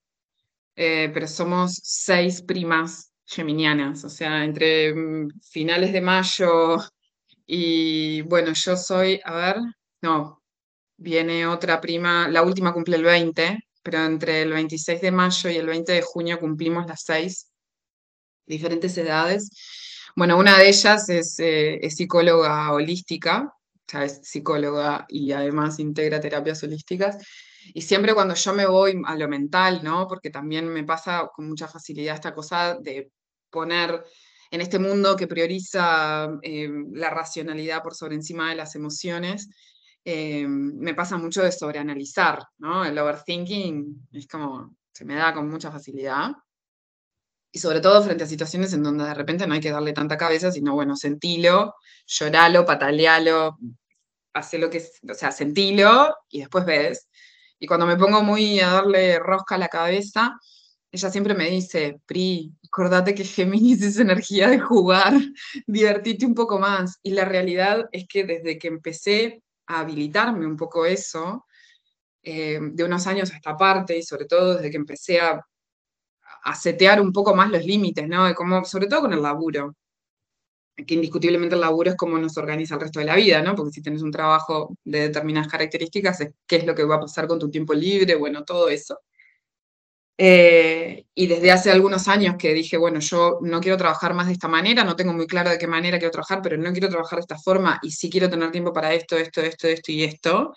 eh, 0.77 1.11
pero 1.13 1.29
somos 1.29 1.81
seis 1.83 2.43
primas 2.43 3.13
geminianas, 3.27 4.05
o 4.05 4.09
sea, 4.11 4.45
entre 4.45 4.95
mm, 4.95 5.41
finales 5.43 5.93
de 5.93 6.01
mayo 6.01 6.79
y 7.47 8.23
bueno, 8.23 8.53
yo 8.55 8.77
soy, 8.77 9.21
a 9.25 9.35
ver, 9.35 9.57
no, 10.03 10.43
viene 10.97 11.47
otra 11.47 11.81
prima, 11.81 12.29
la 12.29 12.43
última 12.43 12.73
cumple 12.73 12.97
el 12.97 13.05
20, 13.05 13.59
pero 13.83 14.05
entre 14.05 14.43
el 14.43 14.53
26 14.53 15.01
de 15.01 15.11
mayo 15.13 15.51
y 15.51 15.57
el 15.57 15.67
20 15.67 15.93
de 15.93 16.03
junio 16.03 16.41
cumplimos 16.41 16.87
las 16.87 17.03
seis, 17.05 17.51
diferentes 18.47 18.97
edades. 18.99 19.51
Bueno, 20.17 20.39
una 20.39 20.59
de 20.59 20.69
ellas 20.69 21.09
es, 21.09 21.39
eh, 21.41 21.79
es 21.85 21.97
psicóloga 21.97 22.73
holística, 22.73 23.53
es 23.93 24.21
psicóloga 24.23 25.05
y 25.09 25.33
además 25.33 25.79
integra 25.79 26.21
terapias 26.21 26.63
holísticas. 26.63 27.19
Y 27.75 27.83
siempre 27.83 28.15
cuando 28.15 28.35
yo 28.35 28.53
me 28.55 28.67
voy 28.67 29.01
a 29.05 29.15
lo 29.17 29.29
mental, 29.29 29.81
¿no? 29.83 30.09
Porque 30.09 30.31
también 30.31 30.69
me 30.69 30.85
pasa 30.85 31.31
con 31.35 31.49
mucha 31.49 31.69
facilidad 31.69 32.15
esta 32.15 32.35
cosa 32.35 32.79
de 32.81 33.11
poner 33.51 34.05
en 34.51 34.61
este 34.61 34.79
mundo 34.79 35.17
que 35.17 35.27
prioriza 35.27 36.29
eh, 36.43 36.69
la 36.93 37.11
racionalidad 37.11 37.83
por 37.83 37.95
sobre 37.95 38.17
encima 38.17 38.51
de 38.51 38.57
las 38.57 38.75
emociones, 38.75 39.49
eh, 40.05 40.47
me 40.47 40.95
pasa 40.95 41.17
mucho 41.17 41.43
de 41.43 41.53
sobreanalizar, 41.53 42.43
¿no? 42.59 42.85
El 42.85 42.99
overthinking 42.99 44.09
es 44.13 44.27
como, 44.27 44.77
se 44.93 45.05
me 45.05 45.15
da 45.15 45.33
con 45.33 45.49
mucha 45.49 45.71
facilidad. 45.71 46.33
Y 47.53 47.59
sobre 47.59 47.81
todo 47.81 48.03
frente 48.03 48.25
a 48.25 48.27
situaciones 48.27 48.73
en 48.73 48.83
donde 48.83 49.05
de 49.05 49.15
repente 49.15 49.47
no 49.47 49.55
hay 49.55 49.61
que 49.61 49.71
darle 49.71 49.93
tanta 49.93 50.17
cabeza, 50.17 50.51
sino, 50.51 50.73
bueno, 50.75 50.97
sentilo, 50.97 51.75
lloralo, 52.07 52.65
patalealo, 52.65 53.59
hace 54.33 54.59
lo 54.59 54.71
que, 54.71 54.83
o 55.09 55.15
sea, 55.15 55.31
sentilo 55.31 56.17
y 56.31 56.41
después 56.41 56.65
ves. 56.65 57.09
Y 57.59 57.67
cuando 57.67 57.87
me 57.87 57.97
pongo 57.97 58.23
muy 58.23 58.59
a 58.61 58.71
darle 58.71 59.19
rosca 59.19 59.57
a 59.57 59.59
la 59.59 59.69
cabeza, 59.69 60.39
ella 60.91 61.11
siempre 61.11 61.35
me 61.35 61.49
dice, 61.49 62.01
Pri, 62.07 62.53
acordate 62.67 63.15
que 63.15 63.25
Géminis 63.25 63.83
es 63.83 63.99
energía 63.99 64.49
de 64.49 64.59
jugar, 64.59 65.15
divertite 65.67 66.27
un 66.27 66.35
poco 66.35 66.59
más. 66.59 66.99
Y 67.03 67.13
la 67.13 67.25
realidad 67.25 67.87
es 67.93 68.07
que 68.09 68.25
desde 68.25 68.59
que 68.59 68.69
empecé 68.69 69.43
a 69.67 69.81
habilitarme 69.81 70.47
un 70.47 70.57
poco 70.57 70.85
eso, 70.85 71.47
eh, 72.23 72.59
de 72.61 72.85
unos 72.85 73.07
años 73.07 73.33
a 73.33 73.37
esta 73.37 73.57
parte, 73.57 73.97
y 73.97 74.03
sobre 74.03 74.27
todo 74.27 74.57
desde 74.57 74.71
que 74.71 74.77
empecé 74.77 75.21
a, 75.21 75.41
a, 76.43 76.55
setear 76.55 77.01
un 77.01 77.13
poco 77.13 77.35
más 77.35 77.51
los 77.51 77.65
límites, 77.65 78.09
¿no? 78.09 78.27
De 78.27 78.35
cómo, 78.35 78.65
sobre 78.65 78.87
todo 78.87 79.03
con 79.03 79.13
el 79.13 79.23
laburo, 79.23 79.75
que 80.87 80.95
indiscutiblemente 80.95 81.55
el 81.55 81.61
laburo 81.61 81.91
es 81.91 81.97
cómo 81.97 82.19
nos 82.19 82.37
organiza 82.37 82.75
el 82.75 82.81
resto 82.81 83.01
de 83.01 83.07
la 83.07 83.17
vida, 83.17 83.43
¿no? 83.43 83.55
Porque 83.55 83.73
si 83.73 83.83
tienes 83.83 84.03
un 84.03 84.11
trabajo 84.11 84.77
de 84.85 85.01
determinadas 85.03 85.49
características, 85.49 86.21
es 86.21 86.35
qué 86.47 86.57
es 86.57 86.67
lo 86.67 86.75
que 86.75 86.85
va 86.85 86.97
a 86.97 87.01
pasar 87.01 87.27
con 87.27 87.39
tu 87.39 87.51
tiempo 87.51 87.75
libre, 87.75 88.15
bueno, 88.15 88.45
todo 88.45 88.69
eso. 88.69 89.01
Eh, 90.19 91.07
y 91.15 91.27
desde 91.27 91.51
hace 91.51 91.71
algunos 91.71 92.07
años 92.07 92.37
que 92.39 92.53
dije, 92.55 92.77
bueno, 92.77 93.01
yo 93.01 93.39
no 93.43 93.61
quiero 93.61 93.77
trabajar 93.77 94.15
más 94.15 94.27
de 94.27 94.35
esta 94.35 94.49
manera, 94.49 94.85
no 94.85 94.95
tengo 94.95 95.13
muy 95.13 95.27
claro 95.27 95.51
de 95.51 95.59
qué 95.59 95.67
manera 95.67 95.99
quiero 95.99 96.13
trabajar, 96.13 96.41
pero 96.43 96.57
no 96.57 96.71
quiero 96.73 96.89
trabajar 96.89 97.19
de 97.19 97.23
esta 97.23 97.39
forma 97.39 97.81
y 97.83 97.91
sí 97.91 98.11
quiero 98.11 98.31
tener 98.31 98.51
tiempo 98.53 98.73
para 98.73 98.93
esto, 98.95 99.17
esto, 99.17 99.41
esto, 99.41 99.69
esto 99.69 99.93
y 99.93 100.05
esto. 100.05 100.55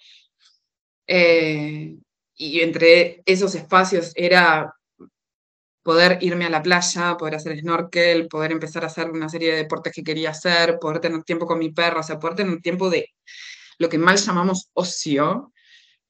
Eh, 1.08 1.96
y 2.36 2.60
entre 2.62 3.24
esos 3.26 3.56
espacios 3.56 4.12
era 4.16 4.74
poder 5.86 6.18
irme 6.22 6.46
a 6.46 6.50
la 6.50 6.64
playa, 6.64 7.16
poder 7.16 7.36
hacer 7.36 7.60
snorkel, 7.60 8.28
poder 8.28 8.52
empezar 8.52 8.84
a 8.84 8.88
hacer 8.88 9.12
una 9.12 9.30
serie 9.30 9.52
de 9.52 9.58
deportes 9.58 9.94
que 9.94 10.04
quería 10.04 10.32
hacer, 10.32 10.80
poder 10.80 11.00
tener 11.00 11.22
tiempo 11.24 11.46
con 11.46 11.60
mi 11.60 11.72
perro, 11.72 12.00
o 12.00 12.04
sea, 12.04 12.18
poder 12.18 12.38
tener 12.38 12.60
tiempo 12.60 12.90
de 12.90 13.14
lo 13.78 13.88
que 13.88 14.00
mal 14.00 14.18
llamamos 14.18 14.72
ocio, 14.74 15.54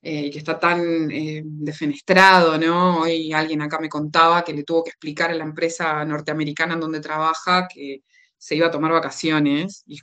eh, 0.01 0.31
que 0.31 0.37
está 0.37 0.57
tan 0.57 1.11
eh, 1.11 1.41
defenestrado, 1.43 2.57
¿no? 2.57 3.01
Hoy 3.01 3.33
alguien 3.33 3.61
acá 3.63 3.77
me 3.77 3.89
contaba 3.89 4.45
que 4.45 4.53
le 4.53 4.63
tuvo 4.63 4.81
que 4.85 4.91
explicar 4.91 5.31
a 5.31 5.35
la 5.35 5.43
empresa 5.43 6.05
norteamericana 6.05 6.75
en 6.75 6.79
donde 6.79 7.01
trabaja 7.01 7.67
que 7.67 8.01
se 8.37 8.55
iba 8.55 8.67
a 8.67 8.71
tomar 8.71 8.93
vacaciones, 8.93 9.83
y 9.87 9.99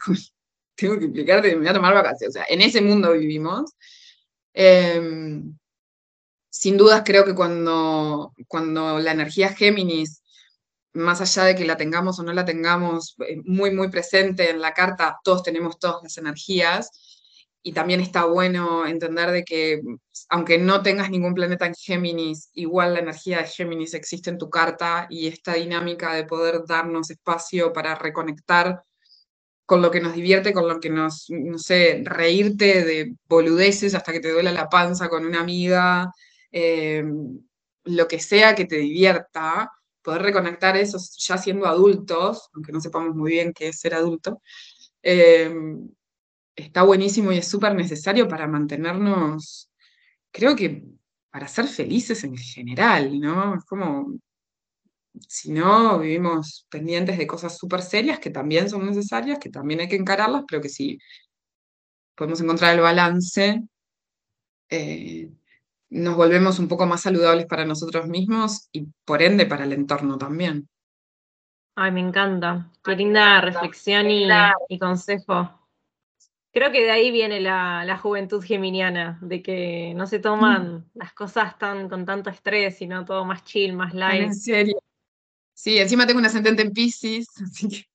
tengo 0.74 0.98
que 0.98 1.06
explicarte 1.06 1.48
que 1.48 1.54
me 1.56 1.62
voy 1.62 1.70
a 1.70 1.74
tomar 1.74 1.94
vacaciones, 1.94 2.36
o 2.36 2.38
sea, 2.38 2.44
en 2.46 2.60
ese 2.60 2.82
mundo 2.82 3.12
vivimos. 3.12 3.72
Em, 4.52 5.56
sin 6.52 6.76
dudas 6.76 7.02
creo 7.02 7.24
que 7.24 7.34
cuando, 7.34 8.34
cuando 8.46 8.98
la 8.98 9.12
energía 9.12 9.54
Géminis, 9.54 10.22
más 10.92 11.22
allá 11.22 11.44
de 11.44 11.54
que 11.54 11.64
la 11.64 11.78
tengamos 11.78 12.18
o 12.18 12.22
no 12.22 12.32
la 12.34 12.44
tengamos 12.44 13.16
eh, 13.26 13.38
muy, 13.44 13.70
muy 13.70 13.88
presente 13.88 14.50
en 14.50 14.60
la 14.60 14.74
carta, 14.74 15.18
todos 15.24 15.42
tenemos 15.42 15.78
todas 15.78 16.02
las 16.02 16.18
energías. 16.18 16.90
Y 17.62 17.72
también 17.72 18.00
está 18.00 18.26
bueno 18.26 18.86
entender 18.86 19.30
de 19.30 19.44
que 19.44 19.80
aunque 20.28 20.58
no 20.58 20.82
tengas 20.82 21.08
ningún 21.10 21.32
planeta 21.32 21.64
en 21.64 21.74
Géminis, 21.74 22.50
igual 22.52 22.94
la 22.94 23.00
energía 23.00 23.38
de 23.38 23.46
Géminis 23.46 23.94
existe 23.94 24.28
en 24.28 24.36
tu 24.36 24.50
carta 24.50 25.06
y 25.08 25.28
esta 25.28 25.54
dinámica 25.54 26.12
de 26.12 26.24
poder 26.24 26.64
darnos 26.66 27.08
espacio 27.10 27.72
para 27.72 27.94
reconectar 27.94 28.82
con 29.64 29.80
lo 29.80 29.90
que 29.90 30.00
nos 30.00 30.12
divierte, 30.12 30.52
con 30.52 30.68
lo 30.68 30.80
que 30.80 30.90
nos, 30.90 31.26
no 31.30 31.56
sé, 31.56 32.02
reírte 32.04 32.84
de 32.84 33.14
boludeces 33.26 33.94
hasta 33.94 34.12
que 34.12 34.20
te 34.20 34.32
duela 34.32 34.52
la 34.52 34.68
panza 34.68 35.08
con 35.08 35.24
una 35.24 35.40
amiga, 35.40 36.12
eh, 36.52 37.04
lo 37.84 38.08
que 38.08 38.20
sea 38.20 38.54
que 38.54 38.66
te 38.66 38.76
divierta, 38.76 39.72
poder 40.02 40.22
reconectar 40.22 40.76
eso 40.76 40.98
ya 41.18 41.38
siendo 41.38 41.66
adultos, 41.66 42.50
aunque 42.54 42.72
no 42.72 42.80
sepamos 42.80 43.14
muy 43.14 43.32
bien 43.32 43.52
qué 43.52 43.68
es 43.68 43.80
ser 43.80 43.94
adulto, 43.94 44.40
eh, 45.02 45.52
está 46.56 46.82
buenísimo 46.82 47.32
y 47.32 47.38
es 47.38 47.48
súper 47.48 47.74
necesario 47.74 48.28
para 48.28 48.46
mantenernos, 48.46 49.70
creo 50.30 50.54
que 50.56 50.84
para 51.30 51.48
ser 51.48 51.66
felices 51.66 52.24
en 52.24 52.36
general, 52.36 53.18
¿no? 53.18 53.56
Es 53.56 53.64
como, 53.64 54.18
si 55.28 55.50
no, 55.50 55.98
vivimos 55.98 56.66
pendientes 56.70 57.18
de 57.18 57.26
cosas 57.26 57.56
súper 57.56 57.82
serias 57.82 58.18
que 58.18 58.30
también 58.30 58.68
son 58.68 58.86
necesarias, 58.86 59.38
que 59.38 59.50
también 59.50 59.80
hay 59.80 59.88
que 59.88 59.96
encararlas, 59.96 60.44
pero 60.48 60.60
que 60.60 60.68
si 60.68 60.98
podemos 62.14 62.40
encontrar 62.40 62.74
el 62.74 62.80
balance, 62.82 63.62
eh, 64.68 65.30
nos 65.92 66.16
volvemos 66.16 66.58
un 66.58 66.68
poco 66.68 66.86
más 66.86 67.02
saludables 67.02 67.46
para 67.46 67.66
nosotros 67.66 68.08
mismos 68.08 68.68
y 68.72 68.86
por 69.04 69.22
ende 69.22 69.44
para 69.44 69.64
el 69.64 69.74
entorno 69.74 70.16
también. 70.16 70.68
Ay, 71.74 71.92
me 71.92 72.00
encanta. 72.00 72.70
Qué 72.82 72.96
linda 72.96 73.40
reflexión 73.42 74.10
y, 74.10 74.78
consejo. 74.78 75.58
Creo 76.50 76.72
que 76.72 76.82
de 76.82 76.90
ahí 76.90 77.10
viene 77.10 77.40
la, 77.40 77.98
juventud 78.02 78.42
geminiana, 78.42 79.18
de 79.22 79.42
que 79.42 79.92
no 79.94 80.06
se 80.06 80.18
toman 80.18 80.74
mm. 80.74 80.90
las 80.94 81.12
cosas 81.12 81.58
tan 81.58 81.88
con 81.88 82.06
tanto 82.06 82.30
estrés, 82.30 82.78
sino 82.78 83.04
todo 83.04 83.24
más 83.24 83.44
chill, 83.44 83.74
más 83.74 83.94
light. 83.94 84.22
En 84.22 84.34
serio. 84.34 84.82
Sí, 85.54 85.78
encima 85.78 86.06
tengo 86.06 86.20
un 86.20 86.26
ascendente 86.26 86.62
en 86.62 86.72
Pisces, 86.72 87.28
así 87.42 87.68
que. 87.68 87.86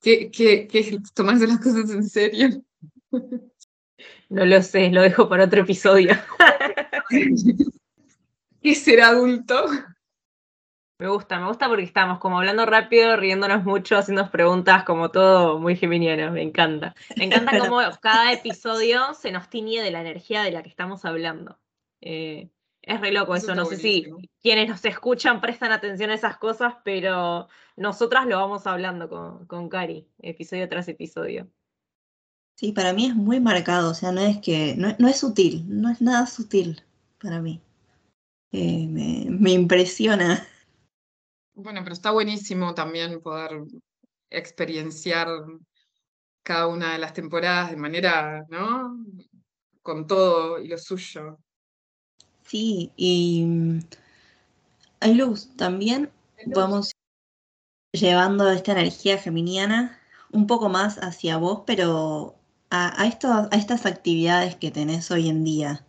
¿Qué, 0.00 0.30
qué, 0.30 0.98
tomarse 1.14 1.46
las 1.46 1.58
cosas 1.58 1.90
en 1.90 2.04
serio? 2.04 2.62
No 4.34 4.44
lo 4.44 4.60
sé, 4.62 4.90
lo 4.90 5.00
dejo 5.00 5.28
para 5.28 5.44
otro 5.44 5.60
episodio. 5.60 6.10
¿Qué 8.60 8.74
ser 8.74 9.00
adulto? 9.00 9.64
Me 10.98 11.06
gusta, 11.06 11.38
me 11.38 11.46
gusta 11.46 11.68
porque 11.68 11.84
estamos 11.84 12.18
como 12.18 12.38
hablando 12.38 12.66
rápido, 12.66 13.16
riéndonos 13.16 13.62
mucho, 13.62 13.96
haciendo 13.96 14.28
preguntas, 14.32 14.82
como 14.82 15.12
todo 15.12 15.60
muy 15.60 15.76
geminiano, 15.76 16.32
me 16.32 16.42
encanta. 16.42 16.96
Me 17.16 17.26
encanta 17.26 17.60
cómo 17.60 17.78
cada 18.02 18.32
episodio 18.32 19.14
se 19.14 19.30
nos 19.30 19.48
tiñe 19.48 19.80
de 19.82 19.92
la 19.92 20.00
energía 20.00 20.42
de 20.42 20.50
la 20.50 20.64
que 20.64 20.68
estamos 20.68 21.04
hablando. 21.04 21.60
Eh, 22.00 22.50
es 22.82 23.00
re 23.00 23.12
loco 23.12 23.36
eso, 23.36 23.54
no 23.54 23.64
sé 23.66 23.76
si 23.76 24.12
quienes 24.42 24.68
nos 24.68 24.84
escuchan 24.84 25.40
prestan 25.40 25.70
atención 25.70 26.10
a 26.10 26.14
esas 26.14 26.38
cosas, 26.38 26.74
pero 26.82 27.46
nosotras 27.76 28.26
lo 28.26 28.36
vamos 28.38 28.66
hablando 28.66 29.08
con, 29.08 29.46
con 29.46 29.68
Cari, 29.68 30.08
episodio 30.18 30.68
tras 30.68 30.88
episodio. 30.88 31.48
Sí, 32.56 32.72
para 32.72 32.92
mí 32.92 33.06
es 33.06 33.14
muy 33.16 33.40
marcado, 33.40 33.90
o 33.90 33.94
sea, 33.94 34.12
no 34.12 34.20
es 34.20 34.38
que, 34.38 34.76
no, 34.76 35.08
es 35.08 35.18
sutil, 35.18 35.64
no 35.68 35.90
es 35.90 36.00
nada 36.00 36.26
sutil 36.26 36.82
para 37.20 37.40
mí. 37.40 37.60
Eh, 38.52 38.86
me, 38.86 39.50
impresiona. 39.50 40.46
Bueno, 41.54 41.80
pero 41.82 41.92
está 41.92 42.12
buenísimo 42.12 42.72
también 42.72 43.20
poder 43.20 43.62
experienciar 44.30 45.28
cada 46.44 46.68
una 46.68 46.92
de 46.92 46.98
las 46.98 47.12
temporadas 47.12 47.70
de 47.70 47.76
manera, 47.76 48.44
¿no? 48.48 49.04
Con 49.82 50.06
todo 50.06 50.60
y 50.60 50.68
lo 50.68 50.78
suyo. 50.78 51.38
Sí, 52.44 52.92
y 52.96 53.46
hay 55.00 55.14
luz. 55.14 55.56
También 55.56 56.12
vamos 56.54 56.92
llevando 57.92 58.50
esta 58.50 58.72
energía 58.72 59.18
feminiana 59.18 59.98
un 60.30 60.46
poco 60.46 60.68
más 60.68 60.98
hacia 60.98 61.36
vos, 61.36 61.62
pero 61.66 62.36
a, 62.74 63.06
estas 63.06 63.86
actividades 63.86 64.56
que 64.56 64.70
tenés 64.70 65.10
hoy 65.10 65.28
en 65.28 65.44
día, 65.44 65.86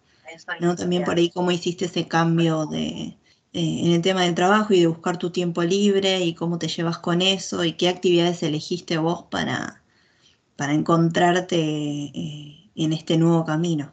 ¿no? 0.59 0.75
También 0.75 1.03
por 1.03 1.17
ahí 1.17 1.29
cómo 1.29 1.51
hiciste 1.51 1.85
ese 1.85 2.07
cambio 2.07 2.65
de, 2.65 2.79
eh, 2.81 3.17
en 3.53 3.91
el 3.93 4.01
tema 4.01 4.23
del 4.23 4.35
trabajo 4.35 4.73
y 4.73 4.81
de 4.81 4.87
buscar 4.87 5.17
tu 5.17 5.31
tiempo 5.31 5.63
libre 5.63 6.19
y 6.19 6.35
cómo 6.35 6.59
te 6.59 6.67
llevas 6.67 6.97
con 6.99 7.21
eso 7.21 7.63
y 7.63 7.73
qué 7.73 7.89
actividades 7.89 8.43
elegiste 8.43 8.97
vos 8.97 9.23
para, 9.31 9.83
para 10.55 10.73
encontrarte 10.73 11.57
eh, 11.57 12.71
en 12.75 12.93
este 12.93 13.17
nuevo 13.17 13.45
camino. 13.45 13.91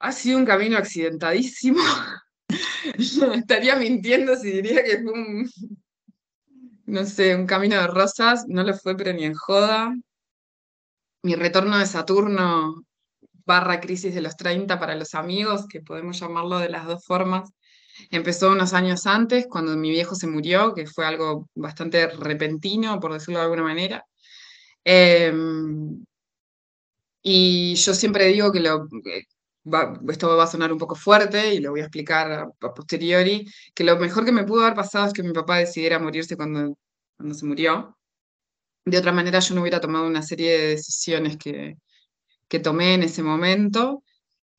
Ha 0.00 0.12
sido 0.12 0.38
un 0.38 0.46
camino 0.46 0.78
accidentadísimo. 0.78 1.80
Estaría 3.34 3.76
mintiendo 3.76 4.36
si 4.36 4.50
diría 4.50 4.82
que 4.82 5.02
fue 5.02 5.12
un, 5.12 5.50
no 6.86 7.04
sé, 7.04 7.36
un 7.36 7.46
camino 7.46 7.76
de 7.76 7.86
rosas. 7.86 8.44
No 8.48 8.62
lo 8.64 8.74
fue, 8.74 8.96
pero 8.96 9.12
ni 9.12 9.24
en 9.24 9.34
joda 9.34 9.94
mi 11.22 11.34
retorno 11.34 11.78
de 11.78 11.86
Saturno 11.86 12.84
barra 13.44 13.80
crisis 13.80 14.14
de 14.14 14.20
los 14.22 14.36
30 14.36 14.78
para 14.78 14.94
los 14.96 15.14
amigos, 15.14 15.66
que 15.68 15.80
podemos 15.80 16.18
llamarlo 16.20 16.58
de 16.58 16.68
las 16.68 16.86
dos 16.86 17.04
formas, 17.04 17.50
empezó 18.10 18.50
unos 18.52 18.72
años 18.72 19.06
antes, 19.06 19.46
cuando 19.48 19.76
mi 19.76 19.90
viejo 19.90 20.14
se 20.14 20.26
murió, 20.26 20.74
que 20.74 20.86
fue 20.86 21.06
algo 21.06 21.48
bastante 21.54 22.08
repentino, 22.08 23.00
por 23.00 23.12
decirlo 23.12 23.38
de 23.38 23.44
alguna 23.44 23.62
manera. 23.62 24.04
Em, 24.84 26.04
y 27.22 27.74
yo 27.76 27.94
siempre 27.94 28.26
digo 28.26 28.50
que 28.52 28.60
lo, 28.60 28.86
esto 30.08 30.36
va 30.36 30.44
a 30.44 30.46
sonar 30.46 30.72
un 30.72 30.78
poco 30.78 30.94
fuerte 30.96 31.54
y 31.54 31.60
lo 31.60 31.70
voy 31.70 31.80
a 31.80 31.84
explicar 31.84 32.32
a, 32.32 32.48
posteriori, 32.74 33.46
que 33.74 33.84
lo 33.84 33.96
mejor 33.98 34.24
que 34.24 34.32
me 34.32 34.44
pudo 34.44 34.62
haber 34.62 34.74
pasado 34.74 35.06
es 35.06 35.12
que 35.12 35.22
mi 35.22 35.32
papá 35.32 35.58
decidiera 35.58 35.98
morirse 35.98 36.36
cuando, 36.36 36.76
cuando 37.16 37.34
se 37.34 37.46
murió 37.46 37.96
de 38.84 38.98
otra 38.98 39.12
manera 39.12 39.38
yo 39.38 39.54
no 39.54 39.62
hubiera 39.62 39.80
tomado 39.80 40.06
una 40.06 40.22
serie 40.22 40.58
de 40.58 40.68
decisiones 40.68 41.36
que, 41.36 41.76
que 42.48 42.58
tomé 42.60 42.94
en 42.94 43.02
ese 43.04 43.22
momento, 43.22 44.02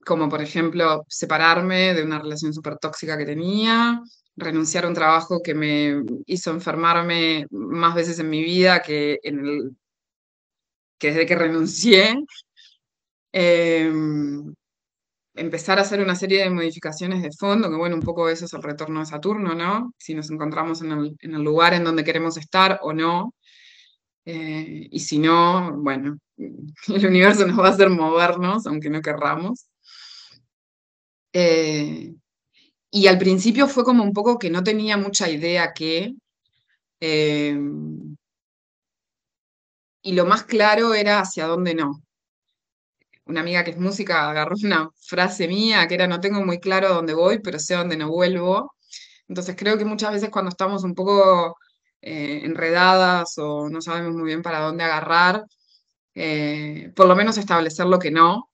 como 0.05 0.30
por 0.30 0.41
ejemplo 0.41 1.05
separarme 1.09 1.93
de 1.93 2.03
una 2.03 2.19
relación 2.19 2.53
súper 2.53 2.78
tóxica 2.78 3.17
que 3.17 3.26
tenía, 3.26 4.01
renunciar 4.36 4.86
a 4.86 4.88
un 4.88 4.93
trabajo 4.93 5.41
que 5.43 5.53
me 5.53 6.03
hizo 6.26 6.51
enfermarme 6.51 7.45
más 7.51 7.95
veces 7.95 8.19
en 8.19 8.30
mi 8.30 8.43
vida 8.43 8.82
que, 8.82 9.19
en 9.24 9.39
el, 9.39 9.78
que 10.97 11.07
desde 11.09 11.26
que 11.26 11.36
renuncié. 11.36 12.15
Em, 13.32 14.53
empezar 15.36 15.80
a 15.80 15.82
hacer 15.82 15.99
una 16.01 16.15
serie 16.15 16.43
de 16.43 16.49
modificaciones 16.49 17.21
de 17.24 17.32
fondo, 17.32 17.69
que 17.69 17.76
bueno, 17.76 17.95
un 17.95 18.01
poco 18.01 18.30
eso 18.30 18.45
es 18.45 18.53
el 18.53 18.63
retorno 18.63 18.99
de 18.99 19.07
Saturno, 19.07 19.55
¿no? 19.55 19.93
Si 19.97 20.13
nos 20.13 20.30
encontramos 20.30 20.82
en 20.82 20.91
el, 20.91 21.15
en 21.19 21.34
el 21.36 21.41
lugar 21.41 21.74
en 21.74 21.84
donde 21.84 22.03
queremos 22.03 22.38
estar 22.38 22.80
o 22.84 22.93
no. 22.93 23.34
Eh, 24.26 24.88
y 24.91 24.99
si 24.99 25.19
no, 25.19 25.74
bueno, 25.78 26.17
el 26.38 27.05
universo 27.05 27.45
nos 27.47 27.59
va 27.59 27.67
a 27.67 27.71
hacer 27.71 27.89
movernos, 27.89 28.65
aunque 28.67 28.89
no 28.89 29.01
querramos. 29.01 29.67
Eh, 31.34 32.13
y 32.91 33.07
al 33.07 33.17
principio 33.19 33.67
fue 33.67 33.84
como 33.84 34.03
un 34.03 34.13
poco 34.13 34.39
que 34.39 34.49
no 34.49 34.63
tenía 34.63 34.97
mucha 34.97 35.30
idea 35.30 35.74
qué. 35.74 36.13
Em, 37.01 38.15
y 40.03 40.13
lo 40.13 40.26
más 40.26 40.43
claro 40.43 40.93
era 40.93 41.19
hacia 41.19 41.47
dónde 41.47 41.74
no. 41.74 42.03
Una 43.26 43.41
amiga 43.41 43.63
que 43.63 43.71
es 43.71 43.78
música 43.80 44.30
agarró 44.30 44.55
una 44.63 44.89
frase 45.07 45.47
mía 45.47 45.88
que 45.88 45.95
era 45.95 46.07
no 46.07 46.19
tengo 46.19 46.43
muy 46.45 46.59
claro 46.59 46.89
dónde 46.93 47.13
voy, 47.13 47.39
pero 47.39 47.59
sé 47.59 47.76
dónde 47.76 47.97
no 47.97 48.09
vuelvo. 48.09 48.74
Entonces 49.28 49.55
creo 49.57 49.78
que 49.78 49.86
muchas 49.86 50.11
veces 50.13 50.30
cuando 50.30 50.49
estamos 50.49 50.84
un 50.84 50.95
poco 50.95 51.57
eh, 52.05 52.41
enredadas 52.43 53.37
o 53.37 53.69
no 53.69 53.81
sabemos 53.81 54.13
muy 54.13 54.25
bien 54.25 54.41
para 54.41 54.59
dónde 54.59 54.83
agarrar, 54.83 55.45
eh, 56.15 56.91
por 56.95 57.07
lo 57.07 57.15
menos 57.15 57.37
establecer 57.37 57.85
lo 57.85 57.97
que 57.97 58.11
no, 58.11 58.49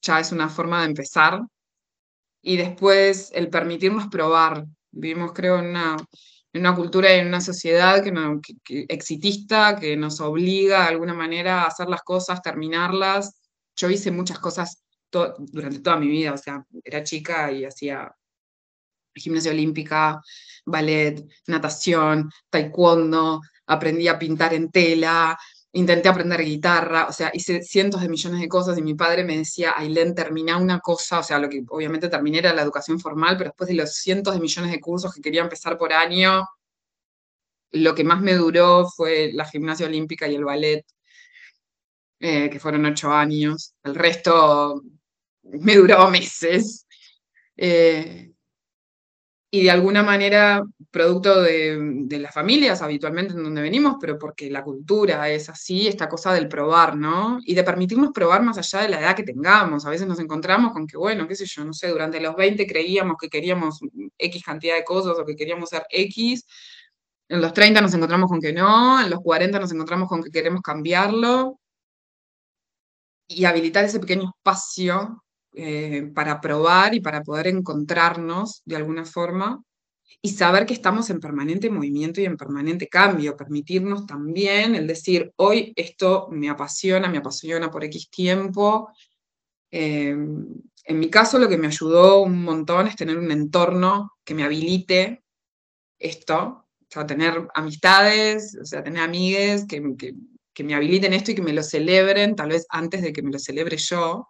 ya 0.00 0.20
es 0.20 0.30
una 0.32 0.48
forma 0.48 0.80
de 0.80 0.86
empezar. 0.86 1.42
Y 2.42 2.56
después 2.56 3.32
el 3.34 3.48
permitirnos 3.50 4.08
probar. 4.08 4.66
Vivimos, 4.92 5.32
creo, 5.32 5.58
en 5.58 5.66
una, 5.70 5.96
una 6.54 6.74
cultura 6.76 7.14
y 7.14 7.18
en 7.18 7.28
una 7.28 7.40
sociedad 7.40 8.02
que, 8.02 8.12
no, 8.12 8.40
exitista, 8.68 9.76
que 9.76 9.96
nos 9.96 10.20
obliga 10.20 10.82
de 10.82 10.88
alguna 10.88 11.14
manera 11.14 11.62
a 11.62 11.66
hacer 11.66 11.88
las 11.88 12.02
cosas, 12.02 12.42
terminarlas. 12.42 13.34
Yo 13.76 13.90
hice 13.90 14.12
muchas 14.12 14.38
cosas 14.38 14.84
durante 15.10 15.80
toda 15.80 15.96
mi 15.96 16.08
vida, 16.08 16.32
o 16.32 16.38
sea, 16.38 16.64
era 16.84 17.02
chica 17.02 17.50
y 17.50 17.64
hacía 17.64 18.14
gimnasia 19.14 19.52
olímpica, 19.52 20.20
ballet, 20.64 21.24
natación, 21.46 22.30
taekwondo, 22.50 23.40
aprendí 23.66 24.08
a 24.08 24.18
pintar 24.18 24.54
en 24.54 24.70
tela, 24.70 25.38
intenté 25.72 26.08
aprender 26.08 26.42
guitarra, 26.44 27.06
o 27.08 27.12
sea, 27.12 27.30
hice 27.34 27.62
cientos 27.62 28.00
de 28.00 28.08
millones 28.08 28.40
de 28.40 28.48
cosas 28.48 28.78
y 28.78 28.82
mi 28.82 28.94
padre 28.94 29.24
me 29.24 29.36
decía, 29.36 29.74
Ailén, 29.76 30.14
termina 30.14 30.56
una 30.56 30.80
cosa, 30.80 31.18
o 31.18 31.22
sea, 31.22 31.38
lo 31.38 31.48
que 31.48 31.64
obviamente 31.68 32.08
terminé 32.08 32.38
era 32.38 32.54
la 32.54 32.62
educación 32.62 33.00
formal, 33.00 33.36
pero 33.36 33.50
después 33.50 33.68
de 33.68 33.74
los 33.74 33.94
cientos 33.94 34.34
de 34.34 34.40
millones 34.40 34.70
de 34.70 34.80
cursos 34.80 35.12
que 35.12 35.20
quería 35.20 35.42
empezar 35.42 35.76
por 35.76 35.92
año, 35.92 36.46
lo 37.72 37.94
que 37.94 38.04
más 38.04 38.20
me 38.20 38.34
duró 38.34 38.88
fue 38.88 39.30
la 39.32 39.44
gimnasia 39.46 39.86
olímpica 39.86 40.28
y 40.28 40.36
el 40.36 40.44
ballet, 40.44 40.84
eh, 42.20 42.48
que 42.50 42.60
fueron 42.60 42.86
ocho 42.86 43.12
años. 43.12 43.74
El 43.82 43.94
resto 43.94 44.82
me 45.42 45.76
duró 45.76 46.08
meses. 46.10 46.86
Eh, 47.56 48.32
y 49.54 49.62
de 49.62 49.70
alguna 49.70 50.02
manera 50.02 50.64
producto 50.90 51.40
de, 51.40 52.08
las 52.18 52.34
familias 52.34 52.82
habitualmente 52.82 53.34
en 53.34 53.44
donde 53.44 53.62
venimos, 53.62 53.98
pero 54.00 54.18
porque 54.18 54.50
la 54.50 54.64
cultura 54.64 55.30
es 55.30 55.48
así, 55.48 55.86
esta 55.86 56.08
cosa 56.08 56.32
del 56.32 56.48
probar, 56.48 56.96
¿no? 56.96 57.38
Y 57.44 57.54
de 57.54 57.62
permitirnos 57.62 58.10
probar 58.12 58.42
más 58.42 58.58
allá 58.58 58.80
de 58.80 58.88
la 58.88 58.98
edad 58.98 59.14
que 59.14 59.22
tengamos. 59.22 59.86
A 59.86 59.90
veces 59.90 60.08
nos 60.08 60.18
encontramos 60.18 60.72
con 60.72 60.88
que, 60.88 60.96
bueno, 60.96 61.28
qué 61.28 61.36
sé 61.36 61.46
yo, 61.46 61.64
no 61.64 61.72
sé, 61.72 61.86
durante 61.86 62.20
los 62.20 62.34
20 62.34 62.66
creíamos 62.66 63.16
que 63.16 63.28
queríamos 63.28 63.78
X 64.18 64.42
cantidad 64.42 64.74
de 64.74 64.82
cosas 64.82 65.16
o 65.16 65.24
que 65.24 65.36
queríamos 65.36 65.68
ser 65.70 65.84
X. 65.88 66.44
En 67.28 67.40
los 67.40 67.52
30 67.52 67.80
nos 67.80 67.94
encontramos 67.94 68.28
con 68.28 68.40
que 68.40 68.52
no, 68.52 69.00
en 69.00 69.08
los 69.08 69.20
40 69.20 69.60
nos 69.60 69.70
encontramos 69.70 70.08
con 70.08 70.20
que 70.20 70.32
queremos 70.32 70.62
cambiarlo. 70.62 71.60
Y 73.28 73.44
habilitar 73.44 73.84
ese 73.84 74.00
pequeño 74.00 74.32
espacio 74.36 75.23
eh, 75.56 76.10
para 76.14 76.40
probar 76.40 76.94
y 76.94 77.00
para 77.00 77.22
poder 77.22 77.46
encontrarnos 77.46 78.62
de 78.64 78.76
alguna 78.76 79.04
forma 79.04 79.62
y 80.20 80.30
saber 80.30 80.66
que 80.66 80.74
estamos 80.74 81.10
en 81.10 81.20
permanente 81.20 81.70
movimiento 81.70 82.20
y 82.20 82.24
en 82.24 82.36
permanente 82.36 82.88
cambio, 82.88 83.36
permitirnos 83.36 84.06
también 84.06 84.74
el 84.74 84.86
decir, 84.86 85.32
hoy 85.36 85.72
esto 85.76 86.28
me 86.30 86.48
apasiona, 86.48 87.08
me 87.08 87.18
apasiona 87.18 87.70
por 87.70 87.84
X 87.84 88.10
tiempo. 88.10 88.88
Em, 89.70 90.46
en 90.84 90.98
mi 90.98 91.10
caso 91.10 91.38
lo 91.38 91.48
que 91.48 91.58
me 91.58 91.66
ayudó 91.66 92.22
un 92.22 92.42
montón 92.42 92.86
es 92.86 92.96
tener 92.96 93.18
un 93.18 93.30
entorno 93.30 94.12
que 94.24 94.34
me 94.34 94.44
habilite 94.44 95.24
esto, 95.98 96.66
o 96.80 96.86
sea, 96.88 97.06
tener 97.06 97.48
amistades, 97.54 98.56
o 98.60 98.64
sea, 98.64 98.82
tener 98.82 99.02
amigues 99.02 99.66
que, 99.66 99.82
que 100.54 100.64
me 100.64 100.74
habiliten 100.74 101.12
esto 101.12 101.32
y 101.32 101.34
que 101.34 101.42
me 101.42 101.52
lo 101.52 101.62
celebren, 101.62 102.36
tal 102.36 102.50
vez 102.50 102.66
antes 102.70 103.02
de 103.02 103.12
que 103.12 103.22
me 103.22 103.30
lo 103.30 103.38
celebre 103.38 103.76
yo. 103.76 104.28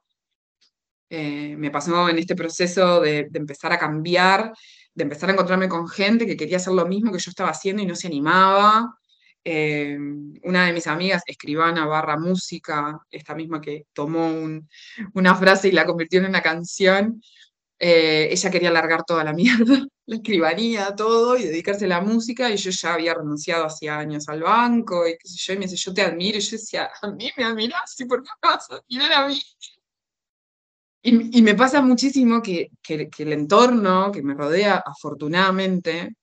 Eh, 1.16 1.54
me 1.56 1.70
pasó 1.70 2.08
en 2.08 2.18
este 2.18 2.34
proceso 2.34 3.00
de, 3.00 3.28
empezar 3.32 3.72
a 3.72 3.78
cambiar, 3.78 4.52
de 4.92 5.04
empezar 5.04 5.30
a 5.30 5.32
encontrarme 5.34 5.68
con 5.68 5.86
gente 5.86 6.26
que 6.26 6.36
quería 6.36 6.56
hacer 6.56 6.72
lo 6.72 6.86
mismo 6.86 7.12
que 7.12 7.20
yo 7.20 7.30
estaba 7.30 7.50
haciendo 7.50 7.82
y 7.82 7.86
no 7.86 7.94
se 7.94 8.08
animaba. 8.08 8.98
Eh, 9.44 9.96
una 10.42 10.66
de 10.66 10.72
mis 10.72 10.88
amigas, 10.88 11.22
escribana 11.26 11.86
barra 11.86 12.16
música, 12.18 12.98
esta 13.10 13.36
misma 13.36 13.60
que 13.60 13.86
tomó 13.92 14.28
una 15.12 15.34
frase 15.36 15.68
y 15.68 15.72
la 15.72 15.86
convirtió 15.86 16.18
en 16.18 16.26
una 16.26 16.42
canción, 16.42 17.22
eh, 17.78 18.28
ella 18.32 18.50
quería 18.50 18.72
largar 18.72 19.04
toda 19.04 19.22
la 19.22 19.32
mierda, 19.34 19.86
la 20.06 20.16
escribanía, 20.16 20.96
todo, 20.96 21.36
y 21.36 21.44
dedicarse 21.44 21.84
a 21.84 21.88
la 21.88 22.00
música, 22.00 22.50
y 22.50 22.56
yo 22.56 22.70
ya 22.70 22.94
había 22.94 23.14
renunciado 23.14 23.66
hacía 23.66 23.98
años 23.98 24.28
al 24.28 24.42
banco, 24.42 25.06
y 25.06 25.12
qué 25.12 25.28
yo, 25.28 25.52
y 25.52 25.58
me 25.58 25.66
dice, 25.66 25.76
yo 25.76 25.94
te 25.94 26.02
admiro, 26.02 26.38
y 26.38 26.40
yo 26.40 26.56
decía, 26.56 26.90
a 27.02 27.10
mí 27.12 27.30
me 27.36 27.44
admiras, 27.44 27.94
¿y 28.00 28.04
por 28.06 28.22
qué 28.22 28.30
me 28.42 28.48
vas 28.48 28.68
a 28.70 28.76
admirar? 28.76 29.30
Y, 31.06 31.42
me 31.42 31.54
pasa 31.54 31.82
muchísimo 31.82 32.40
que, 32.40 32.70
el 32.88 33.32
entorno 33.34 34.10
que 34.10 34.22
me 34.22 34.32
rodea, 34.32 34.82
afortunadamente, 34.86 36.16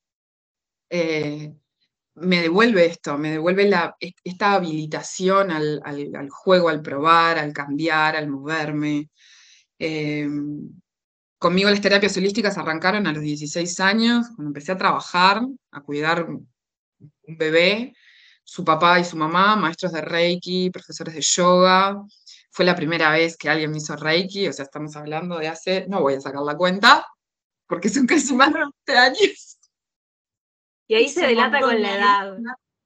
eh, 0.90 1.54
me 2.16 2.42
devuelve 2.42 2.86
esto, 2.88 3.16
me 3.16 3.30
devuelve 3.30 3.70
la, 3.70 3.96
esta 4.00 4.54
habilitación 4.54 5.52
al, 5.52 6.30
juego, 6.32 6.70
al 6.70 6.82
probar, 6.82 7.38
al 7.38 7.54
cambiar, 7.54 8.16
al 8.16 8.28
moverme. 8.28 9.12
Eh, 9.78 10.28
conmigo 11.38 11.70
las 11.70 11.82
terapias 11.82 12.18
holísticas 12.18 12.58
arrancaron 12.58 13.06
a 13.06 13.14
los 13.14 13.22
16 13.22 13.80
años, 13.82 14.28
cuando 14.36 14.50
empecé 14.50 14.72
a 14.72 14.78
trabajar, 14.78 15.44
a 15.72 15.82
cuidar 15.82 16.28
un 16.28 16.48
bebé, 17.28 17.94
su 18.44 18.66
papá 18.66 19.00
y 19.00 19.06
su 19.06 19.16
mamá, 19.16 19.56
maestros 19.56 19.92
de 19.92 20.02
Reiki, 20.02 20.72
profesores 20.72 21.14
de 21.14 21.22
yoga, 21.22 22.04
fue 22.52 22.66
la 22.66 22.76
primera 22.76 23.12
vez 23.12 23.38
que 23.38 23.50
alguien 23.50 23.72
me 23.72 23.78
hizo 23.78 23.96
Reiki, 23.96 24.48
o 24.48 24.54
sea, 24.54 24.64
estamos 24.64 24.96
hablando 24.96 25.38
de 25.38 25.48
hace, 25.48 25.86
no 25.88 26.02
voy 26.02 26.16
a 26.16 26.22
sacar 26.22 26.42
la 26.42 26.58
cuenta, 26.58 27.08
porque 27.66 27.90
son 27.90 28.06
casi 28.06 28.36
más 28.36 28.54
de 28.54 28.60
20 28.60 28.98
años. 28.98 29.58
Y 30.88 30.96
ahí 30.96 31.08
se 31.08 31.26
delata 31.26 31.62
con 31.62 31.82
la 31.82 31.96
edad. 31.96 32.38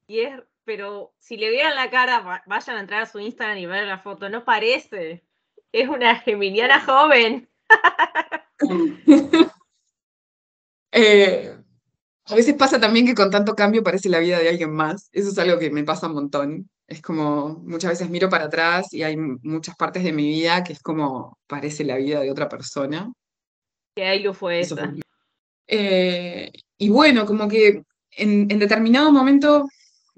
Y 0.07 0.19
es, 0.19 0.39
pero 0.63 1.15
si 1.17 1.37
le 1.37 1.49
vieran 1.49 1.75
la 1.75 1.89
cara, 1.89 2.43
vayan 2.45 2.77
a 2.77 2.79
entrar 2.79 3.01
a 3.01 3.07
su 3.07 3.19
Instagram 3.19 3.57
y 3.57 3.65
ver 3.65 3.87
la 3.87 3.97
foto, 3.97 4.29
no 4.29 4.45
parece. 4.45 5.25
Es 5.71 5.89
una 5.89 6.15
geminiana 6.17 6.81
joven. 6.85 7.49
eh, 10.91 11.57
a 12.25 12.35
veces 12.35 12.53
pasa 12.53 12.79
también 12.79 13.07
que 13.07 13.15
con 13.15 13.31
tanto 13.31 13.55
cambio 13.55 13.83
parece 13.83 14.09
la 14.09 14.19
vida 14.19 14.37
de 14.37 14.49
alguien 14.49 14.71
más. 14.71 15.09
Eso 15.11 15.29
es 15.29 15.37
algo 15.39 15.57
que 15.57 15.71
me 15.71 15.83
pasa 15.83 16.05
un 16.05 16.13
montón. 16.13 16.69
Es 16.87 17.01
como 17.01 17.61
muchas 17.63 17.91
veces 17.91 18.09
miro 18.09 18.29
para 18.29 18.45
atrás 18.45 18.93
y 18.93 19.03
hay 19.03 19.17
muchas 19.17 19.75
partes 19.75 20.03
de 20.03 20.13
mi 20.13 20.27
vida 20.27 20.63
que 20.63 20.73
es 20.73 20.81
como 20.81 21.37
parece 21.47 21.83
la 21.83 21.97
vida 21.97 22.19
de 22.21 22.31
otra 22.31 22.47
persona. 22.47 23.11
Que 23.95 24.05
ahí 24.05 24.21
lo 24.21 24.33
fue 24.33 24.59
eso. 24.59 24.75
Eh, 25.67 26.51
y 26.77 26.89
bueno, 26.89 27.25
como 27.25 27.47
que 27.47 27.83
en, 28.11 28.47
determinado 28.47 29.11
momento 29.11 29.67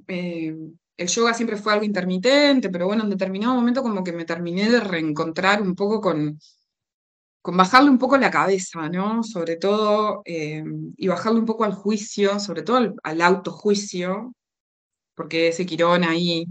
eh, 0.07 0.55
el 0.97 1.07
yoga 1.07 1.33
siempre 1.33 1.57
fue 1.57 1.73
algo 1.73 1.85
intermitente, 1.85 2.69
pero 2.69 2.87
bueno, 2.87 3.03
en 3.03 3.11
determinado 3.11 3.55
momento 3.55 3.83
como 3.83 4.03
que 4.03 4.11
me 4.11 4.25
terminé 4.25 4.69
de 4.69 4.79
reencontrar 4.79 5.61
un 5.61 5.75
poco 5.75 6.01
con, 6.01 6.39
con 7.41 7.55
bajarle 7.55 7.89
un 7.89 7.97
poco 7.97 8.17
la 8.17 8.31
cabeza, 8.31 8.89
¿no? 8.89 9.23
Sobre 9.23 9.55
todo, 9.55 10.21
eh, 10.25 10.63
y 10.97 11.07
bajarle 11.07 11.39
un 11.39 11.45
poco 11.45 11.63
al 11.63 11.73
juicio, 11.73 12.39
sobre 12.39 12.63
todo 12.63 12.93
al, 13.03 13.21
autojuicio, 13.21 14.33
porque 15.17 15.49
ese 15.49 15.65
Quirón 15.65 16.03
ahí 16.03 16.45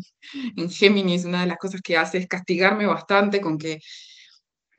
en 0.57 0.69
Géminis, 0.71 1.25
una 1.25 1.43
de 1.43 1.47
las 1.47 1.59
cosas 1.59 1.81
que 1.83 1.97
hace 1.97 2.19
es 2.19 2.27
castigarme 2.27 2.87
bastante 2.87 3.41
con 3.41 3.59
que 3.59 3.79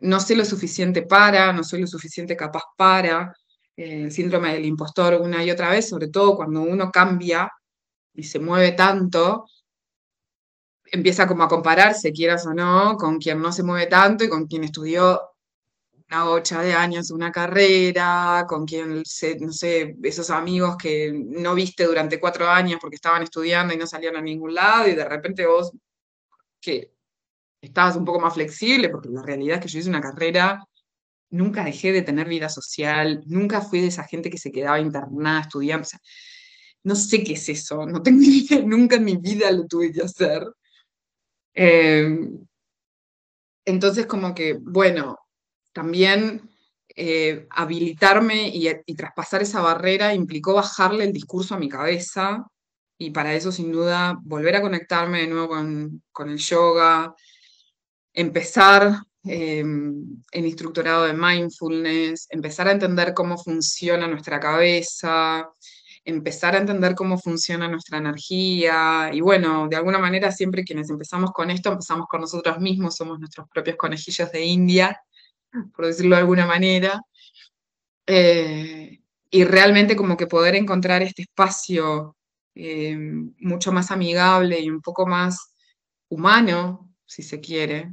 no 0.02 0.20
sé 0.20 0.36
lo 0.36 0.46
suficiente 0.46 1.04
para, 1.04 1.54
no 1.54 1.64
soy 1.64 1.82
lo 1.82 1.88
suficiente 1.88 2.36
capaz 2.36 2.64
para, 2.78 3.34
eh, 3.78 4.04
el 4.06 4.12
síndrome 4.12 4.54
del 4.54 4.66
impostor 4.66 5.16
una 5.22 5.44
y 5.44 5.52
otra 5.52 5.70
vez, 5.72 5.90
sobre 5.90 6.10
todo 6.10 6.36
cuando 6.36 6.62
uno 6.62 6.92
cambia 6.92 7.50
y 8.14 8.24
se 8.24 8.40
mueve 8.40 8.74
tanto, 8.74 9.46
empieza 10.92 11.28
como 11.28 11.44
a 11.44 11.48
compararse, 11.48 12.12
quieras 12.12 12.46
o 12.46 12.54
no, 12.54 12.98
con 12.98 13.18
quien 13.20 13.42
no 13.42 13.52
se 13.52 13.64
mueve 13.64 13.88
tanto 13.88 14.24
y 14.26 14.30
con 14.30 14.48
quien 14.48 14.64
estudió 14.66 15.22
una 16.10 16.24
bocha 16.24 16.62
de 16.62 16.74
años 16.74 17.12
una 17.12 17.32
carrera, 17.32 18.46
con 18.48 18.66
quien, 18.66 19.04
no 19.40 19.52
sé, 19.52 19.96
esos 20.04 20.30
amigos 20.30 20.78
que 20.78 21.12
no 21.14 21.54
viste 21.54 21.84
durante 21.86 22.20
cuatro 22.20 22.48
años 22.48 22.80
porque 22.82 22.96
estaban 22.96 23.24
estudiando 23.24 23.74
y 23.74 23.78
no 23.78 23.88
salían 23.88 24.16
a 24.16 24.22
ningún 24.22 24.54
lado, 24.54 24.88
y 24.88 24.96
de 24.96 25.06
repente 25.06 25.46
vos, 25.46 25.72
que 26.62 26.94
estabas 27.62 27.96
un 27.98 28.06
poco 28.06 28.20
más 28.20 28.34
flexible, 28.34 28.90
porque 28.90 29.10
la 29.10 29.24
realidad 29.24 29.58
es 29.58 29.64
que 29.64 29.70
yo 29.70 29.80
hice 29.80 29.90
una 29.90 30.02
carrera, 30.02 30.66
nunca 31.30 31.64
dejé 31.64 31.92
de 31.92 32.04
tener 32.04 32.28
vida 32.28 32.50
social, 32.50 33.22
nunca 33.28 33.62
fui 33.62 33.82
de 33.82 33.88
esa 33.88 34.04
gente 34.06 34.30
que 34.30 34.38
se 34.38 34.52
quedaba 34.52 34.80
internada 34.80 35.42
estudiando, 35.42 35.84
o 35.84 35.90
sea, 35.90 36.00
no 36.84 36.96
sé 36.96 37.24
qué 37.24 37.34
es 37.34 37.50
eso, 37.50 37.86
no 37.86 38.02
tengo 38.02 38.22
idea, 38.24 38.62
nunca 38.66 38.96
en 38.96 39.06
mi 39.06 39.18
vida 39.18 39.52
lo 39.52 39.68
tuve 39.68 39.92
que 39.92 40.02
hacer. 40.04 40.48
Em, 41.54 42.48
entonces, 43.66 44.06
como 44.06 44.34
que, 44.34 44.54
bueno, 44.54 45.18
también 45.78 46.50
eh, 46.96 47.46
habilitarme 47.52 48.48
y, 48.48 48.68
y, 48.88 48.96
traspasar 48.96 49.44
esa 49.44 49.62
barrera 49.62 50.16
implicó 50.16 50.56
bajarle 50.56 51.04
el 51.04 51.14
discurso 51.14 51.54
a 51.54 51.60
mi 51.60 51.70
cabeza 51.70 52.48
y 52.98 53.12
para 53.12 53.36
eso 53.36 53.52
sin 53.52 53.72
duda 53.72 54.18
volver 54.24 54.56
a 54.56 54.62
conectarme 54.64 55.20
de 55.20 55.28
nuevo 55.28 55.50
con, 55.50 56.30
el 56.30 56.38
yoga, 56.40 57.14
empezar 58.12 59.04
eh, 59.24 59.60
en 59.60 60.46
instructorado 60.46 61.06
de 61.06 61.14
mindfulness, 61.14 62.26
empezar 62.32 62.70
a 62.70 62.72
entender 62.72 63.14
cómo 63.14 63.38
funciona 63.38 64.08
nuestra 64.08 64.40
cabeza, 64.40 65.48
empezar 66.04 66.56
a 66.56 66.58
entender 66.58 66.96
cómo 66.96 67.20
funciona 67.20 67.68
nuestra 67.68 68.00
energía. 68.00 69.12
Y 69.14 69.22
bueno, 69.22 69.68
de 69.70 69.76
alguna 69.76 70.00
manera 70.00 70.32
siempre 70.32 70.64
quienes 70.64 70.90
empezamos 70.90 71.32
con 71.34 71.52
esto, 71.52 71.72
empezamos 71.72 72.08
con 72.08 72.22
nosotros 72.22 72.58
mismos, 72.60 72.96
somos 72.96 73.20
nuestros 73.20 73.48
propios 73.48 73.78
conejillos 73.78 74.32
de 74.32 74.44
India, 74.44 75.00
por 75.76 75.86
decirlo 75.86 76.16
de 76.16 76.22
alguna 76.22 76.46
manera. 76.46 77.02
Eh, 78.06 79.02
y 79.30 79.44
realmente 79.44 79.96
como 79.96 80.16
que 80.18 80.28
poder 80.28 80.56
encontrar 80.56 81.02
este 81.04 81.24
espacio 81.24 82.16
eh, 82.56 82.98
mucho 83.40 83.72
más 83.72 83.92
amigable 83.92 84.60
y 84.60 84.70
un 84.70 84.82
poco 84.82 85.06
más 85.06 85.54
humano, 86.10 86.90
si 87.06 87.24
se 87.24 87.40
quiere, 87.40 87.92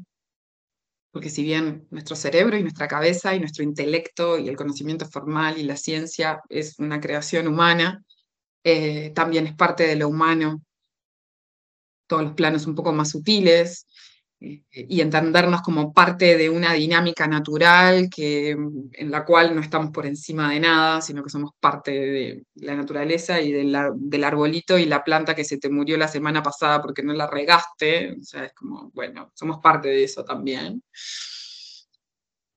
porque 1.15 1.31
si 1.31 1.45
bien 1.45 1.87
nuestro 1.91 2.17
cerebro 2.17 2.57
y 2.57 2.63
nuestra 2.63 2.89
cabeza 2.89 3.35
y 3.35 3.41
nuestro 3.41 3.63
intelecto 3.63 4.37
y 4.37 4.49
el 4.49 4.57
conocimiento 4.57 5.07
formal 5.07 5.59
y 5.59 5.63
la 5.63 5.77
ciencia 5.77 6.43
es 6.49 6.79
una 6.81 7.01
creación 7.01 7.47
humana, 7.47 8.03
eh, 8.65 9.13
también 9.15 9.47
es 9.47 9.55
parte 9.55 9.87
de 9.87 9.95
lo 9.95 10.09
humano, 10.09 10.63
todos 12.09 12.25
los 12.25 12.33
planos 12.35 12.67
un 12.67 12.75
poco 12.75 12.93
más 12.93 13.11
sutiles, 13.11 13.87
y 14.41 15.01
entendernos 15.01 15.63
como 15.63 15.93
parte 15.93 16.37
de 16.37 16.51
una 16.51 16.73
dinámica 16.75 17.27
natural 17.27 18.09
que, 18.15 18.51
en 18.51 19.11
la 19.11 19.25
cual 19.25 19.55
no 19.55 19.61
estamos 19.61 19.91
por 19.91 20.07
encima 20.07 20.51
de 20.51 20.61
nada, 20.61 21.01
sino 21.01 21.23
que 21.23 21.31
somos 21.31 21.53
parte 21.59 21.93
de 21.93 22.45
la 22.57 22.75
naturaleza 22.75 23.41
y 23.41 23.53
del 23.53 24.25
arbolito 24.25 24.77
y 24.79 24.87
la 24.87 25.03
planta 25.03 25.35
que 25.35 25.45
se 25.45 25.59
te 25.59 25.71
murió 25.71 25.97
la 25.97 26.09
semana 26.09 26.43
pasada 26.43 26.83
porque 26.83 27.03
no 27.03 27.15
la 27.15 27.27
regaste. 27.27 28.17
O 28.21 28.23
sea, 28.23 28.45
es 28.45 28.53
como, 28.53 28.91
bueno, 28.93 29.31
somos 29.35 29.59
parte 29.63 29.89
de 29.89 30.05
eso 30.05 30.25
también. 30.25 30.83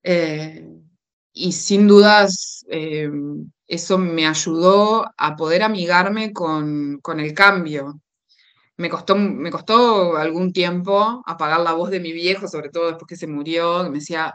Eh, 0.02 0.66
y 1.32 1.52
sin 1.52 1.86
dudas, 1.86 2.64
eh, 2.68 3.10
eso 3.66 3.98
me 3.98 4.26
ayudó 4.26 5.06
a 5.16 5.36
poder 5.36 5.62
amigarme 5.62 6.32
con, 6.32 6.98
con 7.00 7.20
el 7.20 7.32
cambio, 7.34 8.00
me 8.78 8.88
costó, 8.88 9.16
me 9.16 9.50
costó 9.50 10.16
algún 10.16 10.52
tiempo 10.52 11.22
apagar 11.26 11.60
la 11.60 11.72
voz 11.72 11.90
de 11.90 12.00
mi 12.00 12.12
viejo, 12.12 12.48
sobre 12.48 12.70
todo 12.70 12.88
después 12.88 13.08
que 13.08 13.16
se 13.16 13.26
murió, 13.26 13.82
que 13.84 13.90
me 13.90 13.98
decía, 13.98 14.34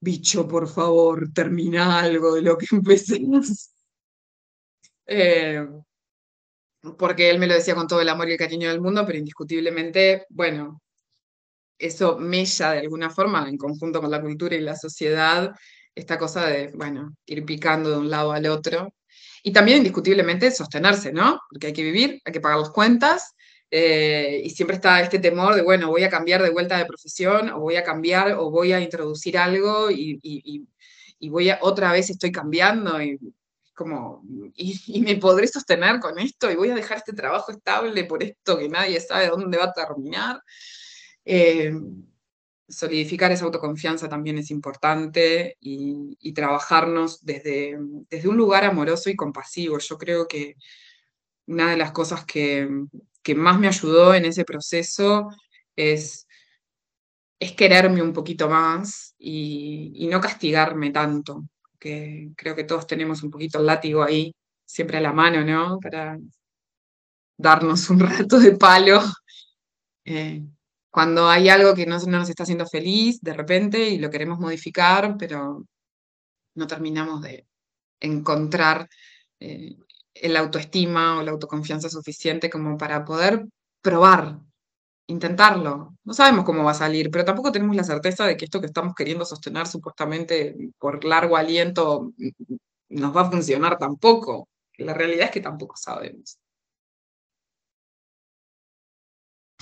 bicho, 0.00 0.48
por 0.48 0.68
favor, 0.68 1.32
termina 1.32 2.00
algo 2.00 2.34
de 2.34 2.42
lo 2.42 2.58
que 2.58 2.66
empecé. 2.72 3.20
Eh, 5.06 5.66
porque 6.98 7.30
él 7.30 7.38
me 7.38 7.46
lo 7.46 7.54
decía 7.54 7.74
con 7.74 7.86
todo 7.86 8.00
el 8.00 8.08
amor 8.08 8.28
y 8.28 8.32
el 8.32 8.38
cariño 8.38 8.68
del 8.68 8.80
mundo, 8.80 9.04
pero 9.06 9.18
indiscutiblemente, 9.18 10.26
bueno, 10.30 10.82
eso 11.78 12.18
mella 12.18 12.72
de 12.72 12.80
alguna 12.80 13.10
forma, 13.10 13.48
en 13.48 13.56
conjunto 13.56 14.00
con 14.00 14.10
la 14.10 14.20
cultura 14.20 14.56
y 14.56 14.60
la 14.60 14.76
sociedad, 14.76 15.52
esta 15.94 16.18
cosa 16.18 16.46
de, 16.46 16.72
bueno, 16.74 17.14
ir 17.26 17.44
picando 17.44 17.90
de 17.90 17.98
un 17.98 18.10
lado 18.10 18.32
al 18.32 18.46
otro. 18.46 18.92
Y 19.42 19.52
también 19.52 19.78
indiscutiblemente 19.78 20.50
sostenerse, 20.50 21.12
¿no? 21.12 21.40
Porque 21.48 21.68
hay 21.68 21.72
que 21.72 21.84
vivir, 21.84 22.20
hay 22.24 22.32
que 22.32 22.40
pagar 22.40 22.58
las 22.58 22.70
cuentas, 22.70 23.34
eh, 23.70 24.42
y 24.44 24.50
siempre 24.50 24.76
está 24.76 25.00
este 25.00 25.20
temor 25.20 25.54
de, 25.54 25.62
bueno, 25.62 25.88
voy 25.88 26.02
a 26.02 26.10
cambiar 26.10 26.42
de 26.42 26.50
vuelta 26.50 26.76
de 26.76 26.86
profesión, 26.86 27.50
o 27.50 27.60
voy 27.60 27.76
a 27.76 27.84
cambiar, 27.84 28.32
o 28.32 28.50
voy 28.50 28.72
a 28.72 28.80
introducir 28.80 29.38
algo, 29.38 29.90
y, 29.90 30.66
voy 31.28 31.50
a, 31.50 31.58
otra 31.62 31.92
vez 31.92 32.10
estoy 32.10 32.32
cambiando, 32.32 33.00
y 33.00 33.18
como, 33.74 34.22
y, 34.56 35.00
me 35.00 35.16
podré 35.16 35.46
sostener 35.46 36.00
con 36.00 36.18
esto, 36.18 36.50
y 36.50 36.56
voy 36.56 36.70
a 36.70 36.74
dejar 36.74 36.98
este 36.98 37.12
trabajo 37.12 37.52
estable 37.52 38.04
por 38.04 38.22
esto 38.22 38.58
que 38.58 38.68
nadie 38.68 39.00
sabe 39.00 39.28
dónde 39.28 39.58
va 39.58 39.66
a 39.66 39.72
terminar. 39.72 40.42
Eh, 41.24 41.72
solidificar 42.68 43.32
esa 43.32 43.44
autoconfianza 43.44 44.08
también 44.08 44.38
es 44.38 44.50
importante 44.50 45.56
y, 45.60 46.16
y, 46.20 46.32
trabajarnos 46.32 47.24
desde, 47.24 47.76
desde 48.08 48.28
un 48.28 48.36
lugar 48.36 48.64
amoroso 48.64 49.10
y 49.10 49.16
compasivo. 49.16 49.78
Yo 49.78 49.98
creo 49.98 50.28
que 50.28 50.56
una 51.46 51.70
de 51.70 51.76
las 51.76 51.92
cosas 51.92 52.24
que, 52.24 52.68
que 53.22 53.34
más 53.34 53.58
me 53.58 53.68
ayudó 53.68 54.14
en 54.14 54.24
ese 54.24 54.44
proceso 54.44 55.28
es, 55.76 56.26
quererme 57.56 58.02
un 58.02 58.12
poquito 58.12 58.48
más 58.48 59.14
y, 59.18 60.06
no 60.10 60.20
castigarme 60.20 60.90
tanto, 60.90 61.44
que 61.78 62.30
creo 62.36 62.54
que 62.54 62.64
todos 62.64 62.86
tenemos 62.86 63.22
un 63.22 63.30
poquito 63.30 63.58
el 63.58 63.66
látigo 63.66 64.02
ahí, 64.02 64.34
siempre 64.64 64.98
a 64.98 65.00
la 65.00 65.12
mano, 65.12 65.44
¿no? 65.44 65.78
Para 65.80 66.18
darnos 67.36 67.90
un 67.90 68.00
rato 68.00 68.38
de 68.38 68.56
palo. 68.56 69.00
Eh, 70.04 70.42
cuando 70.90 71.28
hay 71.28 71.48
algo 71.48 71.74
que 71.74 71.86
no, 71.86 71.98
nos 71.98 72.28
está 72.28 72.42
haciendo 72.42 72.66
feliz 72.66 73.20
de 73.20 73.32
repente 73.32 73.88
y 73.88 73.98
lo 73.98 74.10
queremos 74.10 74.38
modificar, 74.38 75.16
pero 75.18 75.64
no 76.54 76.66
terminamos 76.66 77.22
de 77.22 77.46
encontrar 78.00 78.88
eh, 79.38 79.76
el 80.20 80.36
autoestima 80.36 81.18
o 81.18 81.22
la 81.22 81.32
autoconfianza 81.32 81.88
suficiente 81.88 82.50
como 82.50 82.76
para 82.78 83.04
poder 83.04 83.46
probar, 83.82 84.38
intentarlo. 85.06 85.96
No 86.04 86.14
sabemos 86.14 86.44
cómo 86.44 86.64
va 86.64 86.72
a 86.72 86.74
salir, 86.74 87.10
pero 87.10 87.24
tampoco 87.24 87.52
tenemos 87.52 87.76
la 87.76 87.84
certeza 87.84 88.26
de 88.26 88.36
que 88.36 88.44
esto 88.46 88.60
que 88.60 88.66
estamos 88.66 88.94
queriendo 88.94 89.24
sostener 89.24 89.66
supuestamente 89.66 90.56
por 90.78 91.04
largo 91.04 91.36
aliento 91.36 92.12
nos 92.88 93.16
va 93.16 93.22
a 93.22 93.30
funcionar 93.30 93.78
tampoco. 93.78 94.48
La 94.78 94.94
realidad 94.94 95.26
es 95.26 95.30
que 95.32 95.40
tampoco 95.40 95.76
sabemos. 95.76 96.38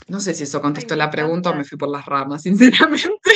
No 0.06 0.20
sé 0.20 0.34
si 0.34 0.44
eso 0.44 0.62
contestó 0.62 0.96
la 0.96 1.10
pregunta 1.10 1.50
o 1.50 1.54
me 1.54 1.64
fui 1.64 1.76
por 1.76 1.88
las 1.88 2.06
ramas, 2.06 2.42
sinceramente. 2.44 3.30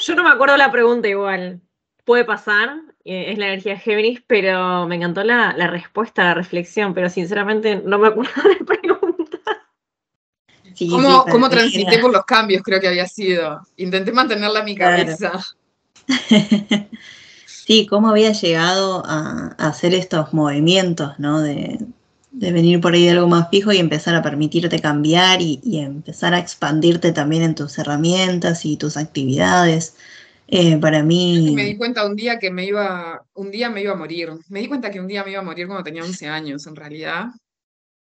Yo 0.00 0.14
no 0.14 0.24
me 0.24 0.30
acuerdo 0.30 0.56
la 0.56 0.72
pregunta 0.72 1.08
igual. 1.08 1.62
Puede 2.04 2.24
pasar, 2.24 2.82
eh, 3.04 3.32
es 3.32 3.38
la 3.38 3.46
energía 3.46 3.78
Géminis, 3.78 4.22
pero 4.26 4.86
me 4.86 4.96
encantó 4.96 5.24
la, 5.24 5.52
respuesta, 5.66 6.24
la 6.24 6.34
reflexión, 6.34 6.92
pero 6.92 7.08
sinceramente 7.08 7.82
no 7.84 7.98
me 7.98 8.08
acuerdo 8.08 8.32
de 8.42 8.56
la 8.60 8.66
pregunta. 8.66 9.38
¿Cómo, 11.30 11.48
transité 11.48 11.98
por 11.98 12.12
los 12.12 12.24
cambios? 12.24 12.62
Creo 12.62 12.80
que 12.80 12.88
había 12.88 13.06
sido. 13.06 13.60
Intenté 13.76 14.12
mantenerla 14.12 14.60
en 14.60 14.64
mi 14.64 14.74
cabeza. 14.74 15.32
sí, 17.46 17.86
cómo 17.86 18.08
había 18.08 18.32
llegado 18.32 19.02
a, 19.06 19.54
hacer 19.58 19.94
estos 19.94 20.34
movimientos, 20.34 21.18
¿no? 21.18 21.40
De, 21.40 21.78
venir 22.32 22.80
por 22.80 22.92
ahí 22.92 23.04
de 23.04 23.12
algo 23.12 23.28
más 23.28 23.48
fijo 23.48 23.72
y 23.72 23.78
empezar 23.78 24.16
a 24.16 24.22
permitirte 24.22 24.80
cambiar 24.80 25.40
y, 25.40 25.60
y 25.62 25.78
empezar 25.78 26.34
a 26.34 26.40
expandirte 26.40 27.12
también 27.12 27.44
en 27.44 27.54
tus 27.54 27.78
herramientas 27.78 28.64
y 28.64 28.76
tus 28.76 28.96
actividades. 28.96 29.94
Eh, 30.46 30.78
para 30.78 31.02
mí... 31.02 31.52
Me 31.54 31.64
di 31.64 31.76
cuenta 31.76 32.06
un 32.06 32.16
día 32.16 32.38
que 32.38 32.50
me 32.50 32.64
iba, 32.64 33.24
un 33.34 33.50
día 33.50 33.70
me 33.70 33.82
iba 33.82 33.92
a 33.92 33.96
morir. 33.96 34.30
Me 34.48 34.60
di 34.60 34.68
cuenta 34.68 34.90
que 34.90 35.00
un 35.00 35.06
día 35.06 35.24
me 35.24 35.30
iba 35.30 35.40
a 35.40 35.44
morir 35.44 35.66
cuando 35.66 35.84
tenía 35.84 36.02
11 36.04 36.28
años, 36.28 36.66
en 36.66 36.76
realidad. 36.76 37.26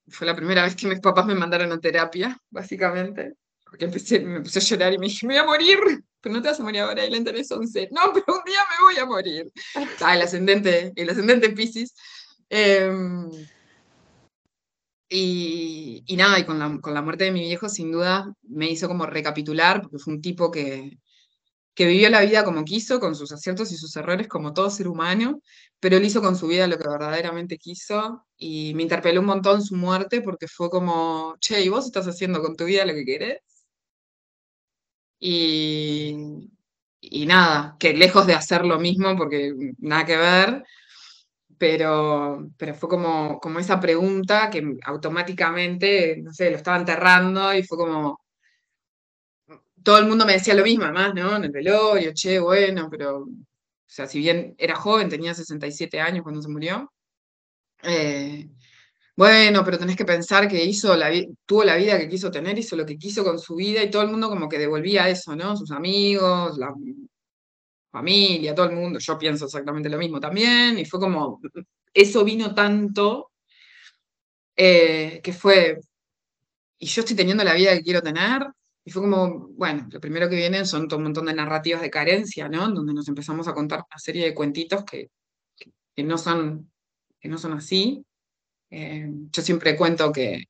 Fue 0.08 0.26
la 0.26 0.36
primera 0.36 0.62
vez 0.62 0.74
que 0.74 0.86
mis 0.86 1.00
papás 1.00 1.26
me 1.26 1.34
mandaron 1.34 1.72
a 1.72 1.80
terapia, 1.80 2.36
básicamente. 2.50 3.34
Porque 3.64 3.86
empecé, 3.86 4.20
me 4.20 4.40
puse 4.40 4.58
a 4.58 4.62
llorar 4.62 4.92
y 4.94 4.98
me 4.98 5.06
dije, 5.06 5.26
me 5.26 5.34
voy 5.34 5.42
a 5.42 5.46
morir. 5.46 5.78
Pero 6.20 6.34
no 6.34 6.42
te 6.42 6.48
vas 6.48 6.60
a 6.60 6.62
morir 6.62 6.80
ahora, 6.80 7.06
le 7.06 7.20
tenés 7.20 7.50
11. 7.50 7.90
No, 7.92 8.12
pero 8.12 8.38
un 8.38 8.44
día 8.44 8.60
me 8.70 8.84
voy 8.84 8.96
a 8.96 9.06
morir. 9.06 9.52
Ah, 10.00 10.16
el 10.16 10.22
ascendente, 10.22 10.92
el 10.96 11.10
ascendente 11.10 11.50
Pisces. 11.50 11.94
Em, 12.48 13.30
y, 15.08 16.02
y, 16.06 16.16
nada, 16.16 16.38
y 16.38 16.44
con 16.44 16.58
la, 16.58 16.78
con 16.80 16.94
la 16.94 17.02
muerte 17.02 17.24
de 17.24 17.32
mi 17.32 17.40
viejo, 17.40 17.68
sin 17.68 17.92
duda, 17.92 18.32
me 18.42 18.70
hizo 18.70 18.88
como 18.88 19.06
recapitular, 19.06 19.82
porque 19.82 19.98
fue 19.98 20.14
un 20.14 20.22
tipo 20.22 20.50
que, 20.50 20.98
que 21.74 21.86
vivió 21.86 22.08
la 22.10 22.20
vida 22.22 22.44
como 22.44 22.64
quiso, 22.64 23.00
con 23.00 23.14
sus 23.16 23.32
aciertos 23.32 23.72
y 23.72 23.76
sus 23.76 23.94
errores, 23.96 24.28
como 24.28 24.52
todo 24.54 24.70
ser 24.70 24.88
humano, 24.88 25.40
pero 25.80 25.96
él 25.96 26.04
hizo 26.04 26.22
con 26.22 26.36
su 26.36 26.46
vida 26.46 26.66
lo 26.68 26.78
que 26.78 26.88
verdaderamente 26.88 27.58
quiso 27.58 28.24
y 28.36 28.74
me 28.74 28.82
interpeló 28.84 29.20
un 29.20 29.26
montón 29.26 29.62
su 29.62 29.76
muerte 29.76 30.22
porque 30.22 30.48
fue 30.48 30.70
como, 30.70 31.36
che, 31.40 31.62
¿y 31.62 31.68
vos 31.68 31.86
estás 31.86 32.06
haciendo 32.06 32.40
con 32.42 32.56
tu 32.56 32.64
vida 32.66 32.84
lo 32.86 32.94
que 32.94 33.04
querés? 33.04 33.40
Y, 35.18 36.50
y 37.00 37.26
nada, 37.26 37.76
que 37.78 37.94
lejos 37.94 38.26
de 38.26 38.34
hacer 38.34 38.64
lo 38.64 38.78
mismo, 38.78 39.16
porque 39.16 39.52
nada 39.78 40.04
que 40.04 40.16
ver, 40.16 40.64
pero, 41.58 42.48
pero 42.56 42.74
fue 42.74 42.88
como, 42.88 43.38
como 43.40 43.58
esa 43.58 43.80
pregunta 43.80 44.50
que 44.50 44.62
automáticamente, 44.84 46.18
no 46.22 46.32
sé, 46.32 46.50
lo 46.50 46.56
estaba 46.56 46.78
enterrando 46.78 47.54
y 47.54 47.62
fue 47.64 47.78
como, 47.78 48.23
todo 49.84 49.98
el 49.98 50.06
mundo 50.06 50.26
me 50.26 50.34
decía 50.34 50.54
lo 50.54 50.64
mismo, 50.64 50.84
además, 50.84 51.14
¿no? 51.14 51.36
En 51.36 51.44
el 51.44 51.50
velorio, 51.50 52.12
che, 52.14 52.40
bueno, 52.40 52.88
pero, 52.90 53.18
o 53.20 53.28
sea, 53.86 54.06
si 54.08 54.18
bien 54.18 54.54
era 54.58 54.76
joven, 54.76 55.08
tenía 55.08 55.34
67 55.34 56.00
años 56.00 56.22
cuando 56.22 56.42
se 56.42 56.48
murió, 56.48 56.92
eh, 57.82 58.48
bueno, 59.16 59.64
pero 59.64 59.78
tenés 59.78 59.96
que 59.96 60.04
pensar 60.04 60.48
que 60.48 60.64
hizo 60.64 60.96
la, 60.96 61.10
tuvo 61.46 61.64
la 61.64 61.76
vida 61.76 61.98
que 61.98 62.08
quiso 62.08 62.30
tener, 62.30 62.58
hizo 62.58 62.76
lo 62.76 62.86
que 62.86 62.98
quiso 62.98 63.22
con 63.24 63.38
su 63.38 63.54
vida 63.56 63.82
y 63.82 63.90
todo 63.90 64.02
el 64.02 64.10
mundo 64.10 64.28
como 64.28 64.48
que 64.48 64.58
devolvía 64.58 65.08
eso, 65.08 65.36
¿no? 65.36 65.56
Sus 65.56 65.70
amigos, 65.70 66.58
familia, 67.92 68.54
todo 68.54 68.66
el 68.66 68.76
mundo, 68.76 68.98
yo 68.98 69.18
pienso 69.18 69.44
exactamente 69.46 69.88
lo 69.88 69.98
mismo 69.98 70.18
también, 70.18 70.78
y 70.78 70.84
fue 70.84 70.98
como, 70.98 71.40
eso 71.92 72.24
vino 72.24 72.54
tanto 72.54 73.30
eh, 74.56 75.20
que 75.22 75.32
fue, 75.32 75.78
y 76.78 76.86
yo 76.86 77.02
estoy 77.02 77.16
teniendo 77.16 77.44
la 77.44 77.54
vida 77.54 77.72
que 77.74 77.82
quiero 77.82 78.02
tener, 78.02 78.42
y 78.84 78.90
fue 78.90 79.02
como, 79.02 79.48
bueno, 79.48 79.86
lo 79.90 80.00
primero 80.00 80.28
que 80.28 80.36
vienen 80.36 80.66
son 80.66 80.88
todo 80.88 80.98
un 80.98 81.04
montón 81.04 81.26
de 81.26 81.34
narrativas 81.34 81.80
de 81.80 81.90
carencia, 81.90 82.48
¿no? 82.48 82.68
Donde 82.70 82.92
nos 82.92 83.08
empezamos 83.08 83.48
a 83.48 83.54
contar 83.54 83.84
una 83.90 83.98
serie 83.98 84.24
de 84.26 84.34
cuentitos 84.34 84.84
que, 84.84 85.10
que, 85.96 86.02
no, 86.02 86.18
son, 86.18 86.70
que 87.18 87.28
no 87.28 87.38
son 87.38 87.54
así. 87.54 88.04
Eh, 88.70 89.08
yo 89.32 89.42
siempre 89.42 89.76
cuento 89.76 90.12
que 90.12 90.44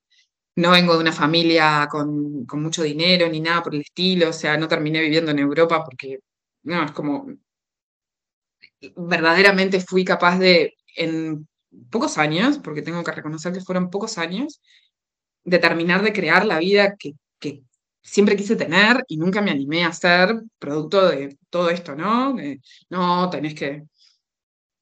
no 0.57 0.72
vengo 0.72 0.95
de 0.95 1.01
una 1.01 1.12
familia 1.12 1.89
con, 1.91 2.45
con, 2.47 2.62
mucho 2.62 2.82
dinero 2.82 3.28
ni 3.28 3.41
nada 3.41 3.62
por 3.62 3.74
el 3.74 3.82
estilo, 3.82 4.30
o 4.30 4.32
sea, 4.32 4.57
no 4.57 4.68
terminé 4.68 5.01
viviendo 5.01 5.30
en 5.30 5.39
Europa 5.39 5.85
porque, 5.85 6.18
no, 6.64 6.85
es 6.85 6.93
como, 6.93 7.26
verdaderamente 8.97 9.80
fui 9.80 10.05
capaz 10.05 10.39
de, 10.39 10.74
en 10.97 11.49
pocos 11.91 12.18
años, 12.18 12.59
porque 12.59 12.82
tengo 12.82 13.03
que 13.05 13.12
reconocer 13.12 13.53
que 13.53 13.61
fueron 13.61 13.91
pocos 13.91 14.18
años, 14.18 14.61
de 15.45 15.59
terminar 15.59 16.03
de 16.03 16.12
crear 16.12 16.47
la 16.47 16.59
vida 16.59 16.97
que, 16.97 17.12
que 17.39 17.62
siempre 18.05 18.36
quise 18.36 18.55
tener 18.55 19.02
y 19.09 19.16
nunca 19.16 19.40
me 19.40 19.50
animé 19.50 19.84
a 19.84 19.88
hacer 19.88 20.42
producto 20.59 21.09
de 21.09 21.38
todo 21.50 21.70
esto, 21.70 21.96
¿no? 21.96 22.36
no, 22.90 23.30
tenés 23.30 23.55
que 23.55 23.84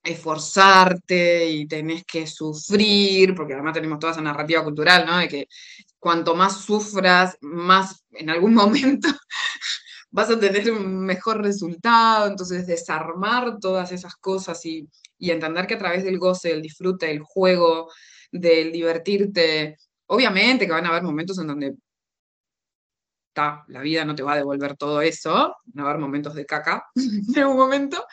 esforzarte 0.03 1.49
y 1.49 1.67
tenés 1.69 2.05
que 2.05 2.27
sufrir, 2.27 3.35
porque 3.35 3.55
además 3.55 3.75
tenemos 3.75 4.01
toda 4.01 4.13
esa 4.13 4.21
narrativa 4.21 4.65
cultural, 4.65 5.07
¿no? 5.07 5.19
De 5.19 5.29
que 5.29 5.49
cuanto 6.01 6.35
más 6.35 6.61
sufras, 6.63 7.37
más 7.41 8.05
en 8.13 8.31
algún 8.31 8.55
momento 8.55 9.09
vas 10.11 10.29
a 10.31 10.39
tener 10.39 10.73
un 10.73 11.05
mejor 11.05 11.41
resultado, 11.41 12.27
entonces 12.27 12.67
desarmar 12.67 13.59
todas 13.61 13.93
esas 13.93 14.17
cosas 14.17 14.65
y, 14.67 14.89
y 15.19 15.31
entender 15.31 15.67
que 15.67 15.75
a 15.75 15.79
través 15.79 16.05
del 16.05 16.19
goce, 16.19 16.51
del 16.51 16.63
disfrute, 16.63 17.07
del 17.07 17.21
juego, 17.23 17.89
del 18.33 18.73
divertirte, 18.73 19.79
obviamente 20.07 20.67
que 20.67 20.73
van 20.73 20.87
a 20.87 20.91
haber 20.91 21.05
momentos 21.05 21.39
en 21.39 21.47
donde 21.47 21.75
ta, 23.33 23.65
la 23.69 23.81
vida 23.81 24.05
no 24.05 24.15
te 24.15 24.23
va 24.23 24.35
a 24.35 24.37
devolver 24.37 24.77
todo 24.77 25.01
eso, 25.03 25.57
van 25.65 25.87
a 25.87 25.89
haber 25.89 26.01
momentos 26.01 26.35
de 26.35 26.47
caca 26.47 26.85
en 26.95 27.39
algún 27.39 27.57
momento, 27.57 28.05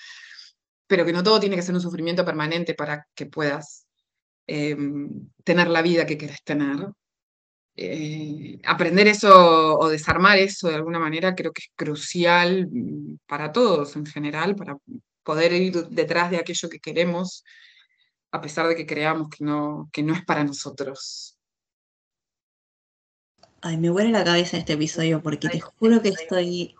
pero 0.87 1.05
que 1.05 1.13
no 1.13 1.23
todo 1.23 1.39
tiene 1.39 1.55
que 1.55 1.61
ser 1.61 1.75
un 1.75 1.81
sufrimiento 1.81 2.25
permanente 2.25 2.73
para 2.73 3.07
que 3.13 3.27
puedas 3.27 3.85
em, 4.47 5.29
tener 5.43 5.67
la 5.69 5.81
vida 5.81 6.05
que 6.05 6.17
querés 6.17 6.43
tener. 6.43 6.87
Eh, 7.81 8.59
aprender 8.65 9.07
eso 9.07 9.77
o 9.79 9.87
desarmar 9.87 10.37
eso 10.37 10.67
de 10.67 10.75
alguna 10.75 10.99
manera 10.99 11.33
creo 11.33 11.53
que 11.53 11.61
es 11.61 11.71
crucial 11.75 12.67
mm, 12.69 13.19
para 13.25 13.53
todos 13.53 13.95
en 13.95 14.05
general, 14.05 14.55
para 14.55 14.75
poder 15.23 15.53
ir 15.53 15.87
detrás 15.89 16.29
de 16.31 16.37
aquello 16.37 16.69
que 16.69 16.79
queremos, 16.79 17.43
a 18.31 18.41
pesar 18.41 18.67
de 18.67 18.75
que 18.75 18.85
creamos 18.85 19.29
que 19.29 19.45
no, 19.45 19.89
que 19.93 20.03
no 20.03 20.13
es 20.13 20.25
para 20.25 20.43
nosotros. 20.43 21.38
Ay, 23.61 23.77
me 23.77 23.89
huele 23.89 24.11
la 24.11 24.23
cabeza 24.23 24.57
este 24.57 24.73
episodio 24.73 25.21
porque 25.21 25.49
te 25.49 25.59
juro 25.59 26.01
que 26.01 26.09
estoy 26.09 26.75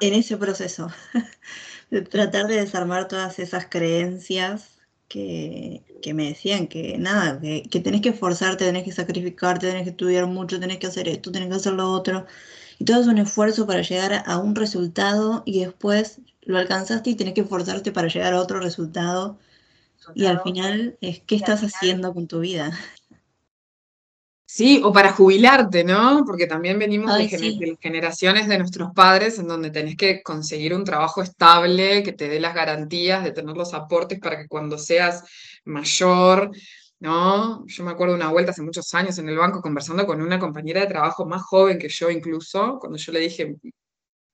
en 0.00 0.14
ese 0.14 0.36
proceso. 0.36 0.88
de 1.90 2.02
tratar 2.02 2.46
de 2.46 2.56
desarmar 2.56 3.08
todas 3.08 3.38
esas 3.38 3.66
creencias 3.66 4.76
que, 5.08 5.82
me 6.14 6.28
decían 6.28 6.66
que 6.66 6.98
nada, 6.98 7.40
que, 7.40 7.62
que, 7.62 7.80
tenés 7.80 8.00
que 8.00 8.10
esforzarte, 8.10 8.64
tenés 8.64 8.84
que 8.84 8.92
sacrificarte, 8.92 9.68
tenés 9.68 9.84
que 9.84 9.90
estudiar 9.90 10.26
mucho, 10.26 10.60
tenés 10.60 10.78
que 10.78 10.86
hacer 10.88 11.08
esto, 11.08 11.30
tenés 11.32 11.48
que 11.48 11.56
hacer 11.56 11.72
lo 11.74 11.90
otro. 11.90 12.26
Y 12.78 12.84
todo 12.84 13.00
es 13.00 13.06
un 13.06 13.18
esfuerzo 13.18 13.66
para 13.66 13.82
llegar 13.82 14.24
a 14.26 14.38
un 14.38 14.54
resultado 14.54 15.42
y 15.46 15.60
después 15.60 16.20
lo 16.42 16.58
alcanzaste 16.58 17.10
y 17.10 17.14
tenés 17.14 17.34
que 17.34 17.40
esforzarte 17.42 17.92
para 17.92 18.08
llegar 18.08 18.34
a 18.34 18.40
otro 18.40 18.60
resultado. 18.60 19.38
Y 20.14 20.26
al 20.26 20.40
final 20.42 20.96
es 21.00 21.20
qué 21.20 21.34
estás 21.34 21.62
haciendo 21.62 22.14
con 22.14 22.28
tu 22.28 22.40
vida. 22.40 22.78
Sí, 24.48 24.80
o 24.84 24.92
para 24.92 25.12
jubilarte, 25.12 25.82
¿no? 25.82 26.22
Porque 26.24 26.46
también 26.46 26.78
venimos 26.78 27.12
de, 27.18 27.76
generaciones 27.80 28.46
de 28.46 28.58
nuestros 28.58 28.92
padres 28.94 29.40
en 29.40 29.48
donde 29.48 29.72
tenés 29.72 29.96
que 29.96 30.22
conseguir 30.22 30.72
un 30.72 30.84
trabajo 30.84 31.20
estable, 31.20 32.04
que 32.04 32.12
te 32.12 32.28
dé 32.28 32.38
las 32.38 32.54
garantías 32.54 33.24
de 33.24 33.32
tener 33.32 33.56
los 33.56 33.74
aportes 33.74 34.20
para 34.20 34.38
que 34.38 34.46
cuando 34.46 34.78
seas 34.78 35.24
mayor, 35.64 36.52
¿no? 37.00 37.66
Yo 37.66 37.82
me 37.82 37.90
acuerdo 37.90 38.14
una 38.14 38.30
vuelta 38.30 38.52
hace 38.52 38.62
muchos 38.62 38.94
años 38.94 39.18
en 39.18 39.28
el 39.28 39.36
banco 39.36 39.60
conversando 39.60 40.06
con 40.06 40.22
una 40.22 40.38
compañera 40.38 40.80
de 40.82 40.86
trabajo 40.86 41.26
más 41.26 41.42
joven 41.42 41.76
que 41.76 41.88
yo 41.88 42.08
incluso, 42.08 42.78
cuando 42.78 42.98
yo 42.98 43.10
le 43.10 43.18
dije, 43.18 43.56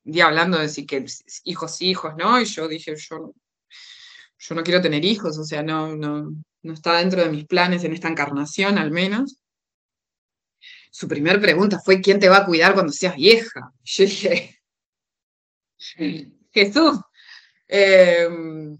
día 0.03 0.27
hablando 0.27 0.59
de 0.59 0.69
si 0.69 0.85
que 0.85 1.03
hijos, 1.45 1.81
hijos, 1.81 2.13
¿no? 2.17 2.39
Y 2.39 2.45
yo 2.45 2.67
dije, 2.67 2.95
yo, 2.95 3.33
yo 4.37 4.55
no 4.55 4.61
quiero 4.63 4.79
tener 4.79 5.03
hijos, 5.05 5.39
o 5.39 5.43
sea, 5.43 5.63
no, 5.63 5.95
no, 5.95 6.29
no 6.61 6.73
está 6.73 6.97
dentro 6.97 7.23
de 7.23 7.29
mis 7.31 7.45
planes 7.45 7.83
en 7.83 7.93
esta 7.93 8.09
encarnación 8.09 8.77
al 8.77 8.91
menos 8.91 9.39
su 10.93 11.07
primera 11.07 11.41
pregunta 11.41 11.79
fue, 11.83 12.01
¿quién 12.01 12.19
te 12.19 12.29
va 12.29 12.37
a 12.37 12.45
cuidar 12.45 12.75
cuando 12.75 12.93
seas 12.93 13.15
vieja? 13.15 13.73
Yo 13.83 14.03
dije, 14.03 14.59
Jesús. 16.51 16.99
Em, 17.67 18.77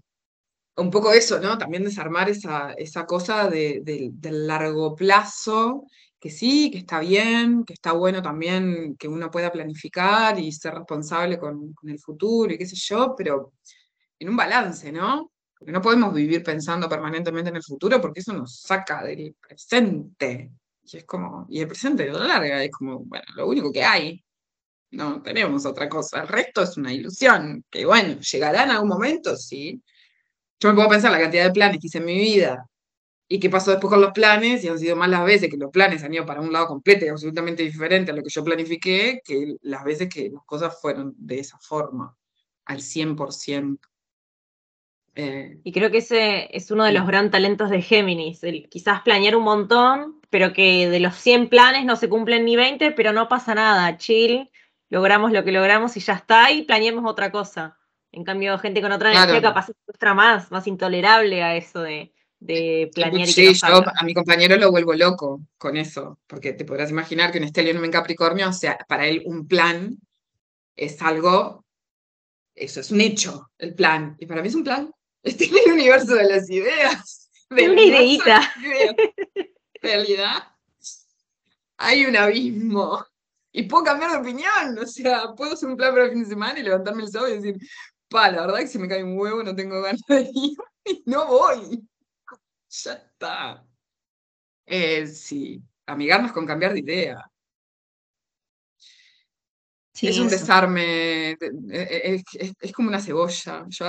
un 0.76 0.90
poco 0.92 1.12
eso, 1.12 1.40
¿no? 1.40 1.58
También 1.58 1.82
desarmar 1.82 2.30
esa, 2.30 2.72
esa 2.74 3.04
cosa 3.04 3.50
de, 3.50 3.82
del 3.84 4.46
largo 4.46 4.94
plazo, 4.94 5.86
que 6.20 6.30
sí, 6.30 6.70
que 6.70 6.78
está 6.78 7.00
bien, 7.00 7.64
que 7.64 7.72
está 7.72 7.90
bueno 7.90 8.22
también 8.22 8.94
que 8.96 9.08
uno 9.08 9.28
pueda 9.28 9.50
planificar 9.50 10.38
y 10.38 10.52
ser 10.52 10.74
responsable 10.74 11.36
con, 11.36 11.72
con 11.72 11.90
el 11.90 11.98
futuro 11.98 12.52
y 12.54 12.58
qué 12.58 12.66
sé 12.66 12.76
yo, 12.76 13.16
pero 13.18 13.54
en 14.20 14.28
un 14.28 14.36
balance, 14.36 14.92
¿no? 14.92 15.32
Porque 15.58 15.72
no 15.72 15.82
podemos 15.82 16.14
vivir 16.14 16.44
pensando 16.44 16.88
permanentemente 16.88 17.50
en 17.50 17.56
el 17.56 17.64
futuro 17.64 18.00
porque 18.00 18.20
eso 18.20 18.32
nos 18.32 18.60
saca 18.60 19.02
del 19.02 19.34
presente. 19.34 20.52
Y 20.86 20.98
es 20.98 21.04
como, 21.04 21.46
y 21.48 21.60
el 21.60 21.68
presente 21.68 22.04
de 22.04 22.12
la 22.12 22.26
larga 22.26 22.62
es 22.62 22.70
como, 22.70 23.00
bueno, 23.00 23.24
lo 23.36 23.48
único 23.48 23.72
que 23.72 23.84
hay. 23.84 24.22
No 24.92 25.22
tenemos 25.22 25.66
otra 25.66 25.88
cosa. 25.88 26.22
El 26.22 26.28
resto 26.28 26.62
es 26.62 26.76
una 26.76 26.92
ilusión. 26.92 27.64
Que 27.70 27.84
bueno, 27.86 28.20
llegará 28.20 28.64
en 28.64 28.70
algún 28.70 28.88
momento, 28.90 29.36
sí. 29.36 29.82
Yo 30.60 30.68
me 30.70 30.76
puedo 30.76 30.88
pensar 30.90 31.12
la 31.12 31.20
cantidad 31.20 31.44
de 31.44 31.52
planes 31.52 31.78
que 31.80 31.88
hice 31.88 31.98
en 31.98 32.04
mi 32.06 32.18
vida 32.18 32.66
y 33.28 33.40
qué 33.40 33.50
pasó 33.50 33.70
después 33.70 33.90
con 33.90 34.00
los 34.00 34.12
planes, 34.12 34.62
y 34.64 34.68
han 34.68 34.78
sido 34.78 34.96
más 34.96 35.08
las 35.08 35.24
veces 35.24 35.50
que 35.50 35.56
los 35.56 35.70
planes 35.70 36.04
han 36.04 36.14
ido 36.14 36.26
para 36.26 36.40
un 36.40 36.52
lado 36.52 36.66
completo 36.68 37.04
y 37.06 37.08
absolutamente 37.08 37.62
diferente 37.62 38.12
a 38.12 38.14
lo 38.14 38.22
que 38.22 38.30
yo 38.30 38.44
planifiqué, 38.44 39.20
que 39.24 39.56
las 39.62 39.82
veces 39.84 40.08
que 40.08 40.30
las 40.30 40.44
cosas 40.44 40.80
fueron 40.80 41.14
de 41.16 41.40
esa 41.40 41.58
forma, 41.58 42.16
al 42.66 42.80
100%. 42.80 43.78
Eh, 45.16 45.60
y 45.62 45.72
creo 45.72 45.90
que 45.90 45.98
ese 45.98 46.48
es 46.56 46.70
uno 46.70 46.84
de 46.84 46.92
los 46.92 47.06
gran 47.06 47.30
talentos 47.30 47.70
de 47.70 47.82
Géminis, 47.82 48.42
el 48.42 48.68
quizás 48.68 49.02
planear 49.02 49.36
un 49.36 49.44
montón, 49.44 50.20
pero 50.28 50.52
que 50.52 50.88
de 50.88 50.98
los 50.98 51.14
100 51.14 51.48
planes 51.48 51.84
no 51.84 51.94
se 51.94 52.08
cumplen 52.08 52.44
ni 52.44 52.56
20, 52.56 52.90
pero 52.92 53.12
no 53.12 53.28
pasa 53.28 53.54
nada, 53.54 53.96
chill, 53.96 54.50
logramos 54.90 55.30
lo 55.30 55.44
que 55.44 55.52
logramos 55.52 55.96
y 55.96 56.00
ya 56.00 56.14
está, 56.14 56.50
y 56.50 56.62
planeemos 56.62 57.08
otra 57.08 57.30
cosa. 57.30 57.78
En 58.10 58.24
cambio, 58.24 58.58
gente 58.58 58.82
con 58.82 58.92
otra 58.92 59.12
energía 59.12 59.42
capaz 59.42 59.66
se 59.66 59.74
frustra 59.84 60.14
más, 60.14 60.50
más 60.50 60.66
intolerable 60.66 61.42
a 61.42 61.56
eso 61.56 61.80
de, 61.80 62.12
de 62.40 62.90
planear 62.94 63.26
sí, 63.26 63.42
y 63.42 63.48
que 63.48 63.54
yo 63.54 63.82
a 63.86 64.04
mi 64.04 64.14
compañero 64.14 64.56
lo 64.56 64.70
vuelvo 64.70 64.94
loco 64.94 65.40
con 65.56 65.76
eso, 65.76 66.18
porque 66.26 66.52
te 66.52 66.64
podrás 66.64 66.90
imaginar 66.90 67.32
que 67.32 67.38
un 67.38 67.44
estelio 67.44 67.72
en 67.72 67.90
Capricornio, 67.90 68.48
o 68.48 68.52
sea, 68.52 68.76
para 68.88 69.06
él 69.06 69.22
un 69.26 69.48
plan 69.48 69.96
es 70.76 71.00
algo, 71.02 71.64
eso 72.54 72.80
es 72.80 72.90
un 72.90 73.00
hecho, 73.00 73.50
el 73.58 73.74
plan, 73.74 74.16
y 74.18 74.26
para 74.26 74.42
mí 74.42 74.48
es 74.48 74.54
un 74.54 74.64
plan. 74.64 74.92
Estoy 75.38 75.48
en 75.48 75.56
el 75.56 75.72
universo 75.72 76.14
de 76.14 76.24
las 76.24 76.50
ideas. 76.50 77.30
De 77.48 77.70
una 77.70 77.82
ideita. 77.82 78.54
Realidad, 79.80 80.54
hay 81.78 82.04
un 82.04 82.16
abismo. 82.16 83.04
Y 83.50 83.62
puedo 83.62 83.84
cambiar 83.84 84.10
de 84.10 84.18
opinión. 84.18 84.78
O 84.78 84.86
sea, 84.86 85.32
puedo 85.34 85.54
hacer 85.54 85.68
un 85.68 85.76
plan 85.76 85.92
para 85.92 86.04
el 86.04 86.10
fin 86.10 86.24
de 86.24 86.28
semana 86.28 86.58
y 86.58 86.62
levantarme 86.62 87.04
el 87.04 87.10
sábado 87.10 87.32
y 87.32 87.36
decir, 87.36 87.56
pa, 88.08 88.30
la 88.30 88.42
verdad 88.42 88.58
que 88.58 88.66
si 88.66 88.78
me 88.78 88.88
cae 88.88 89.02
un 89.02 89.18
huevo 89.18 89.42
no 89.42 89.54
tengo 89.54 89.80
ganas 89.80 90.00
de 90.08 90.30
ir. 90.32 90.56
Y 90.86 91.02
no 91.06 91.26
voy. 91.26 91.82
Ya 92.68 92.92
está. 92.92 93.66
Eh, 94.66 95.06
sí, 95.06 95.62
amigarnos 95.86 96.30
con 96.32 96.46
cambiar 96.46 96.74
de 96.74 96.80
idea. 96.80 97.30
es 100.02 100.18
un 100.18 100.28
desarme, 100.28 101.38
es, 101.70 102.22
es, 102.60 102.72
como 102.74 102.88
una 102.88 103.00
cebolla. 103.00 103.64
Yo 103.70 103.86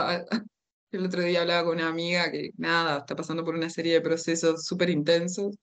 el 0.97 1.05
otro 1.05 1.21
día 1.21 1.41
hablaba 1.41 1.65
con 1.65 1.77
una 1.77 1.89
amiga 1.89 2.31
que, 2.31 2.51
nada, 2.57 2.99
está 2.99 3.15
pasando 3.15 3.43
por 3.43 3.55
una 3.55 3.69
serie 3.69 3.93
de 3.93 4.01
procesos 4.01 4.65
súper 4.65 4.89
intensos. 4.89 5.57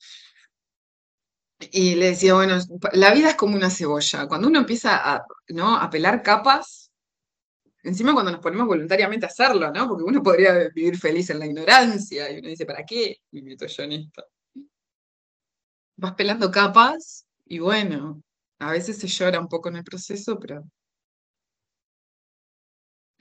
Y 1.70 1.94
le 1.94 2.06
decía, 2.06 2.34
bueno, 2.34 2.58
la 2.92 3.14
vida 3.14 3.30
es 3.30 3.36
como 3.36 3.56
una 3.56 3.70
cebolla. 3.70 4.26
Cuando 4.26 4.48
uno 4.48 4.58
empieza 4.58 5.14
a, 5.14 5.24
¿no? 5.48 5.76
a 5.76 5.88
pelar 5.90 6.22
capas, 6.22 6.90
encima 7.82 8.12
cuando 8.14 8.32
nos 8.32 8.40
ponemos 8.40 8.66
voluntariamente 8.66 9.26
a 9.26 9.28
hacerlo, 9.28 9.70
¿no? 9.72 9.88
Porque 9.88 10.04
uno 10.04 10.22
podría 10.22 10.68
vivir 10.74 10.98
feliz 10.98 11.30
en 11.30 11.38
la 11.38 11.46
ignorancia. 11.46 12.30
Y 12.30 12.38
uno 12.38 12.48
dice, 12.48 12.66
¿para 12.66 12.84
qué? 12.84 13.18
Meto 13.32 13.66
yo 13.66 13.82
en 13.84 13.92
esto. 13.92 14.24
Vas 15.96 16.14
pelando 16.14 16.50
capas 16.50 17.26
y 17.46 17.58
bueno, 17.58 18.22
a 18.58 18.72
veces 18.72 18.98
se 18.98 19.06
llora 19.06 19.40
un 19.40 19.48
poco 19.48 19.68
en 19.68 19.76
el 19.76 19.84
proceso, 19.84 20.38
pero 20.38 20.64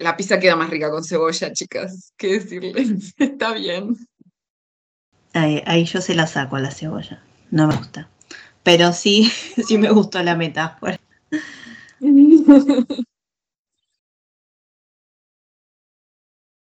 la 0.02 0.18
pizza 0.18 0.40
queda 0.40 0.56
más 0.56 0.70
rica 0.70 0.90
con 0.90 1.04
cebolla, 1.04 1.54
chicas. 1.54 2.14
¿Qué 2.18 2.40
decirles? 2.40 3.14
Está 3.18 3.54
bien. 3.54 3.96
Ahí, 5.34 5.86
yo 5.86 6.02
se 6.02 6.16
la 6.16 6.28
saco 6.28 6.58
a 6.58 6.60
la 6.60 6.72
cebolla. 6.72 7.24
No 7.52 7.68
me 7.68 7.76
gusta. 7.76 8.10
Pero 8.64 8.94
sí, 8.94 9.32
sí 9.68 9.78
me 9.78 9.92
gustó 9.92 10.22
la 10.24 10.36
metáfora. 10.36 11.00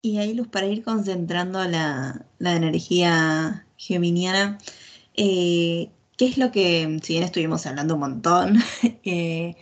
Y 0.03 0.17
ahí, 0.17 0.33
Luz, 0.33 0.49
para 0.49 0.67
ir 0.67 0.83
concentrando 0.83 1.63
la, 1.67 2.25
energía 2.39 3.67
geminiana, 3.77 4.59
eh, 5.15 5.91
¿qué 6.17 6.25
es 6.27 6.39
lo 6.39 6.51
que, 6.51 6.99
si 7.03 7.15
bien 7.15 7.25
estuvimos 7.25 7.67
hablando 7.67 7.95
un 7.95 8.01
montón, 8.01 8.57
eh, 9.05 9.57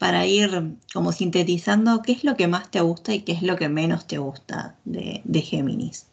para 0.00 0.24
ir 0.24 0.78
como 0.94 1.12
sintetizando, 1.12 2.00
¿qué 2.00 2.12
es 2.12 2.24
lo 2.24 2.34
que 2.34 2.48
más 2.48 2.70
te 2.70 2.80
gusta 2.80 3.12
y 3.12 3.22
qué 3.22 3.32
es 3.32 3.42
lo 3.42 3.56
que 3.58 3.68
menos 3.68 4.06
te 4.06 4.16
gusta 4.16 4.78
de, 4.86 5.42
Géminis? 5.42 6.08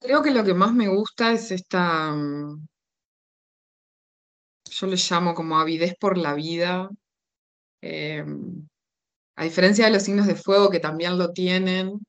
Creo 0.00 0.22
que 0.22 0.30
lo 0.30 0.42
que 0.42 0.54
más 0.54 0.72
me 0.72 0.88
gusta 0.88 1.30
es 1.32 1.50
esta, 1.50 2.12
mm, 2.12 2.66
yo 4.70 4.86
le 4.86 4.96
llamo 4.96 5.34
como 5.34 5.58
avidez 5.58 5.94
por 6.00 6.16
la 6.16 6.32
vida. 6.32 6.88
Em, 7.82 8.66
a 9.36 9.44
diferencia 9.44 9.84
de 9.84 9.90
los 9.90 10.02
signos 10.02 10.26
de 10.26 10.36
fuego 10.36 10.70
que 10.70 10.80
también 10.80 11.18
lo 11.18 11.34
tienen, 11.34 12.00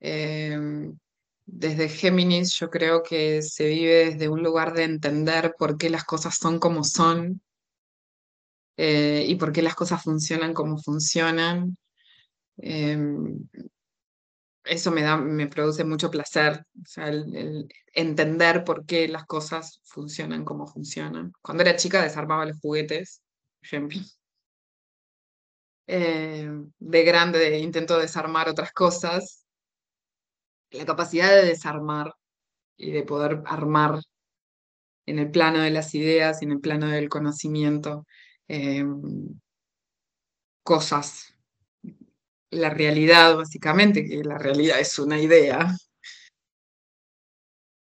em, 0.00 0.96
desde 1.44 1.90
Géminis 1.90 2.54
yo 2.54 2.70
creo 2.70 3.02
que 3.02 3.42
se 3.42 3.68
vive 3.68 4.06
desde 4.12 4.30
un 4.30 4.42
lugar 4.42 4.72
de 4.72 4.84
entender 4.84 5.54
por 5.58 5.76
qué 5.76 5.90
las 5.90 6.04
cosas 6.04 6.36
son 6.36 6.58
como 6.58 6.84
son 6.84 7.42
eh, 8.76 9.24
y 9.26 9.36
por 9.36 9.52
qué 9.52 9.62
las 9.62 9.74
cosas 9.74 10.02
funcionan 10.02 10.52
como 10.54 10.78
funcionan. 10.78 11.76
Em, 12.58 13.48
eso 14.64 14.90
me, 14.90 15.02
da, 15.02 15.16
me 15.16 15.46
produce 15.46 15.84
mucho 15.84 16.10
placer, 16.10 16.64
o 16.74 16.86
entender 17.92 18.64
por 18.64 18.86
qué 18.86 19.08
las 19.08 19.24
cosas 19.26 19.80
funcionan 19.84 20.44
como 20.44 20.66
funcionan. 20.66 21.32
Cuando 21.42 21.62
era 21.62 21.76
chica 21.76 22.02
desarmaba 22.02 22.46
los 22.46 22.58
juguetes, 22.60 23.22
por. 23.62 24.00
Eh, 25.86 26.50
de 26.78 27.04
grande 27.04 27.58
intento 27.58 27.98
desarmar 27.98 28.48
otras 28.48 28.72
cosas. 28.72 29.44
La 30.70 30.86
capacidad 30.86 31.30
de 31.30 31.44
desarmar 31.46 32.14
y 32.76 32.90
de 32.90 33.02
poder 33.02 33.42
armar 33.46 34.00
en 35.06 35.18
el 35.18 35.30
plano 35.30 35.60
de 35.60 35.70
las 35.70 35.94
ideas 35.94 36.40
y 36.40 36.46
en 36.46 36.52
el 36.52 36.60
plano 36.60 36.88
del 36.88 37.08
conocimiento 37.08 38.06
Em, 38.48 39.40
cosas. 40.64 41.34
La 42.50 42.70
realidad, 42.70 43.36
básicamente, 43.36 44.04
que 44.06 44.22
la 44.24 44.38
realidad 44.38 44.80
es 44.80 44.98
una 44.98 45.20
idea. 45.20 45.76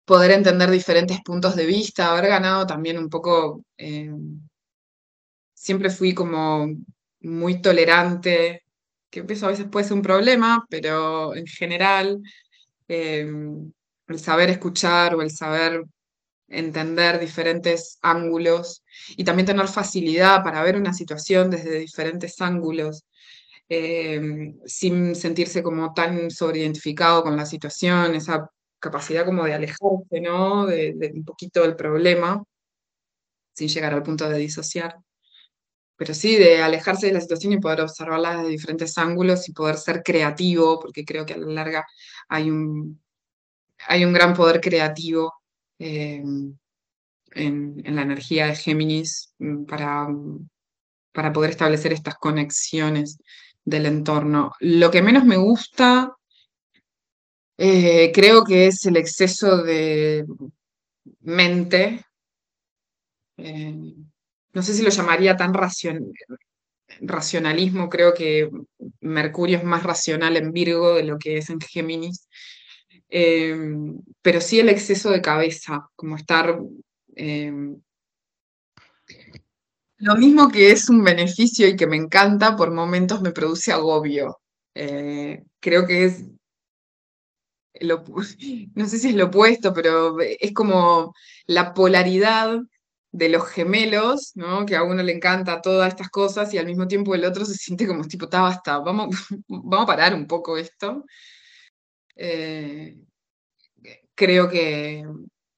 Poder 0.05 0.31
entender 0.31 0.71
diferentes 0.71 1.21
puntos 1.23 1.55
de 1.57 1.67
vista, 1.67 2.11
haber 2.13 2.29
ganado 2.29 2.67
también 2.67 2.97
un 2.99 3.09
poco, 3.11 3.65
em, 3.77 4.41
siempre 5.59 5.91
fui 5.91 6.15
como 6.15 6.69
muy 7.21 7.61
tolerante, 7.63 8.63
que 9.11 9.25
eso 9.29 9.47
a 9.47 9.51
veces 9.51 9.67
puede 9.71 9.87
ser 9.87 9.95
un 9.97 10.03
problema, 10.03 10.65
pero 10.71 11.35
en 11.35 11.47
general 11.47 12.21
em, 12.89 13.73
el 14.09 14.19
saber 14.21 14.51
escuchar 14.51 15.15
o 15.17 15.23
el 15.23 15.31
saber 15.31 15.85
entender 16.49 17.19
diferentes 17.19 17.99
ángulos 18.03 18.85
y 19.17 19.25
también 19.25 19.47
tener 19.47 19.69
facilidad 19.69 20.43
para 20.43 20.63
ver 20.63 20.77
una 20.77 20.93
situación 20.95 21.51
desde 21.51 21.79
diferentes 21.79 22.41
ángulos, 22.41 23.05
eh, 23.69 24.55
sin 24.65 25.15
sentirse 25.15 25.63
como 25.63 25.93
tan 25.93 26.31
sobreidentificado 26.31 27.23
con 27.23 27.37
la 27.37 27.47
situación, 27.47 28.15
esa 28.15 28.51
capacidad 28.79 29.25
como 29.25 29.45
de 29.45 29.55
alejarse, 29.55 30.21
¿no? 30.23 30.67
De, 30.67 30.95
de 30.97 31.13
un 31.15 31.25
poquito 31.25 31.63
del 31.63 31.77
problema, 31.77 32.45
sin 33.55 33.69
llegar 33.69 33.95
al 33.95 34.03
punto 34.03 34.29
de 34.29 34.39
disociar. 34.39 34.97
Pero 35.97 36.15
sí, 36.15 36.37
de 36.37 36.63
alejarse 36.63 37.07
de 37.07 37.15
la 37.15 37.21
situación 37.21 37.55
y 37.55 37.59
poder 37.59 37.81
observarla 37.81 38.37
desde 38.37 38.51
diferentes 38.51 38.99
ángulos 38.99 39.49
y 39.49 39.53
poder 39.53 39.77
ser 39.79 40.03
creativo, 40.03 40.79
porque 40.79 41.05
creo 41.05 41.25
que 41.25 41.35
a 41.35 41.39
la 41.39 41.47
larga 41.47 41.87
hay 42.29 42.51
un, 42.51 43.03
hay 43.89 44.05
un 44.05 44.13
gran 44.13 44.35
poder 44.35 44.61
creativo 44.61 45.33
Em, 45.79 46.57
en, 47.33 47.83
la 47.95 48.03
energía 48.03 48.47
de 48.47 48.57
Géminis 48.57 49.35
mm, 49.39 49.65
para, 49.65 50.09
para 51.13 51.33
poder 51.33 51.51
establecer 51.51 51.93
estas 51.93 52.17
conexiones 52.17 53.19
del 53.65 53.87
entorno. 53.87 54.53
Lo 54.61 54.91
que 54.91 55.03
menos 55.03 55.25
me 55.25 55.37
gusta 55.37 56.17
eh, 57.59 58.13
creo 58.13 58.45
que 58.45 58.67
es 58.67 58.85
el 58.87 58.97
exceso 58.97 59.63
de 59.63 60.27
mente. 61.21 62.05
Eh, 63.39 63.95
no 64.53 64.63
sé 64.63 64.75
si 64.75 64.83
lo 64.83 64.91
llamaría 64.91 65.37
tan 65.37 65.55
racionalismo, 67.01 67.89
creo 67.89 68.15
que 68.15 68.51
Mercurio 69.01 69.59
es 69.59 69.65
más 69.65 69.83
racional 69.83 70.37
en 70.37 70.53
Virgo 70.53 70.95
de 70.95 71.05
lo 71.05 71.19
que 71.19 71.39
es 71.39 71.51
en 71.51 71.61
Géminis. 71.61 72.29
Em, 73.09 73.99
pero 74.23 74.41
sí 74.41 74.61
el 74.61 74.69
exceso 74.69 75.11
de 75.11 75.21
cabeza, 75.23 75.89
como 75.97 76.17
estar... 76.17 76.59
Em, 77.15 77.81
lo 79.99 80.15
mismo 80.17 80.51
que 80.51 80.73
es 80.73 80.89
un 80.91 81.03
beneficio 81.03 81.67
y 81.69 81.77
que 81.77 81.87
me 81.87 81.97
encanta, 81.97 82.57
por 82.57 82.71
momentos 82.71 83.23
me 83.23 83.33
produce 83.33 83.73
agobio. 83.73 84.41
Eh, 84.75 85.43
creo 85.61 85.87
que 85.87 86.05
es, 86.05 86.25
no 88.75 88.87
sé 88.87 88.99
si 88.99 89.09
es 89.09 89.15
lo 89.15 89.27
opuesto, 89.27 89.73
pero 89.73 90.17
es 90.21 90.53
como 90.53 91.15
la 91.47 91.75
polaridad 91.75 92.59
de 93.13 93.29
los 93.31 93.49
gemelos, 93.49 94.33
¿no? 94.35 94.67
Que 94.67 94.77
a 94.77 94.83
uno 94.83 95.03
le 95.03 95.13
encanta 95.13 95.63
todas 95.63 95.89
estas 95.89 96.11
cosas 96.11 96.53
y 96.53 96.59
al 96.59 96.67
mismo 96.67 96.87
tiempo 96.87 97.15
el 97.15 97.25
otro 97.25 97.45
se 97.47 97.55
siente 97.55 97.87
como 97.87 98.05
tipo, 98.05 98.27
está, 98.27 98.43
basta, 98.43 98.79
vamos, 98.79 99.09
vamos 99.49 99.85
a 99.85 99.87
parar 99.87 100.15
un 100.15 100.27
poco 100.27 100.59
esto. 100.59 101.05
Eh, 102.17 102.97
creo 104.15 104.49
que, 104.49 105.05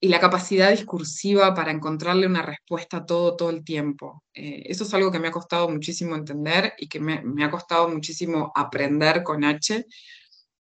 y 0.01 0.09
la 0.09 0.21
capacidad 0.21 0.71
discursiva 0.71 1.55
para 1.55 1.71
encontrarle 1.71 2.27
una 2.27 2.43
respuesta 2.43 2.99
a 2.99 3.07
todo, 3.07 3.37
todo 3.37 3.51
el 3.51 3.65
tiempo. 3.65 4.23
Eh, 4.35 4.65
eso 4.67 4.85
es 4.85 4.95
algo 4.95 5.11
que 5.11 5.19
me 5.19 5.29
ha 5.29 5.33
costado 5.33 5.69
muchísimo 5.69 6.15
entender 6.15 6.75
y 6.79 6.89
que 6.89 7.01
me, 7.01 7.45
ha 7.45 7.51
costado 7.51 7.89
muchísimo 7.89 8.53
aprender 8.55 9.23
con 9.23 9.45
H, 9.45 9.87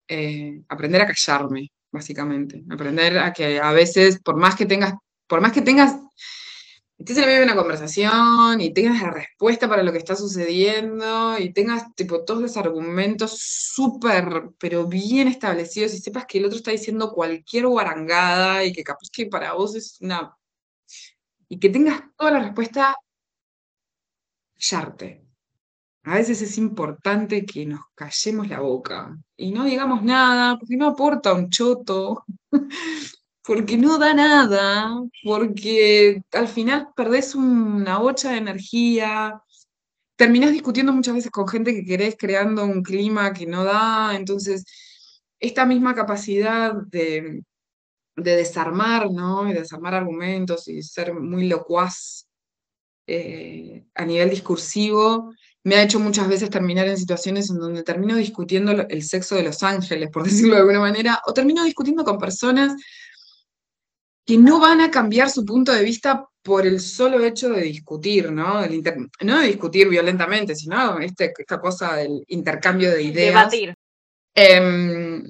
eh, 0.08 0.62
aprender 0.68 1.02
a 1.02 1.08
callarme, 1.08 1.72
básicamente, 1.92 2.64
aprender 2.70 3.20
a 3.20 3.32
que 3.34 3.60
a 3.60 3.72
veces, 3.72 4.20
por 4.22 4.38
más 4.38 4.56
que 4.56 4.66
tengas, 4.66 4.94
por 5.28 5.42
más 5.42 5.52
que 5.52 5.62
tengas 5.62 5.96
estés 6.98 7.18
en 7.18 7.26
medio 7.26 7.44
una 7.44 7.56
conversación 7.56 8.62
y 8.62 8.74
tengas 8.74 9.02
la 9.02 9.12
respuesta 9.12 9.68
para 9.68 9.84
lo 9.84 9.92
que 9.92 9.98
está 9.98 10.16
sucediendo 10.16 11.38
y 11.40 11.54
tengas 11.54 11.94
tipo 11.96 12.24
todos 12.24 12.42
los 12.42 12.58
argumentos 12.58 13.38
súper, 13.40 14.52
pero 14.60 14.88
bien 14.88 15.28
establecidos 15.28 15.94
y 15.94 16.00
sepas 16.00 16.26
que 16.26 16.38
el 16.38 16.46
otro 16.46 16.58
está 16.58 16.72
diciendo 16.72 17.12
cualquier 17.12 17.68
guarangada 17.68 18.64
y 18.64 18.74
que 18.74 18.84
capaz 18.84 19.10
que 19.12 19.26
para 19.28 19.54
vos 19.54 19.76
es 19.76 19.98
una... 20.02 20.38
y 21.50 21.60
que 21.60 21.70
tengas 21.70 22.02
toda 22.18 22.32
la 22.32 22.40
respuesta, 22.40 22.96
callarte. 24.56 25.24
A 26.06 26.16
veces 26.16 26.42
es 26.42 26.58
importante 26.58 27.46
que 27.46 27.66
nos 27.66 27.82
callemos 27.96 28.50
la 28.50 28.60
boca 28.60 29.18
y 29.38 29.52
no 29.52 29.64
digamos 29.64 30.04
nada, 30.04 30.58
porque 30.60 30.76
no 30.78 30.88
aporta 30.88 31.34
un 31.34 31.50
choto. 31.50 32.26
porque 33.46 33.78
no 33.78 33.98
da 33.98 34.14
nada, 34.14 34.90
porque 35.24 36.24
al 36.32 36.48
final 36.48 36.90
perdés 36.96 37.36
una 37.36 37.98
bocha 37.98 38.32
de 38.32 38.38
energía, 38.38 39.42
terminás 40.16 40.52
discutiendo 40.52 40.94
muchas 40.94 41.16
veces 41.16 41.32
con 41.32 41.48
gente 41.48 41.74
que 41.74 41.86
querés 41.86 42.16
creando 42.18 42.64
un 42.64 42.84
clima 42.84 43.34
que 43.34 43.46
no 43.46 43.64
da, 43.64 44.16
entonces 44.16 44.64
esta 45.40 45.66
misma 45.66 45.94
capacidad 45.94 46.74
de, 46.74 47.44
desarmar, 48.16 49.10
¿no? 49.12 49.50
Y 49.50 49.54
desarmar 49.54 49.96
argumentos 49.96 50.68
y 50.68 50.84
ser 50.84 51.14
muy 51.16 51.48
locuaz 51.48 52.28
eh, 53.08 53.86
a 53.96 54.06
nivel 54.06 54.30
discursivo, 54.30 55.34
me 55.64 55.76
ha 55.76 55.84
hecho 55.84 56.00
muchas 56.00 56.28
veces 56.28 56.50
terminar 56.50 56.88
en 56.88 56.98
situaciones 56.98 57.50
en 57.50 57.58
donde 57.58 57.84
termino 57.84 58.16
discutiendo 58.16 58.72
el 58.72 59.04
sexo 59.04 59.36
de 59.36 59.44
los 59.44 59.64
ángeles, 59.64 60.10
por 60.12 60.24
decirlo 60.30 60.56
de 60.56 60.62
alguna 60.62 60.80
manera, 60.80 61.22
o 61.26 61.34
termino 61.34 61.64
discutiendo 61.64 62.04
con 62.04 62.18
personas 62.18 62.74
que 64.26 64.38
no 64.38 64.60
van 64.60 64.82
a 64.82 64.92
cambiar 64.92 65.30
su 65.30 65.46
punto 65.46 65.72
de 65.72 65.84
vista 65.84 66.28
por 66.42 66.68
el 66.68 66.80
solo 66.80 67.24
hecho 67.24 67.50
de 67.50 67.62
discutir, 67.62 68.32
¿no? 68.32 68.62
no 69.22 69.40
de 69.40 69.48
discutir 69.48 69.88
violentamente, 69.88 70.56
sino 70.56 71.00
este, 71.00 71.34
esta 71.38 71.60
cosa 71.60 71.96
del 71.96 72.24
intercambio 72.28 72.92
de 72.92 73.02
ideas. 73.02 73.52
Debatir. 73.52 73.76
Em, 74.36 75.24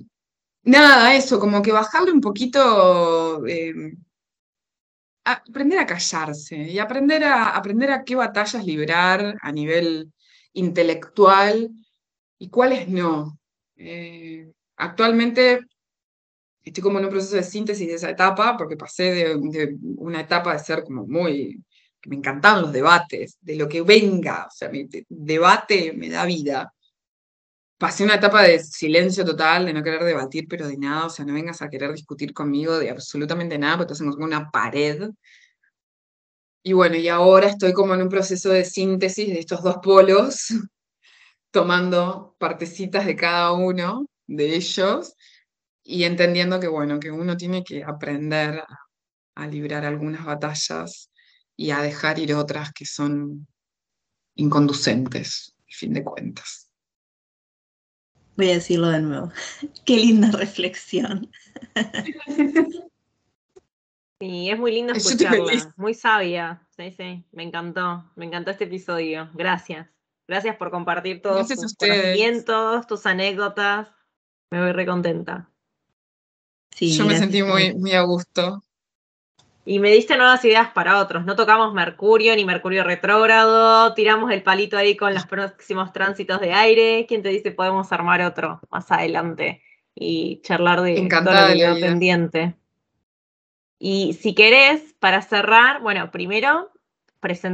nada, 0.64 1.16
eso, 1.16 1.40
como 1.40 1.62
que 1.62 1.72
bajarle 1.72 2.12
un 2.12 2.22
poquito, 2.22 3.46
em, 3.46 3.96
aprender 5.26 5.80
a 5.80 5.86
callarse 5.86 6.56
y 6.56 6.80
aprender 6.80 7.24
a, 7.24 7.50
aprender 7.50 7.92
a 7.92 8.04
qué 8.04 8.16
batallas 8.16 8.66
librar 8.66 9.38
a 9.42 9.52
nivel 9.52 10.12
intelectual 10.54 11.70
y 12.40 12.50
cuáles 12.50 12.88
no. 12.88 13.38
Eh, 13.76 14.52
actualmente 14.78 15.62
estoy 16.64 16.82
como 16.82 17.00
en 17.00 17.06
un 17.06 17.12
proceso 17.12 17.36
de 17.36 17.44
síntesis 17.44 17.88
de 17.88 17.96
esa 17.96 18.10
etapa, 18.10 18.56
porque 18.58 18.78
pasé 18.78 19.14
de, 19.14 19.78
una 19.98 20.22
etapa 20.22 20.54
de 20.54 20.60
ser 20.60 20.84
como 20.84 21.06
muy, 21.06 21.62
que 22.00 22.10
me 22.10 22.16
encantaban 22.16 22.62
los 22.64 22.74
debates, 22.74 23.38
de 23.42 23.56
lo 23.56 23.68
que 23.68 23.82
venga, 23.82 24.48
o 24.48 24.52
sea, 24.52 24.70
mi 24.70 24.88
debate 25.10 25.94
me 25.94 26.10
da 26.10 26.26
vida. 26.26 26.74
Pasé 27.78 28.04
una 28.06 28.16
etapa 28.16 28.44
de 28.44 28.60
silencio 28.60 29.26
total, 29.26 29.66
de 29.66 29.74
no 29.74 29.84
querer 29.84 30.04
debatir, 30.04 30.48
pero 30.48 30.68
de 30.68 30.78
nada, 30.78 31.08
o 31.08 31.10
sea, 31.10 31.26
no 31.26 31.34
vengas 31.34 31.62
a 31.62 31.70
querer 31.70 31.92
discutir 31.92 32.34
conmigo 32.34 32.80
de 32.80 32.90
absolutamente 32.90 33.58
nada, 33.58 33.78
porque 33.78 33.94
entonces 33.94 34.16
como 34.16 34.26
una 34.26 34.50
pared. 34.50 35.10
Y 36.64 36.72
bueno, 36.72 36.96
y 36.96 37.10
ahora 37.10 37.48
estoy 37.48 37.74
como 37.74 37.94
en 37.94 38.04
un 38.04 38.10
proceso 38.10 38.50
de 38.50 38.64
síntesis 38.64 39.28
de 39.28 39.40
estos 39.40 39.62
dos 39.64 39.78
polos, 39.84 40.48
tomando 41.52 42.36
partecitas 42.40 43.06
de 43.06 43.18
cada 43.18 43.52
uno 43.52 44.08
de 44.28 44.56
ellos 44.56 45.14
y 45.84 46.06
entendiendo 46.06 46.60
que, 46.60 46.68
bueno, 46.68 47.00
que 47.00 47.12
uno 47.12 47.36
tiene 47.36 47.64
que 47.64 47.84
aprender 47.84 48.64
a, 49.36 49.48
librar 49.48 49.84
algunas 49.84 50.24
batallas 50.26 51.12
y 51.58 51.72
a 51.72 51.82
dejar 51.82 52.20
ir 52.20 52.36
otras 52.36 52.72
que 52.72 52.86
son 52.86 53.48
inconducentes, 54.36 55.56
a 55.60 55.76
fin 55.76 55.94
de 55.94 56.04
cuentas. 56.04 56.70
Voy 58.38 58.52
a 58.52 58.54
decirlo 58.54 58.90
de 58.90 59.02
nuevo. 59.02 59.32
Qué 59.86 59.98
linda 59.98 60.32
reflexión. 60.32 61.32
Sí, 64.20 64.50
es 64.50 64.58
muy 64.58 64.72
lindo 64.72 64.94
escucharla, 64.94 65.74
muy 65.76 65.94
sabia. 65.94 66.66
Sí, 66.78 66.92
sí, 66.92 67.26
me 67.34 67.44
encantó, 67.44 68.10
me 68.16 68.24
encantó 68.26 68.52
este 68.52 68.64
episodio. 68.64 69.30
Gracias. 69.34 69.90
Gracias 70.30 70.56
por 70.56 70.72
compartir 70.72 71.22
todos 71.22 71.50
tus 71.50 71.76
conocimientos, 71.76 72.88
tus 72.88 73.06
anécdotas. 73.06 73.90
Me 74.50 74.62
voy 74.62 74.72
recontenta. 74.72 75.53
Yo 76.80 77.06
me 77.06 77.18
sentí 77.18 77.44
muy, 77.44 77.74
muy 77.74 77.94
a 77.94 78.02
gusto. 78.02 78.64
Y 79.66 79.80
me 79.80 79.92
diste 79.92 80.18
nuevas 80.18 80.44
ideas 80.44 80.70
para 80.72 81.00
otros. 81.00 81.24
No 81.24 81.36
tocamos 81.36 81.74
Mercurio 81.74 82.36
ni 82.36 82.44
Mercurio 82.44 82.84
retrógrado. 82.84 83.94
Tiramos 83.94 84.30
el 84.32 84.44
palito 84.44 84.78
ahí 84.78 84.98
con 84.98 85.14
los 85.14 85.26
próximos 85.26 85.94
tránsitos 85.94 86.42
de 86.42 86.54
aire. 86.54 87.06
¿Quién 87.08 87.24
te 87.24 87.30
dice 87.30 87.52
podemos 87.52 87.92
armar 87.94 88.22
otro 88.22 88.60
más 88.70 88.92
adelante 88.92 89.62
y 89.96 90.42
charlar 90.42 90.82
de 90.82 90.98
Encantada 90.98 91.54
todo 91.54 91.76
lo 91.76 91.80
pendiente? 91.80 92.56
Y 93.80 94.14
si 94.14 94.36
querés, 94.36 94.96
para 95.00 95.22
cerrar, 95.22 95.82
bueno, 95.82 96.12
primero, 96.12 96.72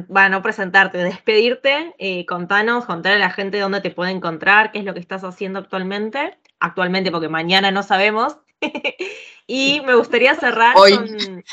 bueno, 0.07 0.29
no 0.29 0.41
presentarte, 0.41 0.97
despedirte, 0.99 1.93
eh, 1.99 2.25
contanos, 2.25 2.85
contar 2.85 3.13
a 3.13 3.19
la 3.19 3.29
gente 3.29 3.59
dónde 3.59 3.81
te 3.81 3.91
puede 3.91 4.11
encontrar, 4.11 4.71
qué 4.71 4.79
es 4.79 4.85
lo 4.85 4.93
que 4.95 4.99
estás 4.99 5.23
haciendo 5.23 5.59
actualmente. 5.59 6.37
Actualmente, 6.59 7.11
porque 7.11 7.29
mañana 7.29 7.71
no 7.71 7.83
sabemos, 7.83 8.37
y 9.47 9.81
me 9.81 9.95
gustaría 9.95 10.35
cerrar 10.35 10.75
con. 10.75 11.43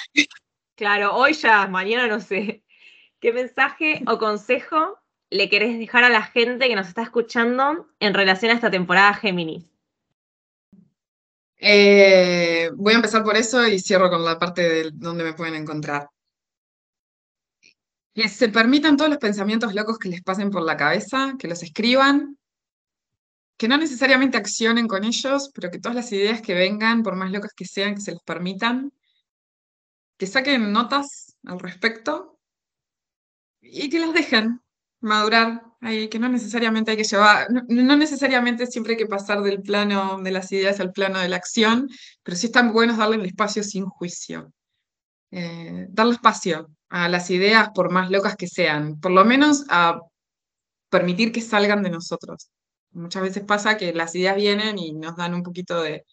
Claro, 0.74 1.14
hoy 1.14 1.32
ya, 1.32 1.66
mañana 1.66 2.06
no 2.06 2.20
sé. 2.20 2.62
¿Qué 3.20 3.32
mensaje 3.32 4.02
o 4.06 4.18
consejo 4.18 4.98
le 5.30 5.48
querés 5.48 5.78
dejar 5.78 6.04
a 6.04 6.10
la 6.10 6.22
gente 6.22 6.68
que 6.68 6.76
nos 6.76 6.88
está 6.88 7.02
escuchando 7.02 7.88
en 7.98 8.14
relación 8.14 8.50
a 8.50 8.54
esta 8.54 8.70
temporada 8.70 9.14
Géminis? 9.14 9.64
Eh, 11.58 12.70
voy 12.74 12.92
a 12.92 12.96
empezar 12.96 13.24
por 13.24 13.36
eso 13.36 13.66
y 13.66 13.78
cierro 13.78 14.10
con 14.10 14.24
la 14.24 14.38
parte 14.38 14.62
de 14.62 14.90
donde 14.92 15.24
me 15.24 15.32
pueden 15.32 15.54
encontrar. 15.54 16.10
Que 18.14 18.28
se 18.28 18.48
permitan 18.48 18.96
todos 18.96 19.10
los 19.10 19.18
pensamientos 19.18 19.74
locos 19.74 19.98
que 19.98 20.08
les 20.08 20.22
pasen 20.22 20.50
por 20.50 20.62
la 20.62 20.76
cabeza, 20.76 21.34
que 21.38 21.48
los 21.48 21.62
escriban, 21.62 22.38
que 23.56 23.68
no 23.68 23.76
necesariamente 23.78 24.36
accionen 24.36 24.86
con 24.86 25.04
ellos, 25.04 25.50
pero 25.54 25.70
que 25.70 25.78
todas 25.78 25.96
las 25.96 26.12
ideas 26.12 26.42
que 26.42 26.54
vengan, 26.54 27.02
por 27.02 27.16
más 27.16 27.30
locas 27.30 27.52
que 27.54 27.64
sean, 27.64 27.94
que 27.94 28.00
se 28.00 28.12
les 28.12 28.22
permitan, 28.22 28.92
que 30.18 30.26
saquen 30.26 30.72
notas 30.72 31.36
al 31.44 31.58
respecto 31.60 32.38
y 33.60 33.88
que 33.88 33.98
las 33.98 34.12
dejen 34.12 34.60
madurar, 35.00 35.62
que 35.80 36.18
no 36.18 36.28
necesariamente 36.28 36.90
hay 36.90 36.96
que 36.96 37.04
llevar, 37.04 37.48
no, 37.50 37.96
necesariamente 37.96 38.66
siempre 38.66 38.92
hay 38.92 38.98
que 38.98 39.06
pasar 39.06 39.42
del 39.42 39.62
plano 39.62 40.18
de 40.22 40.30
las 40.30 40.50
ideas 40.52 40.80
al 40.80 40.92
plano 40.92 41.18
de 41.18 41.28
la 41.28 41.36
acción, 41.36 41.88
pero 42.22 42.36
sí 42.36 42.46
están 42.46 42.72
buenos 42.72 42.96
darle 42.96 43.16
el 43.16 43.26
espacio 43.26 43.62
sin 43.62 43.84
juicio. 43.86 44.52
Eh, 45.30 45.86
darle 45.90 46.14
espacio 46.14 46.68
a 46.88 47.08
las 47.08 47.30
ideas 47.30 47.70
por 47.74 47.90
más 47.90 48.10
locas 48.10 48.36
que 48.36 48.48
sean, 48.48 48.98
por 49.00 49.12
lo 49.12 49.24
menos 49.24 49.64
a 49.68 50.00
permitir 50.88 51.32
que 51.32 51.40
salgan 51.40 51.82
de 51.82 51.90
nosotros. 51.90 52.50
Muchas 52.96 53.22
veces 53.22 53.44
pasa 53.44 53.76
que 53.76 53.92
las 53.92 54.14
ideas 54.14 54.36
vienen 54.36 54.78
y 54.78 54.92
nos 54.94 55.16
dan 55.16 55.34
un 55.34 55.42
poquito 55.42 55.82
de, 55.82 56.06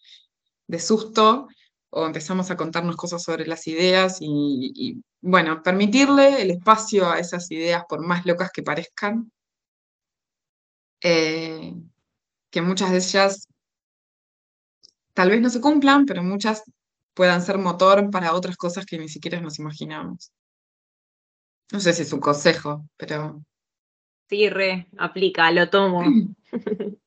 susto 0.78 1.48
o 1.90 2.06
empezamos 2.06 2.50
a 2.50 2.56
contarnos 2.56 2.96
cosas 2.96 3.22
sobre 3.22 3.46
las 3.46 3.66
ideas 3.66 4.18
y, 4.20 5.02
bueno, 5.22 5.62
permitirle 5.62 6.42
el 6.42 6.50
espacio 6.50 7.10
a 7.10 7.18
esas 7.18 7.50
ideas 7.50 7.84
por 7.88 8.06
más 8.06 8.26
locas 8.26 8.50
que 8.52 8.62
parezcan, 8.62 9.32
eh, 11.02 11.74
que 12.50 12.60
muchas 12.60 12.90
de 12.90 12.98
ellas 12.98 13.48
tal 15.14 15.30
vez 15.30 15.40
no 15.40 15.48
se 15.48 15.60
cumplan, 15.62 16.04
pero 16.04 16.22
muchas 16.22 16.64
puedan 17.14 17.40
ser 17.40 17.56
motor 17.56 18.10
para 18.10 18.34
otras 18.34 18.56
cosas 18.56 18.84
que 18.84 18.98
ni 18.98 19.08
siquiera 19.08 19.40
nos 19.40 19.58
imaginamos. 19.58 20.32
No 21.72 21.80
sé 21.80 21.94
si 21.94 22.02
es 22.02 22.12
un 22.12 22.20
consejo, 22.20 22.84
pero 22.98 23.42
Sí, 24.28 24.48
re, 24.48 24.88
aplica, 24.98 25.50
lo 25.50 25.68
tomo. 25.68 26.04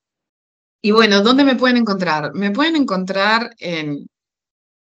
Y 0.80 0.92
bueno, 0.92 1.22
¿dónde 1.22 1.44
me 1.44 1.56
pueden 1.56 1.76
encontrar? 1.78 2.34
Me 2.34 2.52
pueden 2.52 2.76
encontrar 2.76 3.54
en 3.58 4.08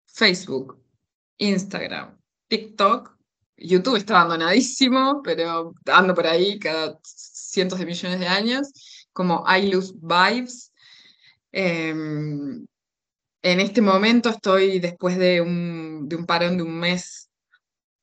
Facebook, 0.08 0.82
Instagram, 1.38 2.18
TikTok. 2.48 3.16
YouTube 3.58 3.98
está 3.98 4.22
abandonadísimo, 4.22 5.22
pero 5.22 5.76
ando 5.86 6.16
por 6.16 6.26
ahí 6.26 6.58
cada 6.58 6.98
cientos 7.04 7.78
de 7.78 7.86
millones 7.86 8.20
de 8.20 8.28
años, 8.28 8.72
como 9.14 9.46
iLuz 9.56 9.94
Vibes. 10.02 10.74
Em, 11.52 12.66
en 13.44 13.60
este 13.60 13.82
momento 13.82 14.30
estoy 14.30 14.80
después 14.80 15.18
de 15.18 15.42
un, 15.42 16.08
de 16.08 16.16
un 16.16 16.26
parón 16.26 16.58
de 16.58 16.64
un 16.64 16.80
mes 16.80 17.30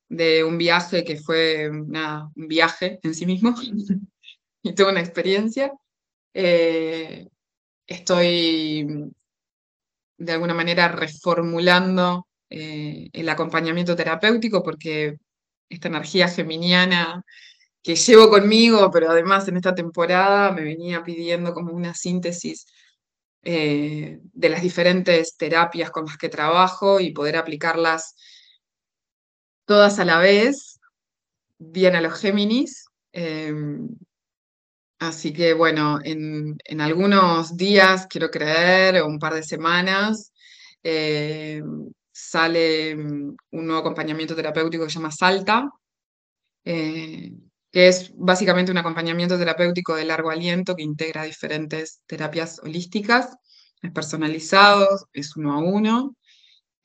de 0.09 0.45
un 0.45 0.57
viaje 0.57 1.05
que 1.05 1.17
fue 1.17 1.69
un 1.71 1.93
viaje 2.35 2.99
en 3.03 3.15
sí 3.15 3.27
mismo, 3.27 3.55
y 4.63 4.73
tuve 4.75 4.91
una 4.91 5.01
experiencia. 5.01 5.73
Eh, 6.35 7.29
estoy 7.87 9.13
de 10.19 10.33
alguna 10.33 10.55
manera 10.55 10.89
reformulando 10.89 12.27
eh, 12.51 13.09
el 13.13 13.29
acompañamiento 13.29 13.95
terapéutico 13.95 14.63
porque 14.63 15.19
esta 15.69 15.89
energía 15.89 16.29
geminiana 16.29 17.25
que 17.83 17.95
llevo 17.95 18.29
conmigo, 18.29 18.91
pero 18.91 19.11
además 19.11 19.47
en 19.49 19.57
esta 19.57 19.75
temporada 19.75 20.51
me 20.53 20.63
venía 20.63 21.03
pidiendo 21.03 21.55
como 21.55 21.73
una 21.73 21.95
síntesis 21.95 22.67
eh, 23.43 24.19
de 24.23 24.49
las 24.49 24.63
diferentes 24.63 25.37
terapias 25.37 25.91
con 25.91 26.07
las 26.07 26.19
que 26.19 26.29
trabajo 26.29 27.01
y 27.01 27.13
poder 27.13 27.37
aplicarlas 27.37 28.15
todas 29.65 29.99
a 29.99 30.05
la 30.05 30.19
vez, 30.19 30.81
bien 31.59 31.95
a 31.95 32.01
los 32.01 32.19
Géminis. 32.21 32.87
Así 34.99 35.33
que 35.33 35.55
bueno, 35.55 36.01
en, 36.03 36.81
algunos 36.81 37.57
días, 37.57 38.07
quiero 38.09 38.31
creer, 38.31 39.01
o 39.03 39.07
un 39.07 39.19
par 39.19 39.35
de 39.35 39.45
semanas, 39.45 40.33
eh, 40.83 41.63
sale 42.13 42.97
mm, 42.97 43.37
un 43.53 43.67
nuevo 43.67 43.81
acompañamiento 43.81 44.35
terapéutico 44.35 44.85
que 44.85 44.91
se 44.91 44.99
llama 44.99 45.13
Salta, 45.13 45.71
eh, 46.65 47.33
que 47.71 47.89
es 47.89 48.13
básicamente 48.17 48.73
un 48.73 48.79
acompañamiento 48.79 49.39
terapéutico 49.39 49.95
de 49.95 50.05
largo 50.05 50.31
aliento 50.31 50.75
que 50.75 50.83
integra 50.83 51.25
diferentes 51.25 52.01
terapias 52.07 52.61
holísticas, 52.63 53.37
es 53.83 53.93
personalizado, 53.93 54.89
es 55.13 55.37
uno 55.37 55.53
a 55.55 55.59
uno, 55.59 56.17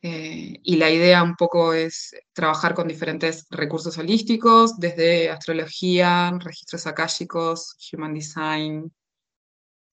eh, 0.05 0.59
y 0.61 0.75
la 0.75 0.89
idea 0.89 1.23
un 1.23 1.37
poco 1.37 1.73
es 1.73 2.13
trabajar 2.33 2.73
con 2.73 2.89
diferentes 2.89 3.47
recursos 3.49 3.97
holísticos, 3.97 4.77
desde 4.77 5.29
astrología, 5.29 6.37
registros 6.43 6.85
akáshicos, 6.87 7.77
human 7.89 8.13
design, 8.13 8.91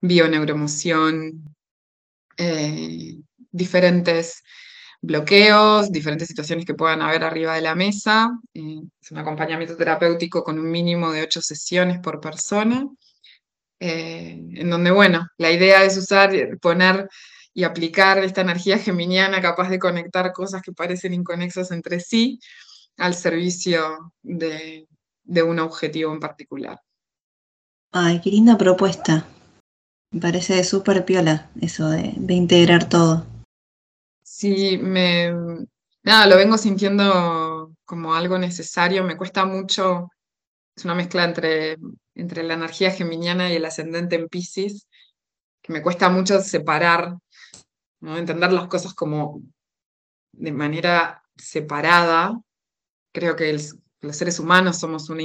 bioneuromoción, 0.01 1.55
eh, 2.37 3.19
diferentes 3.53 4.43
bloqueos, 5.01 5.93
diferentes 5.93 6.27
situaciones 6.27 6.66
que 6.66 6.74
puedan 6.74 7.03
haber 7.03 7.23
arriba 7.23 7.55
de 7.55 7.61
la 7.61 7.77
mesa. 7.77 8.37
Eh, 8.53 8.81
es 9.01 9.12
un 9.12 9.19
acompañamiento 9.19 9.77
terapéutico 9.77 10.43
con 10.43 10.59
un 10.59 10.73
mínimo 10.73 11.12
de 11.12 11.23
ocho 11.23 11.41
sesiones 11.41 12.01
por 12.01 12.20
persona, 12.20 12.85
en 13.78 14.69
donde, 14.69 14.91
bueno, 14.91 15.27
la 15.39 15.53
idea 15.53 15.85
es 15.85 15.97
usar, 15.97 16.32
poner 16.61 17.09
y 17.61 17.65
aplicar 17.65 18.19
esta 18.19 18.41
energía 18.41 18.78
geminiana 18.78 19.43
capaz 19.43 19.69
de 19.69 19.78
conectar 19.78 20.32
cosas 20.32 20.62
que 20.62 20.73
parecen 20.73 21.12
inconexas 21.12 21.70
entre 21.73 22.01
sí 22.01 22.41
al 22.97 23.15
servicio 23.15 24.15
de, 24.23 24.89
un 25.47 25.59
objetivo 25.59 26.12
en 26.12 26.20
particular. 26.20 26.81
Ay, 27.93 28.20
qué 28.23 28.31
linda 28.31 28.57
propuesta. 28.57 29.27
Me 30.11 30.20
parece 30.20 30.65
súper 30.65 31.05
piola 31.05 31.51
eso 31.61 31.91
de, 31.91 32.15
de 32.16 32.35
integrar 32.35 32.89
todo. 32.89 33.27
Sí, 34.23 34.78
me, 34.78 35.31
nada, 36.03 36.27
lo 36.27 36.37
vengo 36.37 36.57
sintiendo 36.57 37.74
como 37.85 38.15
algo 38.15 38.39
necesario, 38.39 39.05
me 39.05 39.19
cuesta 39.19 39.45
mucho, 39.45 40.09
es 40.74 40.85
una 40.87 40.95
mezcla 40.95 41.24
entre, 41.24 41.77
entre 42.15 42.43
la 42.43 42.55
energía 42.55 42.91
geminiana 42.91 43.53
y 43.53 43.57
el 43.57 43.65
ascendente 43.66 44.16
en 44.16 44.28
Pisces, 44.28 44.89
que 45.61 45.73
me 45.73 45.82
cuesta 45.82 46.09
mucho 46.09 46.41
separar, 46.41 47.19
¿no? 48.01 48.17
entender 48.17 48.53
las 48.53 48.69
cosas 48.69 48.95
como 48.95 49.43
de 50.33 50.53
manera 50.53 51.23
separada. 51.37 52.41
Creo 53.13 53.37
que 53.37 53.53
los 54.01 54.17
seres 54.17 54.39
humanos 54.39 54.79
somos 54.79 55.09
una, 55.11 55.23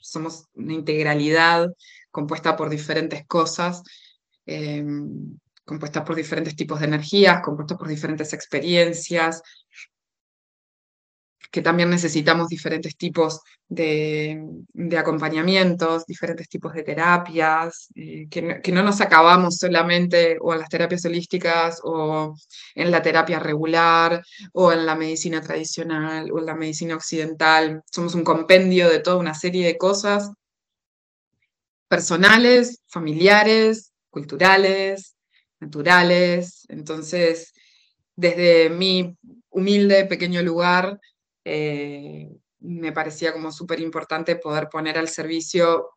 somos 0.00 0.46
una 0.54 0.72
integralidad 0.72 1.68
compuesta 2.10 2.56
por 2.56 2.70
diferentes 2.70 3.26
cosas. 3.26 3.82
Em, 4.46 5.38
compuestas 5.64 6.04
por 6.04 6.14
diferentes 6.14 6.54
tipos 6.54 6.78
de 6.78 6.86
energías, 6.86 7.42
compuestas 7.42 7.76
por 7.76 7.88
diferentes 7.88 8.32
experiencias, 8.32 9.42
que 11.56 11.62
también 11.62 11.88
necesitamos 11.88 12.48
diferentes 12.48 12.98
tipos 12.98 13.40
de, 13.66 14.44
acompañamientos, 14.94 16.04
diferentes 16.04 16.50
tipos 16.50 16.74
de 16.74 16.82
terapias, 16.82 17.88
eh, 17.94 18.28
que, 18.28 18.72
no, 18.72 18.82
nos 18.82 19.00
acabamos 19.00 19.56
solamente 19.56 20.36
o 20.38 20.52
en 20.52 20.60
las 20.60 20.68
terapias 20.68 21.06
holísticas 21.06 21.80
o 21.82 22.36
en 22.74 22.90
la 22.90 23.00
terapia 23.00 23.38
regular 23.38 24.22
o 24.52 24.70
en 24.70 24.84
la 24.84 24.96
medicina 24.96 25.40
tradicional 25.40 26.30
o 26.30 26.40
en 26.40 26.44
la 26.44 26.54
medicina 26.54 26.94
occidental. 26.94 27.82
Somos 27.90 28.14
un 28.14 28.22
compendio 28.22 28.90
de 28.90 28.98
toda 28.98 29.16
una 29.16 29.32
serie 29.32 29.66
de 29.66 29.78
cosas 29.78 30.30
personales, 31.88 32.82
familiares, 32.86 33.94
culturales, 34.10 35.16
naturales. 35.58 36.66
Entonces, 36.68 37.54
desde 38.14 38.68
mi 38.68 39.16
humilde 39.48 40.04
pequeño 40.04 40.42
lugar, 40.42 41.00
eh, 41.48 42.28
me 42.58 42.90
parecía 42.90 43.32
como 43.32 43.52
súper 43.52 43.78
importante 43.78 44.34
poder 44.34 44.68
poner 44.68 44.98
al 44.98 45.08
servicio 45.08 45.90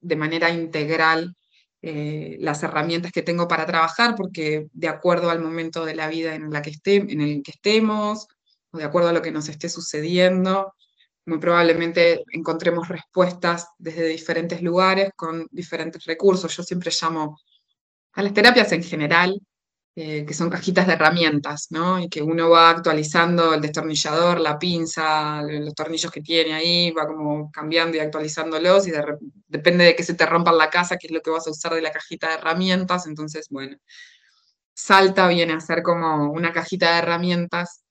de 0.00 0.16
manera 0.16 0.50
integral 0.50 1.36
eh, 1.80 2.38
las 2.40 2.60
herramientas 2.64 3.12
que 3.12 3.22
tengo 3.22 3.46
para 3.46 3.66
trabajar, 3.66 4.16
porque 4.16 4.66
de 4.72 4.88
acuerdo 4.88 5.30
al 5.30 5.40
momento 5.40 5.84
de 5.84 5.94
la 5.94 6.08
vida 6.08 6.34
en, 6.34 6.50
la 6.50 6.60
que 6.60 6.70
esté, 6.70 6.96
en 6.96 7.20
el 7.20 7.42
que 7.44 7.52
estemos, 7.52 8.26
o 8.72 8.78
de 8.78 8.84
acuerdo 8.84 9.10
a 9.10 9.12
lo 9.12 9.22
que 9.22 9.30
nos 9.30 9.48
esté 9.48 9.68
sucediendo, 9.68 10.74
muy 11.24 11.38
probablemente 11.38 12.24
encontremos 12.32 12.88
respuestas 12.88 13.68
desde 13.78 14.08
diferentes 14.08 14.60
lugares 14.60 15.10
con 15.14 15.46
diferentes 15.52 16.04
recursos. 16.04 16.56
Yo 16.56 16.64
siempre 16.64 16.90
llamo 17.00 17.38
a 18.14 18.22
las 18.24 18.34
terapias 18.34 18.72
en 18.72 18.82
general, 18.82 19.40
eh, 19.94 20.24
que 20.24 20.32
son 20.32 20.48
cajitas 20.48 20.86
de 20.86 20.94
herramientas, 20.94 21.66
¿no? 21.68 22.00
Y 22.00 22.08
que 22.08 22.22
uno 22.22 22.48
va 22.48 22.70
actualizando 22.70 23.52
el 23.52 23.60
destornillador, 23.60 24.40
la 24.40 24.58
pinza, 24.58 25.42
los 25.42 25.74
tornillos 25.74 26.10
que 26.10 26.22
tiene 26.22 26.54
ahí, 26.54 26.90
va 26.92 27.06
como 27.06 27.50
cambiando 27.52 27.98
y 27.98 28.00
actualizándolos 28.00 28.86
y 28.86 28.92
depende 29.48 29.84
de 29.84 29.94
que 29.94 30.02
se 30.02 30.14
te 30.14 30.24
rompa 30.24 30.50
la 30.50 30.70
casa, 30.70 30.96
qué 30.96 31.08
es 31.08 31.12
lo 31.12 31.20
que 31.20 31.30
vas 31.30 31.46
a 31.46 31.50
usar 31.50 31.74
de 31.74 31.82
la 31.82 31.92
cajita 31.92 32.28
de 32.28 32.34
herramientas, 32.36 33.06
entonces, 33.06 33.48
bueno, 33.50 33.76
Salta 34.74 35.28
viene 35.28 35.52
a 35.52 35.60
ser 35.60 35.82
como 35.82 36.32
una 36.32 36.52
cajita 36.52 36.92
de 36.92 36.98
herramientas, 37.00 37.84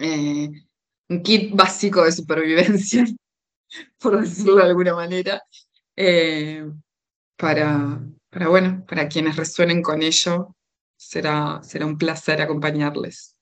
eh, 0.00 0.48
un 1.08 1.22
kit 1.22 1.54
básico 1.56 2.04
de 2.04 2.12
supervivencia, 2.12 3.04
por 3.98 4.20
decirlo 4.20 4.56
de 4.56 4.62
alguna 4.62 4.94
manera, 4.94 5.42
eh, 5.96 6.64
para, 7.36 8.00
para, 8.30 8.48
bueno, 8.48 8.84
para 8.86 9.08
quienes 9.08 9.34
resuenen 9.34 9.82
con 9.82 10.02
ello, 10.02 10.54
será, 11.00 11.60
será 11.62 11.86
un 11.86 11.96
placer 11.96 12.42
acompañarles. 12.42 13.34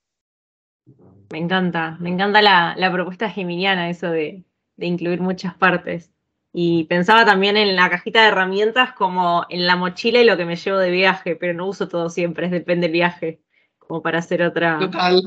Me 1.31 1.39
encanta, 1.39 1.97
me 1.99 2.09
encanta 2.09 2.41
la, 2.41 2.93
propuesta 2.93 3.29
geminiana, 3.29 3.91
eso 3.91 4.09
de, 4.11 4.45
incluir 4.77 5.21
muchas 5.21 5.55
partes. 5.55 6.13
Y 6.53 6.85
pensaba 6.85 7.25
también 7.25 7.57
en 7.57 7.75
la 7.77 7.91
cajita 7.91 8.23
de 8.23 8.29
herramientas 8.29 8.93
como 8.93 9.45
en 9.51 9.67
la 9.67 9.77
mochila 9.77 10.21
y 10.21 10.25
lo 10.25 10.37
que 10.37 10.47
me 10.47 10.57
llevo 10.57 10.79
de 10.79 10.91
viaje, 10.91 11.37
pero 11.37 11.53
no 11.53 11.67
uso 11.67 11.89
todo 11.89 12.09
siempre, 12.09 12.49
depende 12.49 12.87
del 12.87 12.93
viaje, 12.93 13.43
como 13.79 14.03
para 14.03 14.21
hacer 14.21 14.43
otra 14.43 14.79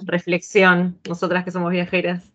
reflexión, 0.05 0.99
nosotras 1.07 1.43
que 1.43 1.51
somos 1.51 1.71
viajeras. 1.71 2.31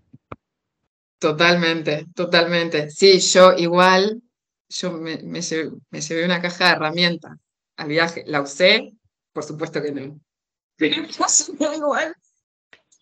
Totalmente, 1.18 2.06
totalmente. 2.14 2.90
Sí, 2.90 3.18
yo 3.18 3.54
igual 3.56 4.22
yo 4.68 4.92
me, 4.92 5.16
llevé, 5.40 6.24
una 6.24 6.42
caja 6.42 6.66
de 6.66 6.72
herramientas 6.72 7.38
al 7.76 7.88
viaje. 7.88 8.24
¿La 8.26 8.42
usé? 8.42 8.92
Por 9.36 9.44
supuesto 9.44 9.82
que 9.82 9.92
no. 9.92 10.18
Pero 10.78 11.74
igual. 11.74 12.16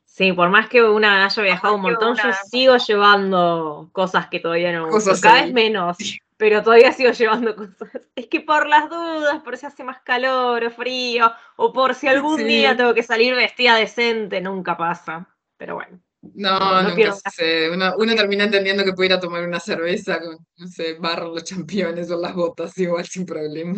Sí, 0.04 0.32
por 0.32 0.48
más 0.48 0.68
que 0.68 0.82
una 0.82 1.24
haya 1.24 1.42
viajado 1.44 1.76
un 1.76 1.82
montón, 1.82 2.16
yo 2.16 2.30
sigo 2.50 2.76
llevando 2.76 3.88
cosas 3.92 4.26
que 4.28 4.40
todavía 4.40 4.72
no 4.72 4.88
uso. 4.88 5.12
Cada 5.22 5.42
vez 5.42 5.52
menos, 5.52 5.96
pero 6.36 6.60
todavía 6.64 6.90
sigo 6.92 7.12
llevando 7.12 7.54
cosas. 7.54 8.02
Es 8.16 8.26
que 8.26 8.40
por 8.40 8.66
las 8.66 8.90
dudas, 8.90 9.42
por 9.44 9.56
si 9.56 9.66
hace 9.66 9.84
más 9.84 10.02
calor 10.02 10.64
o 10.64 10.70
frío, 10.72 11.32
o 11.54 11.72
por 11.72 11.94
si 11.94 12.08
algún 12.08 12.44
día 12.44 12.76
tengo 12.76 12.94
que 12.94 13.04
salir 13.04 13.32
vestida 13.36 13.76
decente, 13.76 14.40
nunca 14.40 14.76
pasa. 14.76 15.28
Pero 15.56 15.76
bueno. 15.76 16.00
No, 16.34 16.82
no, 16.82 16.96
sé. 17.32 17.70
Uno, 17.70 18.14
termina 18.16 18.44
entendiendo 18.44 18.84
que 18.84 18.92
puede 18.92 19.06
ir 19.06 19.12
a 19.14 19.20
tomar 19.20 19.46
una 19.46 19.60
cerveza 19.60 20.20
con, 20.20 20.38
no 20.56 20.66
sé, 20.66 20.94
barro 20.94 21.32
los 21.32 21.44
championes 21.44 22.10
o 22.10 22.20
las 22.20 22.34
botas, 22.34 22.76
igual 22.78 23.04
sin 23.04 23.24
problema. 23.24 23.74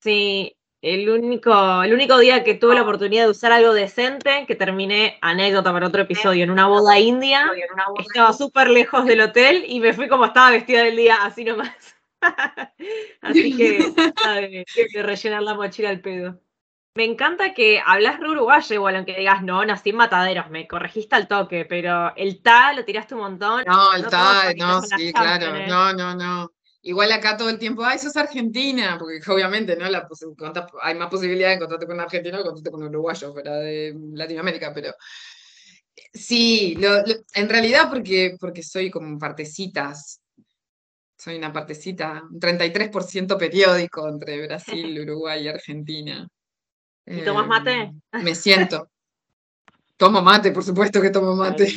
Sí, 0.00 0.57
el 0.80 1.10
único, 1.10 1.82
el 1.82 1.92
único 1.92 2.18
día 2.18 2.44
que 2.44 2.54
tuve 2.54 2.74
la 2.74 2.82
oportunidad 2.82 3.24
de 3.24 3.30
usar 3.30 3.52
algo 3.52 3.72
decente, 3.72 4.44
que 4.46 4.54
terminé, 4.54 5.18
anécdota 5.20 5.72
para 5.72 5.88
otro 5.88 6.02
episodio, 6.02 6.44
en 6.44 6.50
una 6.50 6.66
boda 6.66 6.98
india, 6.98 7.50
estaba 7.98 8.32
súper 8.32 8.70
lejos 8.70 9.04
del 9.04 9.20
hotel 9.20 9.64
y 9.66 9.80
me 9.80 9.92
fui 9.92 10.08
como 10.08 10.26
estaba 10.26 10.50
vestida 10.50 10.84
del 10.84 10.96
día, 10.96 11.16
así 11.22 11.44
nomás. 11.44 11.96
así 13.22 13.56
que, 13.56 13.78
de, 13.78 14.64
de 14.94 15.02
rellenar 15.02 15.42
la 15.42 15.54
mochila 15.54 15.90
al 15.90 16.00
pedo. 16.00 16.40
Me 16.94 17.04
encanta 17.04 17.54
que 17.54 17.80
hablas 17.84 18.18
re 18.18 18.28
uruguayo, 18.28 18.74
igual 18.74 18.96
aunque 18.96 19.16
digas, 19.16 19.42
no, 19.42 19.64
nací 19.64 19.90
en 19.90 19.96
Mataderos, 19.96 20.50
me 20.50 20.66
corregiste 20.66 21.14
al 21.14 21.28
toque, 21.28 21.64
pero 21.64 22.12
el 22.16 22.42
ta 22.42 22.72
lo 22.72 22.84
tiraste 22.84 23.14
un 23.14 23.20
montón. 23.20 23.64
No, 23.66 23.94
el 23.94 24.06
ta, 24.06 24.52
no, 24.56 24.82
sí, 24.82 25.12
claro, 25.12 25.66
no, 25.68 25.92
no, 25.92 26.14
no. 26.16 26.52
Igual 26.82 27.10
acá 27.12 27.36
todo 27.36 27.50
el 27.50 27.58
tiempo, 27.58 27.84
ay, 27.84 27.98
sos 27.98 28.16
argentina, 28.16 28.96
porque 28.98 29.20
obviamente, 29.32 29.76
¿no? 29.76 29.88
La, 29.88 30.08
hay 30.82 30.94
más 30.94 31.08
posibilidad 31.08 31.48
de 31.48 31.54
encontrarte 31.54 31.86
con 31.86 31.96
un 31.96 32.00
argentino 32.02 32.36
que 32.36 32.42
encontrarte 32.42 32.70
con 32.70 32.82
un 32.82 32.88
uruguayo 32.88 33.32
fuera 33.32 33.56
de 33.56 33.96
Latinoamérica, 34.12 34.72
pero 34.72 34.94
sí, 36.12 36.78
en 37.34 37.48
realidad 37.48 37.88
porque, 37.90 38.36
porque 38.38 38.62
soy 38.62 38.90
como 38.90 39.18
partecitas, 39.18 40.20
soy 41.18 41.36
una 41.36 41.52
partecita, 41.52 42.22
un 42.30 42.38
33% 42.38 43.36
periódico 43.36 44.08
entre 44.08 44.46
Brasil, 44.46 45.00
Uruguay 45.02 45.44
y 45.44 45.48
Argentina. 45.48 46.28
¿Y 47.04 47.24
tomas 47.24 47.46
mate? 47.46 47.92
Em, 48.12 48.22
me 48.22 48.34
siento. 48.34 48.90
Tomo 49.96 50.22
mate, 50.22 50.52
por 50.52 50.62
supuesto 50.62 51.00
que 51.00 51.10
tomo 51.10 51.34
mate. 51.34 51.72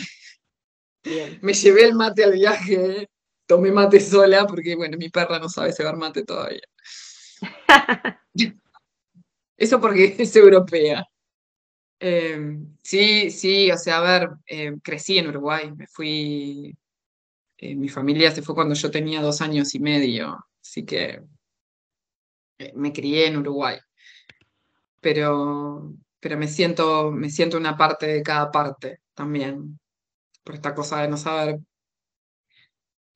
Me 1.41 1.53
llevé 1.53 1.85
el 1.85 1.95
mate 1.95 2.23
al 2.23 2.33
viaje, 2.33 3.09
tomé 3.51 3.71
mate 3.71 3.99
sola 3.99 4.47
porque, 4.47 4.75
bueno, 4.75 4.97
mi 4.97 5.09
perra 5.09 5.37
no 5.39 5.49
sabe 5.49 5.73
cebar 5.73 5.97
mate 5.97 6.23
todavía. 6.23 6.61
Eso 9.57 9.81
porque 9.81 10.15
es 10.17 10.35
europea. 10.35 11.05
Em, 11.99 12.77
sí, 12.81 13.29
sí, 13.29 13.69
o 13.71 13.77
sea, 13.77 13.97
a 13.97 14.01
ver, 14.01 14.29
em, 14.45 14.79
crecí 14.79 15.17
en 15.17 15.27
Uruguay, 15.27 15.71
me 15.75 15.85
fui, 15.87 16.75
eh, 17.57 17.75
mi 17.75 17.89
familia 17.89 18.31
se 18.31 18.41
fue 18.41 18.55
cuando 18.55 18.73
yo 18.75 18.89
tenía 18.89 19.21
dos 19.21 19.41
años 19.41 19.75
y 19.75 19.79
medio, 19.79 20.37
así 20.61 20.85
que 20.85 21.21
eh, 22.59 22.71
me 22.75 22.93
crié 22.93 23.27
en 23.27 23.37
Uruguay 23.37 23.77
pero, 25.01 25.93
pero 26.19 26.37
me, 26.37 26.47
siento, 26.47 27.11
me 27.11 27.29
siento 27.29 27.57
una 27.57 27.75
parte 27.77 28.07
de 28.07 28.23
cada 28.23 28.51
parte 28.51 29.01
también, 29.13 29.79
por 30.43 30.55
esta 30.55 30.73
cosa 30.75 31.01
de 31.01 31.09
no 31.09 31.17
saber 31.17 31.59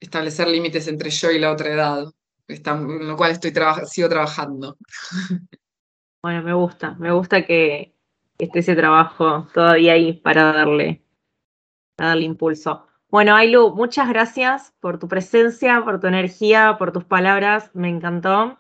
establecer 0.06 0.48
límites 0.48 0.88
entre 0.88 1.10
yo 1.10 1.32
y 1.32 1.40
la 1.40 1.52
otra 1.52 1.70
edad, 1.72 2.06
en 2.48 3.08
lo 3.08 3.18
cual 3.18 3.32
estoy 3.32 3.54
sigo 3.88 4.10
trabajando. 4.10 4.78
Bueno, 6.22 6.42
me 6.42 6.56
gusta, 6.56 6.96
me 6.96 7.12
gusta 7.12 7.46
que 7.46 7.94
esté 8.40 8.58
ese 8.58 8.76
trabajo 8.76 9.48
todavía 9.54 9.94
ahí 9.94 10.14
para 10.14 10.54
darle, 10.54 11.06
para 11.96 12.10
darle 12.10 12.26
impulso. 12.26 12.88
Bueno, 13.12 13.36
Ailu, 13.36 13.76
muchas 13.76 14.10
gracias 14.10 14.74
por 14.80 14.98
tu 14.98 15.08
presencia, 15.08 15.84
por 15.86 16.00
tu 16.00 16.08
energía, 16.08 16.78
por 16.80 16.92
tus 16.92 17.04
palabras, 17.04 17.70
me 17.76 17.90
encantó 17.90 18.58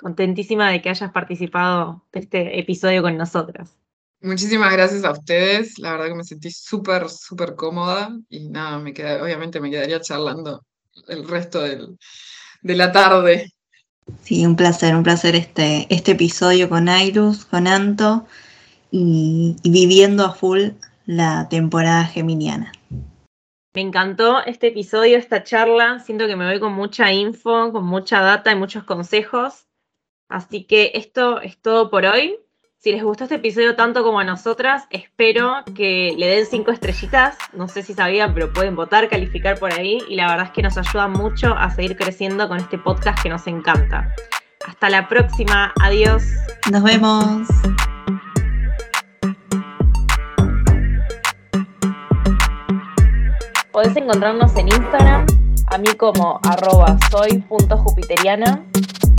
contentísima 0.00 0.70
de 0.70 0.80
que 0.80 0.90
hayas 0.90 1.10
participado 1.10 2.06
de 2.12 2.20
este 2.20 2.60
episodio 2.60 3.02
con 3.02 3.16
nosotras. 3.16 3.76
Muchísimas 4.22 4.72
gracias 4.72 5.02
a 5.02 5.10
ustedes, 5.10 5.80
la 5.80 5.90
verdad 5.90 6.06
que 6.06 6.14
me 6.14 6.22
sentí 6.22 6.52
súper, 6.52 7.08
súper 7.08 7.56
cómoda 7.56 8.16
y 8.28 8.50
nada, 8.50 8.78
me 8.78 8.92
queda, 8.92 9.20
obviamente 9.20 9.60
me 9.60 9.70
quedaría 9.70 10.00
charlando 10.00 10.64
el 11.08 11.26
resto 11.26 11.60
de 11.62 12.74
la 12.74 12.92
tarde. 12.92 13.52
Sí, 14.22 14.44
un 14.44 14.56
placer, 14.56 14.94
un 14.94 15.02
placer 15.02 15.36
este, 15.36 15.86
este 15.88 16.12
episodio 16.12 16.68
con 16.68 16.88
Airus, 16.88 17.44
con 17.44 17.66
Anto 17.66 18.26
y, 18.90 19.56
y 19.62 19.70
viviendo 19.70 20.24
a 20.24 20.32
full 20.32 20.70
la 21.06 21.48
temporada 21.48 22.04
geminiana. 22.04 22.72
Me 23.72 23.82
encantó 23.82 24.44
este 24.44 24.68
episodio, 24.68 25.16
esta 25.16 25.44
charla. 25.44 26.00
Siento 26.00 26.26
que 26.26 26.34
me 26.34 26.46
voy 26.46 26.58
con 26.58 26.72
mucha 26.72 27.12
info, 27.12 27.72
con 27.72 27.84
mucha 27.84 28.20
data 28.20 28.50
y 28.50 28.56
muchos 28.56 28.82
consejos. 28.82 29.66
Así 30.28 30.64
que 30.64 30.92
esto 30.94 31.40
es 31.40 31.60
todo 31.60 31.90
por 31.90 32.04
hoy. 32.04 32.36
Si 32.82 32.92
les 32.92 33.02
gustó 33.02 33.24
este 33.24 33.34
episodio 33.34 33.76
tanto 33.76 34.02
como 34.02 34.20
a 34.20 34.24
nosotras, 34.24 34.84
espero 34.88 35.52
que 35.76 36.14
le 36.16 36.26
den 36.28 36.46
cinco 36.46 36.70
estrellitas. 36.70 37.36
No 37.52 37.68
sé 37.68 37.82
si 37.82 37.92
sabían, 37.92 38.32
pero 38.32 38.54
pueden 38.54 38.74
votar, 38.74 39.10
calificar 39.10 39.58
por 39.58 39.70
ahí. 39.70 39.98
Y 40.08 40.14
la 40.14 40.28
verdad 40.28 40.46
es 40.46 40.52
que 40.52 40.62
nos 40.62 40.78
ayuda 40.78 41.06
mucho 41.06 41.54
a 41.54 41.68
seguir 41.68 41.94
creciendo 41.94 42.48
con 42.48 42.56
este 42.56 42.78
podcast 42.78 43.22
que 43.22 43.28
nos 43.28 43.46
encanta. 43.46 44.14
Hasta 44.66 44.88
la 44.88 45.08
próxima. 45.08 45.74
Adiós. 45.82 46.22
Nos 46.72 46.82
vemos. 46.82 47.46
Podés 53.72 53.94
encontrarnos 53.94 54.56
en 54.56 54.68
Instagram, 54.68 55.26
a 55.66 55.76
mí 55.76 55.88
como 55.98 56.40
arroba 56.44 56.96
soy.jupiteriana 57.10 58.64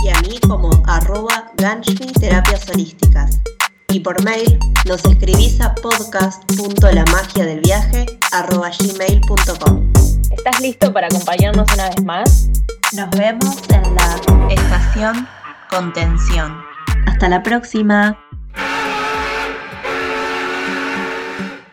y 0.02 0.08
a 0.08 0.18
mí 0.22 0.40
como 0.48 0.70
arroba 0.86 1.52
Ganshmi 1.56 2.12
Terapias 2.12 2.66
Holísticas. 2.68 3.40
Y 3.88 4.00
por 4.00 4.24
mail 4.24 4.58
nos 4.86 5.04
escribís 5.04 5.60
a 5.60 5.74
podcast.lamagiadelviaje 5.74 8.06
arroba 8.32 8.70
gmail.com. 8.70 9.92
¿Estás 10.30 10.60
listo 10.60 10.90
para 10.92 11.08
acompañarnos 11.08 11.70
una 11.74 11.90
vez 11.90 12.02
más? 12.04 12.48
Nos 12.94 13.10
vemos 13.10 13.58
en 13.68 13.94
la 13.94 14.16
estación 14.50 15.28
Contención. 15.70 16.56
Hasta 17.06 17.28
la 17.28 17.42
próxima. 17.42 18.18